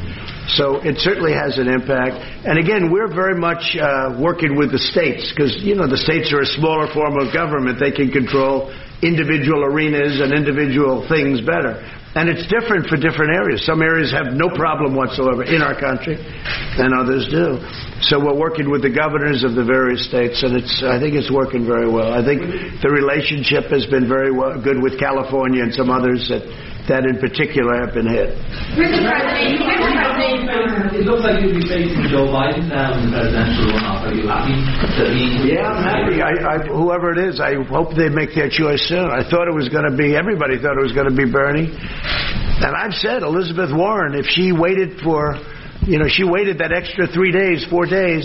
So 0.53 0.77
it 0.85 1.01
certainly 1.01 1.33
has 1.33 1.57
an 1.57 1.65
impact. 1.65 2.21
And 2.45 2.61
again, 2.61 2.93
we're 2.93 3.09
very 3.09 3.33
much 3.33 3.65
uh, 3.81 4.13
working 4.21 4.53
with 4.53 4.69
the 4.69 4.77
states 4.93 5.25
because, 5.33 5.57
you 5.65 5.73
know, 5.73 5.89
the 5.89 5.97
states 5.97 6.29
are 6.29 6.45
a 6.45 6.51
smaller 6.53 6.85
form 6.93 7.17
of 7.17 7.33
government. 7.33 7.81
They 7.81 7.89
can 7.89 8.13
control 8.13 8.69
individual 9.01 9.65
arenas 9.65 10.21
and 10.21 10.37
individual 10.37 11.01
things 11.09 11.41
better. 11.41 11.81
And 12.15 12.29
it's 12.29 12.45
different 12.45 12.85
for 12.85 12.97
different 12.97 13.33
areas. 13.33 13.65
Some 13.65 13.81
areas 13.81 14.13
have 14.13 14.37
no 14.37 14.45
problem 14.53 14.93
whatsoever 14.93 15.43
in 15.43 15.65
our 15.65 15.73
country, 15.73 16.13
and 16.21 16.93
others 16.93 17.25
do. 17.25 17.57
So 18.05 18.21
we're 18.21 18.37
working 18.37 18.69
with 18.69 18.85
the 18.85 18.93
governors 18.93 19.43
of 19.43 19.55
the 19.57 19.65
various 19.65 20.05
states, 20.05 20.43
and 20.43 20.53
it's 20.53 20.83
I 20.85 21.01
think 21.01 21.17
it's 21.17 21.31
working 21.31 21.65
very 21.65 21.89
well. 21.89 22.13
I 22.13 22.21
think 22.21 22.45
the 22.85 22.91
relationship 22.93 23.73
has 23.73 23.89
been 23.89 24.07
very 24.07 24.29
well, 24.29 24.61
good 24.61 24.77
with 24.77 24.99
California 25.01 25.63
and 25.63 25.73
some 25.73 25.89
others 25.89 26.29
that 26.29 26.45
that 26.87 27.07
in 27.07 27.17
particular 27.17 27.79
have 27.79 27.95
been 27.95 28.07
hit. 28.07 28.35
Mr. 28.75 28.99
President, 29.07 29.63
Mr. 29.63 29.87
President. 29.87 30.82
It 31.03 31.11
looks 31.11 31.27
like 31.27 31.43
you'll 31.43 31.59
be 31.59 31.67
facing 31.67 32.07
Joe 32.07 32.31
Biden 32.31 32.71
now 32.71 32.95
in 32.95 33.11
the 33.11 33.19
presidential 33.19 33.75
runoff. 33.75 34.07
Are 34.07 34.15
you 34.15 34.23
happy 34.23 34.55
that 34.55 35.11
he? 35.11 35.51
Yeah, 35.51 35.67
I'm 35.67 35.83
happy. 35.83 36.23
I, 36.23 36.31
I, 36.55 36.57
whoever 36.63 37.11
it 37.11 37.19
is, 37.19 37.43
I 37.43 37.59
hope 37.59 37.91
they 37.91 38.07
make 38.07 38.31
their 38.31 38.47
choice 38.47 38.79
soon. 38.87 39.11
I 39.11 39.19
thought 39.27 39.51
it 39.51 39.53
was 39.53 39.67
going 39.67 39.83
to 39.83 39.91
be 39.91 40.15
everybody 40.15 40.55
thought 40.63 40.79
it 40.79 40.81
was 40.81 40.95
going 40.95 41.11
to 41.11 41.17
be 41.17 41.27
Bernie, 41.27 41.67
and 41.75 42.71
I've 42.71 42.95
said 42.95 43.19
Elizabeth 43.19 43.75
Warren. 43.75 44.15
If 44.15 44.31
she 44.31 44.55
waited 44.55 45.03
for, 45.03 45.35
you 45.83 45.99
know, 45.99 46.07
she 46.07 46.23
waited 46.23 46.63
that 46.63 46.71
extra 46.71 47.03
three 47.11 47.35
days, 47.35 47.67
four 47.67 47.83
days, 47.83 48.23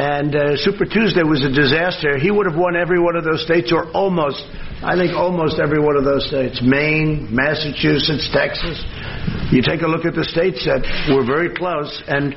and 0.00 0.34
uh, 0.34 0.56
Super 0.56 0.88
Tuesday 0.88 1.20
was 1.20 1.44
a 1.44 1.52
disaster. 1.52 2.16
He 2.16 2.30
would 2.30 2.48
have 2.48 2.56
won 2.56 2.74
every 2.74 2.98
one 2.98 3.16
of 3.16 3.24
those 3.24 3.44
states, 3.44 3.68
or 3.68 3.92
almost. 3.92 4.40
I 4.80 4.96
think 4.96 5.12
almost 5.12 5.60
every 5.60 5.78
one 5.78 5.94
of 5.94 6.08
those 6.08 6.24
states: 6.32 6.64
Maine, 6.64 7.28
Massachusetts, 7.28 8.32
Texas. 8.32 8.80
You 9.52 9.60
take 9.60 9.82
a 9.82 9.86
look 9.86 10.08
at 10.08 10.16
the 10.16 10.24
states 10.24 10.64
that 10.64 10.80
were 11.12 11.26
very 11.26 11.52
close, 11.52 11.92
and 12.08 12.32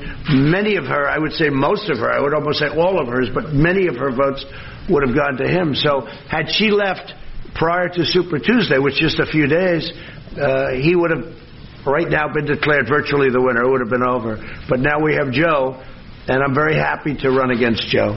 many 0.52 0.76
of 0.76 0.84
her, 0.84 1.08
I 1.08 1.16
would 1.16 1.32
say 1.32 1.48
most 1.48 1.88
of 1.88 1.96
her, 2.04 2.12
I 2.12 2.20
would 2.20 2.34
almost 2.34 2.58
say 2.60 2.68
all 2.68 3.00
of 3.00 3.08
hers, 3.08 3.30
but 3.32 3.56
many 3.56 3.86
of 3.88 3.96
her 3.96 4.12
votes 4.12 4.44
would 4.90 5.00
have 5.06 5.16
gone 5.16 5.40
to 5.40 5.48
him. 5.48 5.72
So 5.72 6.04
had 6.28 6.52
she 6.52 6.68
left 6.68 7.16
prior 7.54 7.88
to 7.88 8.04
Super 8.04 8.38
Tuesday, 8.38 8.76
which 8.76 9.00
just 9.00 9.16
a 9.20 9.26
few 9.26 9.46
days, 9.46 9.88
uh, 10.36 10.76
he 10.76 10.92
would 10.92 11.16
have 11.16 11.32
right 11.86 12.08
now 12.08 12.28
been 12.28 12.44
declared 12.44 12.88
virtually 12.88 13.30
the 13.30 13.40
winner. 13.40 13.64
It 13.64 13.70
would 13.70 13.80
have 13.80 13.88
been 13.88 14.04
over. 14.04 14.36
But 14.68 14.80
now 14.80 15.00
we 15.00 15.14
have 15.14 15.32
Joe, 15.32 15.80
and 16.28 16.42
I'm 16.42 16.54
very 16.54 16.74
happy 16.74 17.14
to 17.20 17.30
run 17.30 17.50
against 17.50 17.86
Joe. 17.88 18.16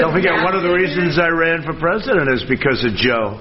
Don't 0.00 0.12
forget, 0.12 0.32
one 0.42 0.56
of 0.56 0.62
the 0.62 0.72
reasons 0.72 1.18
I 1.18 1.28
ran 1.28 1.62
for 1.62 1.74
president 1.78 2.32
is 2.32 2.42
because 2.48 2.82
of 2.84 2.96
Joe 2.96 3.38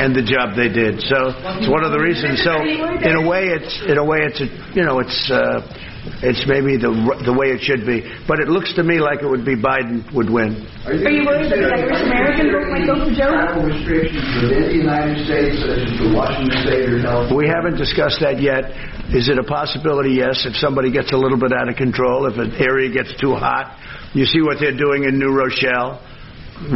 and 0.00 0.16
the 0.16 0.24
job 0.24 0.56
they 0.56 0.72
did. 0.72 1.00
So 1.04 1.30
it's 1.60 1.68
one 1.68 1.84
of 1.84 1.92
the 1.92 2.00
reasons. 2.00 2.40
So 2.42 2.54
in 2.64 3.14
a 3.14 3.24
way, 3.28 3.52
it's 3.52 3.82
in 3.86 3.98
a 3.98 4.04
way, 4.04 4.24
it's 4.24 4.40
a, 4.40 4.48
you 4.72 4.82
know, 4.82 5.00
it's 5.00 5.30
uh, 5.30 5.60
it's 6.20 6.44
maybe 6.44 6.76
the 6.76 6.92
the 7.24 7.32
way 7.32 7.52
it 7.56 7.64
should 7.64 7.88
be. 7.88 8.04
But 8.28 8.40
it 8.40 8.48
looks 8.48 8.72
to 8.76 8.82
me 8.84 9.00
like 9.00 9.24
it 9.24 9.28
would 9.28 9.44
be 9.44 9.56
Biden 9.56 10.04
would 10.12 10.28
win. 10.28 10.64
Are 10.84 10.92
you 10.92 11.24
worried 11.24 11.48
that 11.48 11.60
the 11.60 11.68
Irish 11.72 12.04
American 12.04 12.52
vote 12.52 12.68
might 12.68 12.84
go 12.84 12.94
for 13.00 13.12
Joe? 13.12 13.32
restrictions 13.64 14.28
within 14.40 14.62
the 14.68 14.78
United 14.84 15.16
States, 15.24 15.60
such 15.64 15.80
as 15.80 15.92
the 15.96 16.12
Washington 16.12 16.56
State 16.60 16.86
or 16.92 17.00
California. 17.00 17.36
We 17.36 17.48
haven't 17.48 17.76
discussed 17.80 18.20
that 18.20 18.40
yet. 18.40 18.68
Is 19.16 19.32
it 19.32 19.40
a 19.40 19.46
possibility? 19.46 20.20
Yes. 20.20 20.44
If 20.44 20.56
somebody 20.56 20.92
gets 20.92 21.12
a 21.12 21.16
little 21.16 21.40
bit 21.40 21.52
out 21.52 21.68
of 21.68 21.76
control, 21.76 22.28
if 22.28 22.36
an 22.36 22.52
area 22.60 22.92
gets 22.92 23.16
too 23.20 23.32
hot, 23.32 23.76
you 24.12 24.24
see 24.24 24.40
what 24.40 24.60
they're 24.60 24.76
doing 24.76 25.04
in 25.04 25.18
New 25.18 25.32
Rochelle, 25.32 26.04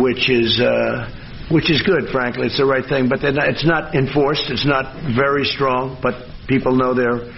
which 0.01 0.29
is 0.33 0.61
uh, 0.61 1.09
which 1.51 1.71
is 1.71 1.85
good. 1.85 2.09
Frankly, 2.12 2.49
it's 2.49 2.59
the 2.59 2.67
right 2.67 2.85
thing. 2.85 3.09
But 3.09 3.23
not, 3.23 3.49
it's 3.49 3.64
not 3.64 3.95
enforced. 3.95 4.49
It's 4.49 4.67
not 4.67 5.17
very 5.17 5.45
strong. 5.45 6.01
But 6.03 6.29
people 6.49 6.73
know 6.77 6.93
they're 6.93 7.29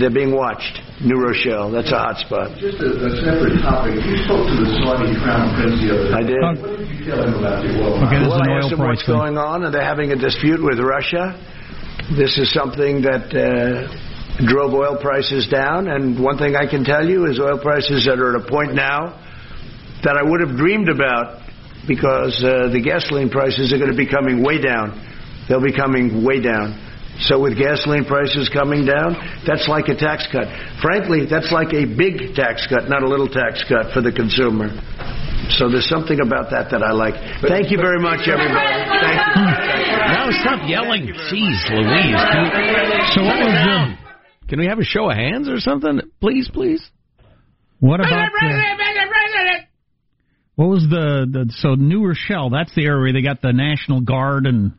they're 0.00 0.14
being 0.14 0.32
watched. 0.32 0.80
New 1.04 1.18
Rochelle, 1.20 1.70
that's 1.70 1.90
a 1.92 1.98
hot 1.98 2.16
spot. 2.22 2.56
Just 2.56 2.78
a, 2.80 2.90
a 2.96 3.10
separate 3.20 3.60
topic. 3.60 3.98
You 4.00 4.16
spoke 4.24 4.46
to 4.48 4.56
the 4.56 4.68
Saudi 4.80 5.12
Crown 5.20 5.52
Prince 5.58 5.76
the 5.82 5.90
other 5.92 6.06
day. 6.08 6.16
I 6.16 6.22
did. 6.22 6.40
What 6.40 6.78
did 6.78 6.88
you 6.88 7.00
tell 7.04 7.20
him 7.20 7.34
about 7.36 7.60
the 7.60 7.70
oil? 7.76 8.00
well, 8.00 8.40
I 8.40 8.48
asked 8.56 8.72
him 8.72 8.80
what's 8.80 9.04
going 9.04 9.36
on, 9.36 9.64
and 9.64 9.74
they're 9.74 9.84
having 9.84 10.12
a 10.12 10.16
dispute 10.16 10.62
with 10.62 10.78
Russia. 10.78 11.36
This 12.16 12.38
is 12.38 12.52
something 12.54 13.02
that 13.02 13.28
uh, 13.34 13.90
drove 14.46 14.72
oil 14.72 14.96
prices 14.96 15.48
down, 15.48 15.88
and 15.88 16.16
one 16.22 16.38
thing 16.38 16.56
I 16.56 16.64
can 16.64 16.84
tell 16.84 17.04
you 17.04 17.26
is 17.26 17.38
oil 17.38 17.58
prices 17.58 18.06
that 18.06 18.18
are 18.18 18.36
at 18.36 18.42
a 18.42 18.46
point 18.48 18.74
now 18.74 19.18
that 20.04 20.16
I 20.16 20.22
would 20.22 20.40
have 20.40 20.56
dreamed 20.56 20.88
about 20.88 21.42
because 21.86 22.42
uh, 22.42 22.70
the 22.70 22.80
gasoline 22.80 23.30
prices 23.30 23.72
are 23.72 23.78
going 23.78 23.90
to 23.90 23.96
be 23.96 24.06
coming 24.06 24.42
way 24.42 24.60
down. 24.60 24.98
They'll 25.48 25.62
be 25.62 25.74
coming 25.74 26.24
way 26.24 26.40
down. 26.40 26.78
So 27.28 27.38
with 27.40 27.56
gasoline 27.58 28.04
prices 28.04 28.50
coming 28.52 28.84
down, 28.84 29.14
that's 29.46 29.68
like 29.68 29.86
a 29.88 29.94
tax 29.94 30.26
cut. 30.30 30.46
Frankly, 30.82 31.26
that's 31.30 31.50
like 31.52 31.72
a 31.72 31.84
big 31.86 32.34
tax 32.34 32.66
cut, 32.66 32.88
not 32.88 33.02
a 33.02 33.08
little 33.08 33.28
tax 33.28 33.62
cut 33.68 33.92
for 33.94 34.00
the 34.02 34.10
consumer. 34.10 34.68
So 35.58 35.68
there's 35.70 35.88
something 35.88 36.18
about 36.20 36.50
that 36.50 36.70
that 36.70 36.82
I 36.82 36.92
like. 36.92 37.14
Thank 37.46 37.70
you 37.70 37.78
very 37.78 37.98
much, 38.00 38.26
everybody. 38.26 38.74
Thank 39.02 39.20
you. 39.36 39.46
Now 40.10 40.26
stop 40.42 40.60
yelling. 40.68 41.10
Jeez 41.30 41.60
Louise. 41.70 42.18
Can 42.18 42.42
we, 42.42 42.58
So 43.14 43.22
what 43.22 43.38
was 43.38 43.54
the- 43.54 44.48
Can 44.48 44.58
we 44.60 44.66
have 44.66 44.78
a 44.78 44.84
show 44.84 45.10
of 45.10 45.16
hands 45.16 45.48
or 45.48 45.58
something? 45.60 46.00
Please, 46.20 46.48
please. 46.52 46.82
What 47.80 48.00
about 48.00 48.30
the, 48.40 48.46
what 50.54 50.66
was 50.68 50.86
the, 50.88 51.26
the 51.30 51.52
so 51.58 51.74
New 51.74 52.06
Rochelle? 52.06 52.50
That's 52.50 52.72
the 52.74 52.84
area 52.84 53.00
where 53.00 53.12
they 53.12 53.22
got 53.22 53.40
the 53.42 53.52
National 53.52 54.00
Guard 54.00 54.46
and 54.46 54.72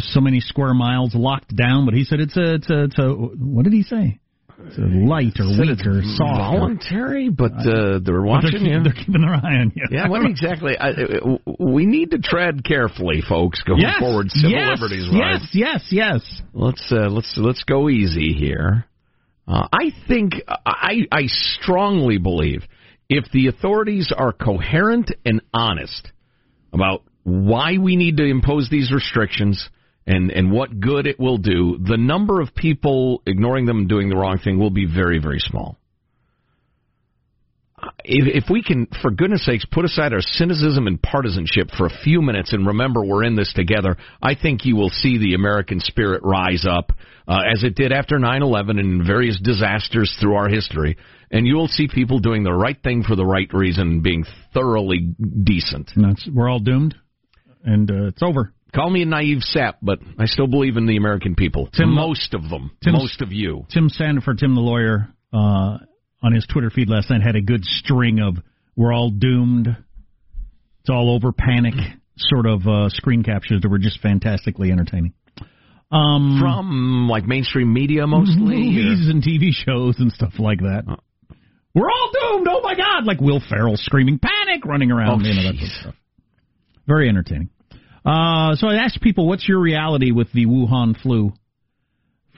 so, 0.00 0.20
many 0.20 0.40
square 0.40 0.74
miles 0.74 1.14
locked 1.14 1.54
down. 1.54 1.84
But 1.84 1.94
he 1.94 2.04
said 2.04 2.20
it's 2.20 2.36
a 2.36 2.54
it's 2.54 2.70
a, 2.70 2.84
it's 2.84 2.98
a 2.98 3.08
what 3.08 3.64
did 3.64 3.72
he 3.72 3.82
say? 3.82 4.18
It's 4.60 4.76
light 4.76 5.38
or 5.38 5.46
weak 5.46 5.86
or 5.86 6.02
soft. 6.02 6.58
voluntary, 6.58 7.28
but 7.28 7.52
uh, 7.52 8.00
they're 8.02 8.22
watching 8.22 8.64
they're, 8.64 8.78
you. 8.78 8.82
They're 8.82 8.92
keeping 8.92 9.20
their 9.20 9.34
eye 9.34 9.60
on 9.60 9.72
you. 9.74 9.86
Yeah, 9.90 10.08
what 10.08 10.24
exactly? 10.28 10.76
I, 10.76 10.90
uh, 10.90 11.54
we 11.60 11.86
need 11.86 12.10
to 12.10 12.18
tread 12.18 12.64
carefully, 12.64 13.22
folks, 13.26 13.62
going 13.62 13.80
yes, 13.80 13.98
forward. 14.00 14.30
Civil 14.30 14.50
yes, 14.50 14.80
liberties, 14.80 15.08
yes, 15.12 15.48
yes, 15.52 15.86
yes. 15.92 16.42
Let's 16.52 16.84
uh, 16.90 17.08
let's 17.08 17.32
let's 17.36 17.62
go 17.64 17.88
easy 17.88 18.32
here. 18.32 18.84
Uh, 19.46 19.68
I 19.72 19.92
think 20.08 20.34
I 20.66 21.06
I 21.12 21.22
strongly 21.26 22.18
believe 22.18 22.62
if 23.08 23.30
the 23.32 23.46
authorities 23.46 24.12
are 24.16 24.32
coherent 24.32 25.12
and 25.24 25.40
honest 25.54 26.10
about 26.72 27.02
why 27.28 27.76
we 27.78 27.96
need 27.96 28.16
to 28.16 28.24
impose 28.24 28.68
these 28.70 28.90
restrictions 28.92 29.68
and 30.06 30.30
and 30.30 30.50
what 30.50 30.80
good 30.80 31.06
it 31.06 31.20
will 31.20 31.36
do, 31.38 31.78
the 31.78 31.98
number 31.98 32.40
of 32.40 32.54
people 32.54 33.22
ignoring 33.26 33.66
them 33.66 33.80
and 33.80 33.88
doing 33.88 34.08
the 34.08 34.16
wrong 34.16 34.38
thing 34.38 34.58
will 34.58 34.70
be 34.70 34.86
very 34.86 35.18
very 35.18 35.38
small. 35.38 35.76
If, 38.04 38.44
if 38.44 38.50
we 38.50 38.62
can, 38.62 38.88
for 39.02 39.10
goodness 39.10 39.44
sakes, 39.44 39.64
put 39.70 39.84
aside 39.84 40.12
our 40.12 40.20
cynicism 40.20 40.88
and 40.88 41.00
partisanship 41.00 41.70
for 41.76 41.86
a 41.86 41.98
few 42.02 42.20
minutes 42.22 42.52
and 42.52 42.66
remember 42.66 43.04
we're 43.04 43.22
in 43.22 43.36
this 43.36 43.52
together, 43.52 43.96
I 44.20 44.34
think 44.34 44.64
you 44.64 44.74
will 44.74 44.88
see 44.88 45.18
the 45.18 45.34
American 45.34 45.78
spirit 45.78 46.22
rise 46.24 46.66
up 46.68 46.90
uh, 47.28 47.38
as 47.52 47.62
it 47.62 47.76
did 47.76 47.92
after 47.92 48.18
9/11 48.18 48.80
and 48.80 49.06
various 49.06 49.38
disasters 49.40 50.16
through 50.20 50.34
our 50.34 50.48
history, 50.48 50.96
and 51.30 51.46
you 51.46 51.54
will 51.54 51.68
see 51.68 51.86
people 51.86 52.18
doing 52.18 52.42
the 52.42 52.52
right 52.52 52.80
thing 52.82 53.04
for 53.04 53.14
the 53.14 53.26
right 53.26 53.52
reason, 53.52 54.00
being 54.00 54.24
thoroughly 54.54 55.14
decent. 55.44 55.92
We're 56.34 56.48
all 56.48 56.60
doomed, 56.60 56.96
and 57.64 57.90
uh, 57.90 58.06
it's 58.08 58.22
over. 58.22 58.52
Call 58.74 58.90
me 58.90 59.02
a 59.02 59.06
naive 59.06 59.42
sap, 59.42 59.78
but 59.80 59.98
I 60.18 60.26
still 60.26 60.46
believe 60.46 60.76
in 60.76 60.86
the 60.86 60.96
American 60.96 61.34
people. 61.34 61.68
Tim- 61.72 61.90
most 61.94 62.34
of 62.34 62.48
them, 62.50 62.70
Tim's- 62.82 62.98
most 62.98 63.22
of 63.22 63.32
you. 63.32 63.64
Tim 63.72 63.88
Sandefur, 63.88 64.36
Tim 64.38 64.54
the 64.54 64.60
lawyer, 64.60 65.08
uh, 65.32 65.78
on 66.22 66.32
his 66.34 66.46
Twitter 66.46 66.70
feed 66.70 66.88
last 66.88 67.10
night 67.10 67.22
had 67.22 67.36
a 67.36 67.40
good 67.40 67.64
string 67.64 68.20
of 68.20 68.36
"We're 68.76 68.92
all 68.92 69.10
doomed." 69.10 69.68
It's 69.68 70.90
all 70.90 71.14
over, 71.14 71.32
panic 71.32 71.74
sort 72.18 72.46
of 72.46 72.66
uh, 72.66 72.88
screen 72.88 73.22
captures 73.22 73.60
that 73.62 73.68
were 73.68 73.78
just 73.78 74.00
fantastically 74.00 74.70
entertaining. 74.72 75.12
Um, 75.90 76.38
From 76.40 77.08
like 77.08 77.24
mainstream 77.26 77.72
media 77.72 78.06
mostly. 78.06 78.36
movies 78.36 79.08
and 79.08 79.22
TV 79.22 79.50
shows 79.52 79.96
and 79.98 80.12
stuff 80.12 80.34
like 80.38 80.58
that. 80.60 80.84
We're 81.74 81.88
all 81.90 82.10
doomed. 82.12 82.46
Oh 82.50 82.60
my 82.62 82.74
God! 82.74 83.04
Like 83.06 83.20
Will 83.20 83.40
Ferrell 83.48 83.76
screaming 83.76 84.18
panic, 84.18 84.64
running 84.66 84.90
around. 84.90 85.22
Oh, 85.22 85.28
you 85.28 85.34
know 85.34 85.42
that 85.44 85.54
sort 85.58 85.62
of 85.70 85.76
stuff. 85.80 85.94
Very 86.88 87.08
entertaining. 87.08 87.50
Uh, 88.04 88.54
so 88.56 88.66
I 88.66 88.76
asked 88.76 89.02
people, 89.02 89.28
"What's 89.28 89.46
your 89.46 89.60
reality 89.60 90.10
with 90.10 90.32
the 90.32 90.46
Wuhan 90.46 90.98
flu?" 91.00 91.34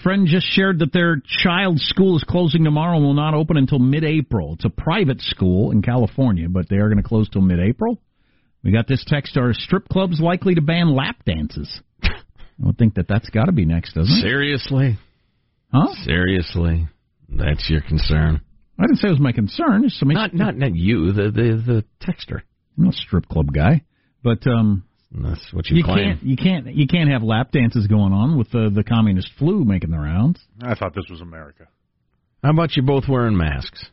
Friend 0.03 0.27
just 0.27 0.47
shared 0.47 0.81
that 0.81 0.93
their 0.93 1.23
child's 1.43 1.83
school 1.83 2.17
is 2.17 2.25
closing 2.25 2.65
tomorrow 2.65 2.97
and 2.97 3.05
will 3.05 3.15
not 3.15 3.35
open 3.35 3.57
until 3.57 3.79
mid-April. 3.79 4.55
It's 4.55 4.65
a 4.65 4.71
private 4.71 5.21
school 5.21 5.71
in 5.73 5.83
California, 5.83 6.49
but 6.49 6.69
they 6.69 6.77
are 6.77 6.89
going 6.89 7.03
to 7.03 7.09
close 7.09 7.29
till 7.29 7.43
mid-April. 7.43 8.01
We 8.65 8.73
got 8.73 8.89
this 8.89 9.05
text: 9.07 9.37
Are 9.37 9.53
strip 9.55 9.89
clubs 9.89 10.21
likely 10.21 10.57
to 10.57 10.63
ban 10.63 10.95
lap 10.95 11.17
dances? 11.25 11.81
I 12.03 12.67
would 12.67 12.77
think 12.77 12.95
that 12.95 13.09
that's 13.09 13.31
got 13.31 13.45
to 13.47 13.53
be 13.53 13.65
next, 13.65 13.95
doesn't 13.95 14.19
it? 14.19 14.21
Seriously? 14.21 14.99
Huh? 15.73 15.95
Seriously? 16.05 16.89
That's 17.29 17.71
your 17.71 17.81
concern? 17.83 18.41
I 18.79 18.83
didn't 18.83 18.97
say 18.99 19.09
it 19.09 19.13
was 19.13 19.21
my 19.21 19.33
concern. 19.33 19.85
It's 19.85 19.99
somebody 19.99 20.19
Not 20.19 20.35
not 20.35 20.57
not 20.57 20.75
you, 20.75 21.13
the 21.13 21.31
the 21.31 21.63
the 21.65 21.85
texter. 22.05 22.41
I'm 22.77 22.85
not 22.85 22.95
a 22.95 22.97
strip 22.97 23.29
club 23.29 23.53
guy, 23.53 23.83
but 24.23 24.47
um, 24.47 24.85
That's 25.13 25.53
what 25.53 25.69
you, 25.69 25.79
you 25.79 25.85
claim. 25.85 25.97
can't 25.97 26.23
you 26.23 26.37
can't 26.37 26.67
you 26.67 26.87
can't 26.87 27.11
have 27.11 27.23
lap 27.23 27.53
dances 27.53 27.87
going 27.87 28.13
on 28.13 28.39
with 28.39 28.51
the 28.51 28.71
the 28.75 28.85
communist 28.85 29.31
flu 29.39 29.65
making 29.65 29.91
the 29.91 29.99
rounds. 29.99 30.41
I 30.63 30.75
thought 30.75 30.95
this 30.95 31.07
was 31.11 31.21
America. 31.21 31.69
How 32.43 32.51
about 32.51 32.77
you 32.77 32.83
both 32.83 33.05
wearing 33.09 33.37
masks? 33.37 33.87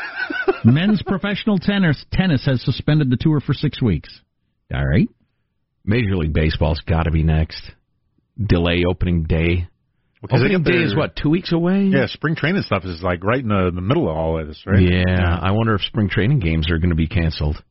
Men's 0.64 1.02
professional 1.02 1.58
tennis 1.58 2.04
tennis 2.12 2.44
has 2.46 2.62
suspended 2.64 3.10
the 3.10 3.16
tour 3.18 3.40
for 3.40 3.52
six 3.52 3.82
weeks. 3.82 4.20
All 4.72 4.86
right. 4.86 5.08
Major 5.84 6.16
League 6.16 6.32
Baseball's 6.32 6.80
got 6.86 7.04
to 7.04 7.10
be 7.10 7.22
next. 7.22 7.70
Delay 8.42 8.84
opening 8.88 9.24
day. 9.24 9.68
Because 10.22 10.40
they 10.40 10.54
opening 10.54 10.62
day 10.62 10.84
is 10.84 10.94
what 10.94 11.16
two 11.16 11.28
weeks 11.28 11.52
away. 11.52 11.82
Yeah, 11.92 12.06
spring 12.06 12.36
training 12.36 12.62
stuff 12.62 12.84
is 12.84 13.02
like 13.02 13.24
right 13.24 13.40
in 13.40 13.48
the, 13.48 13.72
the 13.74 13.80
middle 13.80 14.08
of 14.08 14.16
all 14.16 14.38
of 14.40 14.46
this, 14.46 14.62
right? 14.64 14.80
Yeah, 14.80 15.38
I 15.42 15.50
wonder 15.50 15.74
if 15.74 15.82
spring 15.82 16.08
training 16.08 16.38
games 16.38 16.70
are 16.70 16.78
going 16.78 16.90
to 16.90 16.96
be 16.96 17.08
canceled. 17.08 17.62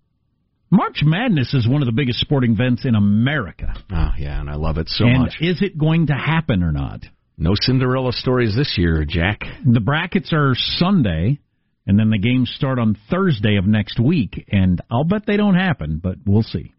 March 0.72 1.02
Madness 1.04 1.54
is 1.54 1.68
one 1.68 1.82
of 1.82 1.86
the 1.86 1.92
biggest 1.92 2.20
sporting 2.20 2.54
events 2.54 2.86
in 2.86 2.96
America. 2.96 3.74
Oh 3.92 4.12
yeah, 4.18 4.40
and 4.40 4.50
I 4.50 4.56
love 4.56 4.78
it 4.78 4.88
so 4.88 5.06
and 5.06 5.24
much. 5.24 5.36
is 5.42 5.62
it 5.62 5.78
going 5.78 6.08
to 6.08 6.14
happen 6.14 6.64
or 6.64 6.72
not? 6.72 7.02
No 7.38 7.54
Cinderella 7.56 8.14
stories 8.14 8.56
this 8.56 8.76
year, 8.78 9.04
Jack. 9.06 9.42
The 9.66 9.82
brackets 9.82 10.32
are 10.32 10.54
Sunday, 10.56 11.40
and 11.86 12.00
then 12.00 12.10
the 12.10 12.20
games 12.20 12.54
start 12.56 12.80
on 12.80 12.98
Thursday 13.10 13.58
of 13.58 13.66
next 13.66 14.00
week. 14.00 14.46
And 14.50 14.80
I'll 14.90 15.04
bet 15.04 15.26
they 15.26 15.38
don't 15.38 15.56
happen, 15.56 16.00
but 16.02 16.16
we'll 16.26 16.44
see. 16.44 16.74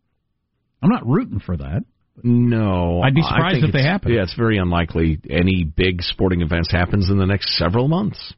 I'm 0.82 0.88
not 0.88 1.06
rooting 1.06 1.40
for 1.40 1.56
that. 1.56 1.84
No, 2.22 3.02
I'd 3.02 3.14
be 3.14 3.22
surprised 3.22 3.64
if 3.64 3.72
they 3.72 3.82
happen. 3.82 4.12
Yeah, 4.12 4.22
it's 4.22 4.36
very 4.36 4.58
unlikely 4.58 5.18
any 5.28 5.64
big 5.64 6.02
sporting 6.02 6.42
events 6.42 6.70
happens 6.70 7.10
in 7.10 7.18
the 7.18 7.26
next 7.26 7.56
several 7.56 7.88
months. 7.88 8.34